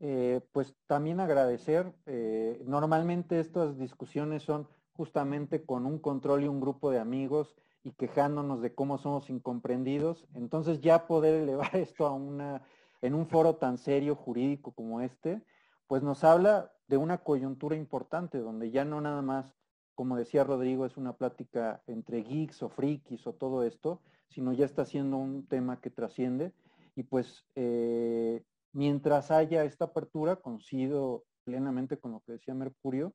Eh, 0.00 0.40
pues 0.52 0.74
también 0.86 1.20
agradecer. 1.20 1.92
Eh, 2.06 2.62
normalmente 2.66 3.38
estas 3.38 3.78
discusiones 3.78 4.42
son 4.42 4.66
justamente 4.94 5.62
con 5.64 5.86
un 5.86 5.98
control 5.98 6.44
y 6.44 6.48
un 6.48 6.60
grupo 6.60 6.90
de 6.90 6.98
amigos 6.98 7.54
y 7.82 7.92
quejándonos 7.92 8.62
de 8.62 8.74
cómo 8.74 8.98
somos 8.98 9.28
incomprendidos. 9.28 10.26
Entonces 10.34 10.80
ya 10.80 11.06
poder 11.06 11.34
elevar 11.42 11.76
esto 11.76 12.06
a 12.06 12.12
una, 12.12 12.62
en 13.02 13.14
un 13.14 13.26
foro 13.26 13.56
tan 13.56 13.78
serio 13.78 14.16
jurídico 14.16 14.72
como 14.72 15.02
este, 15.02 15.42
pues 15.86 16.02
nos 16.02 16.24
habla 16.24 16.72
de 16.88 16.96
una 16.96 17.18
coyuntura 17.18 17.76
importante 17.76 18.38
donde 18.38 18.70
ya 18.70 18.84
no 18.84 19.00
nada 19.00 19.22
más, 19.22 19.54
como 19.94 20.16
decía 20.16 20.44
Rodrigo, 20.44 20.86
es 20.86 20.96
una 20.96 21.12
plática 21.12 21.82
entre 21.86 22.22
geeks 22.22 22.62
o 22.62 22.68
frikis 22.70 23.26
o 23.26 23.34
todo 23.34 23.64
esto, 23.64 24.00
sino 24.28 24.52
ya 24.52 24.64
está 24.64 24.86
siendo 24.86 25.18
un 25.18 25.46
tema 25.46 25.80
que 25.80 25.90
trasciende. 25.90 26.52
Y 26.96 27.02
pues 27.04 27.44
eh, 27.54 28.42
mientras 28.72 29.30
haya 29.30 29.64
esta 29.64 29.86
apertura, 29.86 30.36
coincido 30.36 31.24
plenamente 31.44 31.98
con 31.98 32.12
lo 32.12 32.20
que 32.20 32.32
decía 32.32 32.54
Mercurio, 32.54 33.14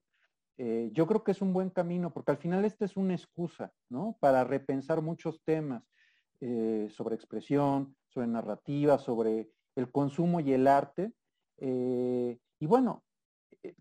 eh, 0.58 0.90
yo 0.94 1.06
creo 1.06 1.24
que 1.24 1.32
es 1.32 1.42
un 1.42 1.54
buen 1.54 1.70
camino, 1.70 2.14
porque 2.14 2.32
al 2.32 2.38
final 2.38 2.64
esta 2.66 2.86
es 2.86 2.96
una 2.96 3.14
excusa, 3.14 3.74
¿no? 3.90 4.18
Para 4.20 4.44
repensar 4.44 5.02
muchos 5.02 5.42
temas 5.44 5.84
eh, 6.40 6.88
sobre 6.90 7.16
expresión, 7.16 7.96
sobre 8.08 8.28
narrativa, 8.28 8.98
sobre 8.98 9.50
el 9.76 9.92
consumo 9.92 10.40
y 10.40 10.54
el 10.54 10.68
arte. 10.68 11.14
y 11.58 12.68
bueno, 12.68 13.04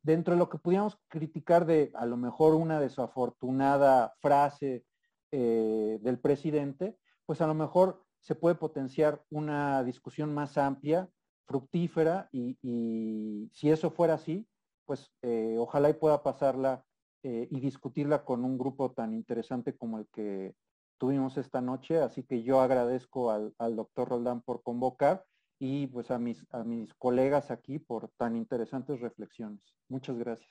dentro 0.03 0.35
de 0.35 0.39
lo 0.39 0.49
que 0.49 0.59
pudiéramos 0.59 0.99
criticar 1.09 1.66
de 1.66 1.91
a 1.95 2.07
lo 2.07 2.16
mejor 2.16 2.55
una 2.55 2.81
desafortunada 2.81 4.14
frase 4.20 4.85
del 5.31 6.18
presidente, 6.20 6.97
pues 7.27 7.41
a 7.41 7.47
lo 7.47 7.55
mejor 7.55 8.05
se 8.20 8.35
puede 8.35 8.55
potenciar 8.55 9.22
una 9.31 9.83
discusión 9.85 10.33
más 10.33 10.57
amplia, 10.57 11.11
fructífera, 11.47 12.28
y, 12.32 13.49
si 13.53 13.70
eso 13.70 13.90
fuera 13.90 14.14
así, 14.14 14.47
pues 14.86 15.12
eh, 15.22 15.57
ojalá 15.59 15.90
y 15.90 15.95
pueda 15.95 16.22
pasarla 16.22 16.84
eh, 17.22 17.49
y 17.51 17.61
discutirla 17.61 18.24
con 18.24 18.45
un 18.45 18.59
grupo 18.59 18.92
tan 18.92 19.14
interesante 19.14 19.76
como 19.76 19.99
el 19.99 20.07
que 20.12 20.55
tuvimos 20.99 21.36
esta 21.38 21.61
noche. 21.61 21.99
Así 21.99 22.22
que 22.22 22.42
yo 22.42 22.61
agradezco 22.61 23.30
al, 23.30 23.76
doctor 23.76 24.09
Roldán 24.09 24.42
por 24.42 24.62
convocar 24.62 25.24
y 25.59 25.86
pues 25.86 26.11
a 26.11 26.18
mis, 26.18 26.45
a 26.51 26.64
mis 26.64 26.92
colegas 26.95 27.51
aquí 27.51 27.78
por 27.78 28.11
tan 28.16 28.36
interesantes 28.36 29.01
reflexiones. 29.01 29.61
Muchas 29.88 30.18
gracias. 30.18 30.51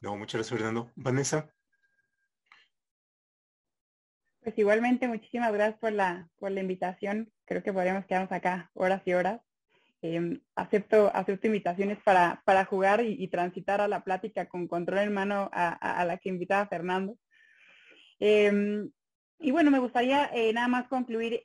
No, 0.00 0.16
muchas 0.16 0.40
gracias, 0.40 0.58
Fernando. 0.58 0.90
Vanessa. 0.96 1.52
Pues 4.40 4.58
igualmente, 4.58 5.08
muchísimas 5.08 5.52
gracias 5.52 5.78
por 5.78 5.92
la, 5.92 6.30
por 6.38 6.50
la 6.50 6.60
invitación. 6.60 7.32
Creo 7.44 7.62
que 7.62 7.72
podríamos 7.72 8.06
quedarnos 8.06 8.32
acá 8.32 8.70
horas 8.74 9.02
y 9.04 9.12
horas. 9.12 9.40
Em, 10.00 10.40
acepto, 10.54 11.10
acepto 11.12 11.48
invitaciones 11.48 11.98
para, 12.04 12.40
para 12.44 12.64
jugar 12.64 13.04
y, 13.04 13.26
transitar 13.28 13.80
a 13.80 13.88
la 13.88 14.04
plática 14.04 14.48
con 14.48 14.68
control 14.68 15.00
en 15.00 15.12
mano 15.12 15.50
a, 15.52 16.04
la 16.04 16.18
que 16.18 16.28
invitaba 16.28 16.68
Fernando. 16.68 17.16
Em, 18.20 18.90
y 19.40 19.50
bueno, 19.50 19.70
me 19.72 19.80
gustaría 19.80 20.30
eh, 20.32 20.52
nada 20.52 20.68
más 20.68 20.88
concluir 20.88 21.42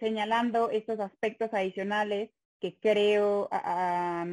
señalando 0.00 0.70
estos 0.70 1.00
aspectos 1.00 1.52
adicionales 1.52 2.30
que 2.60 2.78
creo 2.78 3.48
a, 3.52 4.24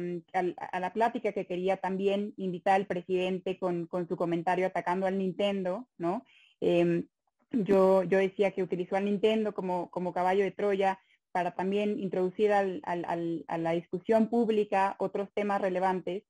la 0.80 0.92
plática 0.94 1.32
que 1.32 1.46
quería 1.46 1.76
también 1.76 2.32
invitar 2.38 2.76
al 2.76 2.86
presidente 2.86 3.58
con, 3.58 3.86
con 3.86 4.08
su 4.08 4.16
comentario 4.16 4.66
atacando 4.66 5.06
al 5.06 5.18
Nintendo, 5.18 5.86
¿no? 5.98 6.24
Em, 6.60 7.06
yo, 7.50 8.04
yo 8.04 8.18
decía 8.18 8.52
que 8.52 8.62
utilizó 8.62 8.96
al 8.96 9.04
Nintendo 9.04 9.52
como, 9.52 9.90
como 9.90 10.14
caballo 10.14 10.44
de 10.44 10.52
Troya 10.52 10.98
para 11.32 11.54
también 11.54 11.98
introducir 11.98 12.52
a 12.52 13.58
la 13.58 13.72
discusión 13.72 14.28
pública 14.28 14.96
otros 14.98 15.28
temas 15.34 15.60
relevantes. 15.60 16.24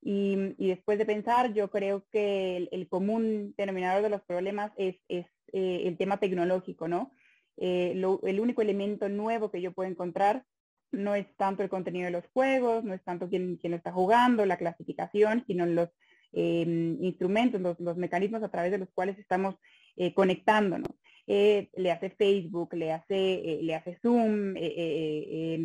Y, 0.00 0.54
después 0.58 0.98
de 0.98 1.06
pensar, 1.06 1.52
yo 1.54 1.70
creo 1.70 2.04
que 2.10 2.68
el, 2.70 2.88
común 2.88 3.54
denominador 3.56 4.02
de 4.02 4.10
los 4.10 4.22
problemas 4.22 4.72
es, 4.76 4.96
eh, 5.08 5.26
el 5.52 5.96
tema 5.96 6.18
tecnológico, 6.18 6.88
¿no? 6.88 7.12
Eh, 7.56 7.92
el 8.22 8.40
único 8.40 8.62
elemento 8.62 9.08
nuevo 9.08 9.50
que 9.50 9.60
yo 9.60 9.72
puedo 9.72 9.90
encontrar 9.90 10.44
no 10.92 11.14
es 11.14 11.26
tanto 11.36 11.62
el 11.62 11.68
contenido 11.68 12.06
de 12.06 12.12
los 12.12 12.26
juegos, 12.32 12.84
no 12.84 12.94
es 12.94 13.02
tanto 13.02 13.28
quién, 13.28 13.56
quién 13.56 13.74
está 13.74 13.92
jugando, 13.92 14.46
la 14.46 14.56
clasificación, 14.56 15.44
sino 15.46 15.66
los 15.66 15.90
em, 16.32 17.02
instrumentos, 17.02 17.60
los, 17.60 17.78
los, 17.80 17.96
mecanismos 17.96 18.42
a 18.42 18.50
través 18.50 18.70
de 18.70 18.78
los 18.78 18.88
cuales 18.90 19.18
estamos 19.18 19.56
eh, 19.96 20.14
conectándonos. 20.14 20.90
Eh, 21.30 21.68
le 21.76 21.92
hace 21.92 22.08
Facebook, 22.08 22.72
le 22.72 22.90
hace, 22.90 23.34
eh, 23.34 23.58
le 23.62 23.74
hace 23.74 23.98
Zoom, 24.00 24.54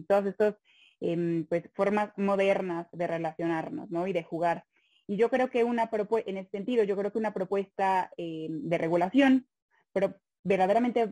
todas 0.05 0.25
estas 0.25 0.55
em, 0.99 1.45
pues, 1.45 1.63
formas 1.73 2.11
modernas 2.17 2.87
de 2.91 3.07
relacionarnos 3.07 3.89
¿no? 3.89 4.05
y 4.05 4.11
de 4.11 4.23
jugar. 4.23 4.65
Y 5.07 5.15
yo 5.15 5.29
creo 5.29 5.49
que 5.49 5.63
una 5.63 5.89
propuesta, 5.89 6.29
en 6.29 6.35
ese 6.35 6.49
sentido, 6.49 6.83
yo 6.83 6.97
creo 6.97 7.13
que 7.13 7.17
una 7.17 7.33
propuesta 7.33 8.11
de 8.17 8.77
regulación, 8.77 9.47
pero 9.93 10.15
verdaderamente 10.43 11.09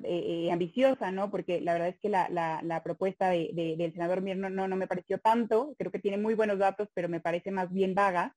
ambiciosa, 0.51 1.11
¿no? 1.11 1.29
Porque 1.29 1.59
la 1.61 1.73
verdad 1.73 1.89
es 1.89 1.99
que 1.99 2.07
la, 2.09 2.29
la, 2.29 2.83
propuesta 2.83 3.29
de, 3.29 3.75
del 3.77 3.91
senador 3.91 4.21
Mier 4.21 4.37
no, 4.37 4.49
no, 4.49 4.75
me 4.77 4.87
pareció 4.87 5.19
tanto, 5.19 5.75
creo 5.77 5.91
que 5.91 5.99
tiene 5.99 6.17
muy 6.17 6.35
buenos 6.35 6.57
datos, 6.57 6.87
pero 6.93 7.09
me 7.09 7.19
parece 7.19 7.51
más 7.51 7.71
bien 7.71 7.93
vaga. 7.93 8.35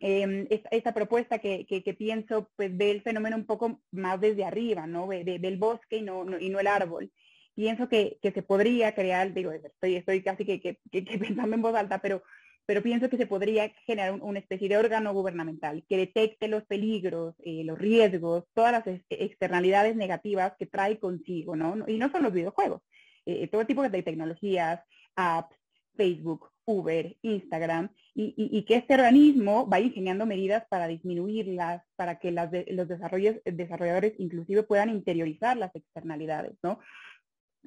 Eh, 0.00 0.48
esta, 0.70 0.92
propuesta 0.92 1.38
que, 1.38 1.66
que, 1.66 1.94
pienso 1.94 2.50
pues 2.56 2.76
ve 2.76 2.90
el 2.90 3.02
fenómeno 3.02 3.36
un 3.36 3.46
poco 3.46 3.80
más 3.92 4.20
desde 4.20 4.44
arriba, 4.44 4.86
¿no? 4.86 5.08
del 5.08 5.56
bosque 5.56 5.98
y 5.98 6.02
no, 6.02 6.24
y 6.38 6.50
no 6.50 6.60
el 6.60 6.66
árbol. 6.66 7.12
Pienso 7.54 7.88
que, 7.88 8.18
que, 8.20 8.32
se 8.32 8.42
podría 8.42 8.94
crear, 8.94 9.32
digo, 9.32 9.52
estoy, 9.52 9.96
estoy 9.96 10.22
casi 10.22 10.44
que, 10.44 10.78
pensando 11.20 11.54
en 11.54 11.62
voz 11.62 11.74
alta, 11.76 12.00
pero, 12.00 12.22
pero 12.66 12.82
pienso 12.82 13.08
que 13.08 13.16
se 13.16 13.28
podría 13.28 13.70
generar 13.86 14.12
una 14.20 14.40
especie 14.40 14.68
de 14.68 14.76
órgano 14.76 15.12
gubernamental 15.12 15.84
que 15.88 15.96
detecte 15.96 16.48
los 16.48 16.64
peligros, 16.64 17.36
eh, 17.44 17.62
los 17.64 17.78
riesgos, 17.78 18.44
todas 18.54 18.72
las 18.72 19.00
externalidades 19.08 19.94
negativas 19.94 20.54
que 20.58 20.66
trae 20.66 20.98
consigo, 20.98 21.54
¿no? 21.54 21.84
Y 21.86 21.98
no 21.98 22.10
solo 22.10 22.24
los 22.24 22.32
videojuegos, 22.32 22.82
eh, 23.26 23.46
todo 23.46 23.66
tipo 23.66 23.88
de 23.88 24.02
tecnologías, 24.02 24.80
apps, 25.14 25.54
Facebook, 25.96 26.50
Uber, 26.64 27.16
Instagram, 27.22 27.90
y, 28.16 28.64
que 28.64 28.76
este 28.76 28.94
organismo 28.94 29.66
vaya 29.66 29.86
ingeniando 29.86 30.24
medidas 30.24 30.64
para 30.68 30.86
disminuirlas, 30.86 31.82
para 31.96 32.18
que 32.18 32.30
las 32.30 32.50
los 32.68 32.88
desarrolladores 32.88 34.14
inclusive 34.18 34.62
puedan 34.62 34.90
interiorizar 34.90 35.56
las 35.56 35.74
externalidades, 35.74 36.52
¿no? 36.62 36.78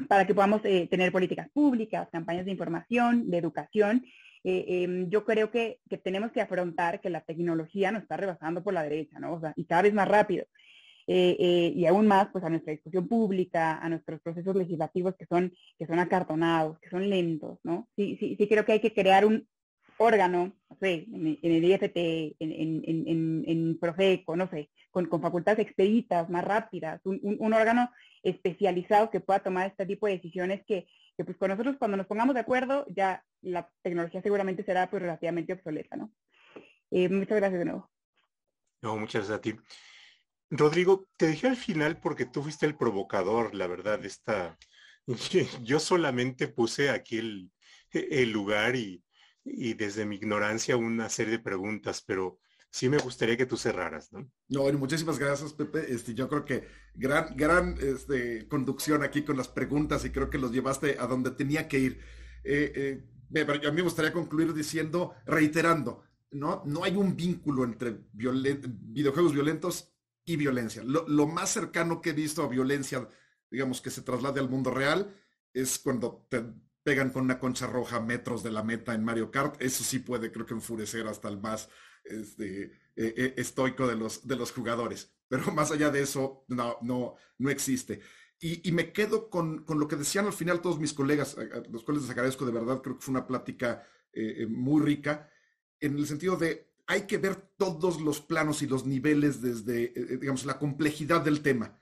Para 0.07 0.25
que 0.25 0.33
podamos 0.33 0.61
eh, 0.63 0.87
tener 0.87 1.11
políticas 1.11 1.49
públicas, 1.49 2.07
campañas 2.11 2.45
de 2.45 2.51
información, 2.51 3.29
de 3.29 3.37
educación. 3.37 4.05
Eh, 4.43 4.83
em, 4.83 5.09
yo 5.09 5.25
creo 5.25 5.51
que, 5.51 5.79
que, 5.89 5.97
tenemos 5.97 6.31
que 6.31 6.41
afrontar 6.41 7.01
que 7.01 7.09
la 7.09 7.21
tecnología 7.21 7.91
nos 7.91 8.03
está 8.03 8.15
rebasando 8.15 8.63
por 8.63 8.73
la 8.73 8.83
derecha, 8.83 9.19
¿no? 9.19 9.33
O 9.33 9.41
sea, 9.41 9.53
y 9.57 9.65
cada 9.65 9.81
vez 9.81 9.93
más 9.93 10.07
rápido. 10.07 10.45
Eh, 11.09 11.37
eh, 11.39 11.73
y 11.73 11.85
aún 11.85 12.05
más 12.05 12.27
pues 12.33 12.43
a 12.43 12.49
nuestra 12.49 12.73
discusión 12.73 13.07
pública, 13.07 13.77
a 13.77 13.87
nuestros 13.87 14.19
procesos 14.19 14.53
legislativos 14.57 15.15
que 15.15 15.25
son, 15.25 15.53
que 15.79 15.87
son 15.87 15.99
acartonados, 15.99 16.79
que 16.79 16.89
son 16.89 17.09
lentos, 17.09 17.59
¿no? 17.63 17.87
Sí, 17.95 18.17
sí, 18.19 18.35
sí 18.37 18.47
creo 18.47 18.65
que 18.65 18.73
hay 18.73 18.81
que 18.81 18.93
crear 18.93 19.25
un 19.25 19.47
órgano, 19.97 20.53
no 20.69 20.77
sé, 20.79 21.05
en, 21.11 21.37
el 21.41 21.63
IFT, 21.63 21.97
en, 22.39 22.51
en, 22.51 22.83
en, 22.85 23.43
en, 23.47 23.79
Profeco, 23.79 24.35
no 24.35 24.49
sé, 24.49 24.69
con, 24.91 25.05
con 25.07 25.21
facultades 25.21 25.59
expeditas, 25.59 26.29
más 26.29 26.43
rápidas, 26.43 27.01
un, 27.03 27.19
un, 27.21 27.53
órgano 27.53 27.91
especializado 28.23 29.09
que 29.09 29.19
pueda 29.19 29.39
tomar 29.39 29.67
este 29.67 29.85
tipo 29.85 30.07
de 30.07 30.13
decisiones 30.13 30.63
que, 30.65 30.87
que, 31.15 31.25
pues 31.25 31.37
con 31.37 31.49
nosotros 31.49 31.75
cuando 31.77 31.97
nos 31.97 32.07
pongamos 32.07 32.35
de 32.35 32.41
acuerdo 32.41 32.85
ya 32.89 33.23
la 33.41 33.69
tecnología 33.81 34.21
seguramente 34.21 34.63
será 34.63 34.89
pues 34.89 35.01
relativamente 35.01 35.53
obsoleta, 35.53 35.95
¿no? 35.95 36.11
Eh, 36.91 37.09
muchas 37.09 37.37
gracias 37.37 37.59
de 37.59 37.65
nuevo. 37.65 37.91
No, 38.81 38.97
muchas 38.97 39.27
gracias 39.27 39.37
a 39.37 39.41
ti. 39.41 39.55
Rodrigo, 40.49 41.07
te 41.17 41.27
dije 41.27 41.47
al 41.47 41.57
final 41.57 41.99
porque 41.99 42.25
tú 42.25 42.43
fuiste 42.43 42.65
el 42.65 42.77
provocador, 42.77 43.53
la 43.55 43.67
verdad, 43.67 44.03
esta... 44.05 44.57
Yo 45.63 45.79
solamente 45.79 46.47
puse 46.47 46.89
aquí 46.89 47.17
el, 47.17 47.51
el 47.91 48.31
lugar 48.31 48.75
y, 48.75 49.01
y, 49.49 49.73
desde 49.73 50.05
mi 50.05 50.15
ignorancia 50.15 50.77
una 50.77 51.09
serie 51.09 51.33
de 51.33 51.39
preguntas, 51.39 52.03
pero 52.05 52.39
sí 52.69 52.89
me 52.89 52.97
gustaría 52.97 53.37
que 53.37 53.45
tú 53.45 53.57
cerraras, 53.57 54.11
¿no? 54.11 54.29
No, 54.49 54.71
muchísimas 54.73 55.19
gracias, 55.19 55.53
Pepe. 55.53 55.91
Este, 55.91 56.13
yo 56.13 56.27
creo 56.27 56.45
que 56.45 56.67
gran, 56.93 57.35
gran 57.35 57.77
este, 57.81 58.47
conducción 58.47 59.03
aquí 59.03 59.23
con 59.23 59.37
las 59.37 59.47
preguntas 59.47 60.05
y 60.05 60.11
creo 60.11 60.29
que 60.29 60.37
los 60.37 60.51
llevaste 60.51 60.97
a 60.99 61.07
donde 61.07 61.31
tenía 61.31 61.67
que 61.67 61.79
ir. 61.79 61.99
Eh, 62.43 62.71
eh, 62.75 63.03
a 63.41 63.71
mí 63.71 63.75
me 63.75 63.81
gustaría 63.81 64.13
concluir 64.13 64.53
diciendo, 64.53 65.13
reiterando, 65.25 66.03
¿no? 66.31 66.63
No 66.65 66.83
hay 66.83 66.95
un 66.95 67.15
vínculo 67.15 67.63
entre 67.63 67.97
videojuegos 68.13 69.33
violentos 69.33 69.93
y 70.25 70.35
violencia. 70.35 70.83
Lo, 70.83 71.27
más 71.27 71.49
cercano 71.49 72.01
que 72.01 72.11
he 72.11 72.13
visto 72.13 72.43
a 72.43 72.49
violencia, 72.49 73.07
digamos, 73.49 73.81
que 73.81 73.89
se 73.89 74.01
traslade 74.01 74.39
al 74.39 74.49
mundo 74.49 74.71
real, 74.71 75.13
es 75.53 75.79
cuando 75.79 76.27
te 76.29 76.43
pegan 76.88 77.09
con 77.09 77.25
una 77.25 77.38
concha 77.38 77.67
roja 77.67 77.99
metros 77.99 78.43
de 78.43 78.49
la 78.49 78.63
meta 78.63 78.93
en 78.93 79.03
Mario 79.03 79.29
Kart. 79.29 79.61
Eso 79.61 79.83
sí 79.83 79.99
puede, 79.99 80.31
creo 80.31 80.45
que, 80.45 80.53
enfurecer 80.53 81.05
hasta 81.05 81.27
el 81.27 81.38
más 81.38 81.67
este, 82.05 82.71
e, 82.95 83.13
e, 83.17 83.33
estoico 83.35 83.85
de 83.85 83.97
los, 83.97 84.25
de 84.25 84.38
los 84.38 84.53
jugadores. 84.53 85.13
Pero 85.27 85.51
más 85.51 85.69
allá 85.69 85.89
de 85.89 86.01
eso, 86.01 86.45
no, 86.47 86.77
no, 86.81 87.15
no 87.39 87.49
existe. 87.49 87.99
Y, 88.39 88.71
me 88.71 88.93
quedo 88.93 89.29
con, 89.29 89.65
lo 89.67 89.85
que 89.89 89.97
decían 89.97 90.27
al 90.27 90.31
final 90.31 90.61
todos 90.61 90.79
mis 90.79 90.93
colegas, 90.93 91.35
los 91.69 91.83
cuales 91.83 92.03
les 92.03 92.11
agradezco 92.11 92.45
de 92.45 92.53
verdad, 92.53 92.81
creo 92.81 92.95
que 92.95 93.03
fue 93.03 93.11
una 93.11 93.27
plática 93.27 93.85
eh, 94.13 94.43
eh, 94.43 94.47
muy 94.47 94.81
rica, 94.81 95.29
en 95.81 95.97
el 95.97 96.07
sentido 96.07 96.38
de 96.38 96.72
hay 96.85 97.01
que 97.01 97.18
ver 97.18 97.35
todos 97.57 97.99
los 97.99 98.22
planos 98.22 98.61
y 98.61 98.68
los 98.68 98.85
niveles 98.85 99.41
desde, 99.41 99.91
eh, 99.93 100.18
digamos, 100.22 100.45
la 100.45 100.57
complejidad 100.57 101.19
del 101.19 101.41
tema. 101.41 101.81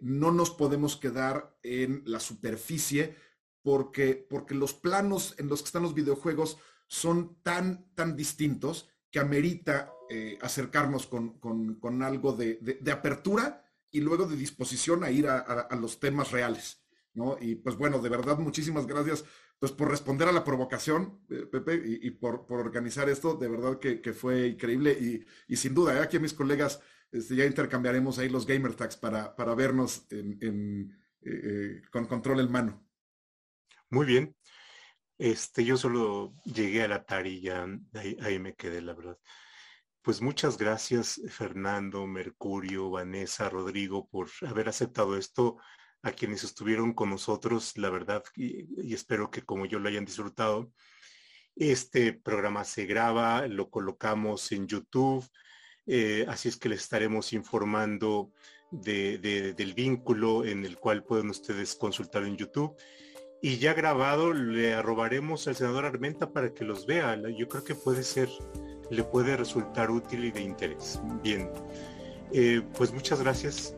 No 0.00 0.32
nos 0.32 0.50
podemos 0.50 0.96
quedar 0.96 1.56
en 1.62 2.02
la 2.04 2.18
superficie 2.18 3.14
porque, 3.62 4.14
porque 4.28 4.54
los 4.54 4.74
planos 4.74 5.34
en 5.38 5.48
los 5.48 5.60
que 5.62 5.66
están 5.66 5.82
los 5.82 5.94
videojuegos 5.94 6.58
son 6.86 7.36
tan, 7.42 7.86
tan 7.94 8.16
distintos 8.16 8.88
que 9.10 9.20
amerita 9.20 9.92
acercarnos 10.40 11.06
con, 11.06 12.02
algo 12.02 12.32
de, 12.32 12.80
apertura 12.92 13.64
y 13.92 14.00
luego 14.00 14.26
de 14.26 14.36
disposición 14.36 15.04
a 15.04 15.10
ir 15.10 15.28
a, 15.28 15.68
los 15.80 16.00
temas 16.00 16.32
reales. 16.32 16.82
¿no? 17.14 17.36
Y 17.40 17.56
pues 17.56 17.76
bueno, 17.76 18.00
de 18.00 18.08
verdad, 18.08 18.38
muchísimas 18.38 18.86
gracias 18.86 19.24
pues 19.60 19.72
por 19.72 19.90
responder 19.90 20.26
a 20.26 20.32
la 20.32 20.42
provocación, 20.42 21.20
eh, 21.28 21.44
Pepe, 21.44 21.82
y, 21.84 22.10
por, 22.12 22.46
organizar 22.48 23.10
esto, 23.10 23.34
de 23.34 23.46
verdad 23.46 23.78
que, 23.78 24.12
fue 24.14 24.48
increíble 24.48 25.24
y, 25.48 25.56
sin 25.56 25.74
duda, 25.74 25.98
¿eh? 25.98 26.00
aquí 26.00 26.16
a 26.16 26.20
mis 26.20 26.32
colegas 26.32 26.80
este, 27.12 27.36
ya 27.36 27.44
intercambiaremos 27.44 28.18
ahí 28.18 28.30
los 28.30 28.46
gamer 28.46 28.74
tags 28.74 28.96
para, 28.96 29.36
para 29.36 29.54
vernos 29.54 30.06
eh, 30.10 31.82
con 31.92 32.06
control 32.06 32.40
en 32.40 32.50
mano. 32.50 32.82
Muy 33.90 34.06
bien. 34.06 34.36
Este, 35.18 35.64
yo 35.64 35.76
solo 35.76 36.32
llegué 36.44 36.82
al 36.82 36.92
Atari 36.92 37.34
y 37.34 37.40
ya 37.42 37.66
ahí, 37.94 38.16
ahí 38.22 38.38
me 38.38 38.54
quedé, 38.54 38.80
la 38.80 38.94
verdad. 38.94 39.18
Pues 40.02 40.22
muchas 40.22 40.56
gracias, 40.56 41.20
Fernando, 41.28 42.06
Mercurio, 42.06 42.88
Vanessa, 42.88 43.50
Rodrigo, 43.50 44.08
por 44.08 44.28
haber 44.46 44.68
aceptado 44.68 45.16
esto 45.16 45.58
a 46.02 46.12
quienes 46.12 46.44
estuvieron 46.44 46.94
con 46.94 47.10
nosotros, 47.10 47.76
la 47.76 47.90
verdad, 47.90 48.22
y, 48.34 48.94
espero 48.94 49.30
que 49.30 49.42
como 49.42 49.66
yo 49.66 49.78
lo 49.78 49.88
hayan 49.88 50.04
disfrutado. 50.04 50.72
Este 51.54 52.14
programa 52.14 52.64
se 52.64 52.86
graba, 52.86 53.46
lo 53.46 53.68
colocamos 53.70 54.52
en 54.52 54.66
YouTube, 54.66 55.28
eh, 55.86 56.24
así 56.28 56.48
es 56.48 56.56
que 56.56 56.68
les 56.70 56.80
estaremos 56.80 57.32
informando 57.32 58.32
del 58.70 59.74
vínculo 59.74 60.44
en 60.44 60.64
el 60.64 60.78
cual 60.78 61.04
pueden 61.04 61.28
ustedes 61.28 61.74
consultar 61.74 62.22
en 62.22 62.36
YouTube. 62.36 62.76
Y 63.42 63.58
ya 63.58 63.72
grabado 63.72 64.34
le 64.34 64.74
arrobaremos 64.74 65.48
al 65.48 65.56
senador 65.56 65.86
Armenta 65.86 66.30
para 66.30 66.52
que 66.52 66.64
los 66.64 66.86
vea. 66.86 67.16
Yo 67.36 67.48
creo 67.48 67.64
que 67.64 67.74
puede 67.74 68.02
ser, 68.02 68.28
le 68.90 69.02
puede 69.02 69.36
resultar 69.36 69.90
útil 69.90 70.26
y 70.26 70.30
de 70.30 70.42
interés. 70.42 71.00
Bien, 71.22 71.50
eh, 72.32 72.62
pues 72.76 72.92
muchas 72.92 73.22
gracias 73.22 73.74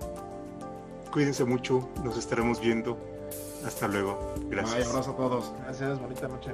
cuídense 1.13 1.45
mucho, 1.45 1.89
nos 2.03 2.17
estaremos 2.19 2.61
viendo. 2.61 2.99
Hasta 3.65 3.87
luego. 3.87 4.35
Gracias. 4.49 4.87
Un 4.87 4.91
abrazo 4.91 5.13
a 5.13 5.17
todos. 5.17 5.53
Gracias, 5.63 6.01
bonita 6.01 6.27
noche. 6.27 6.51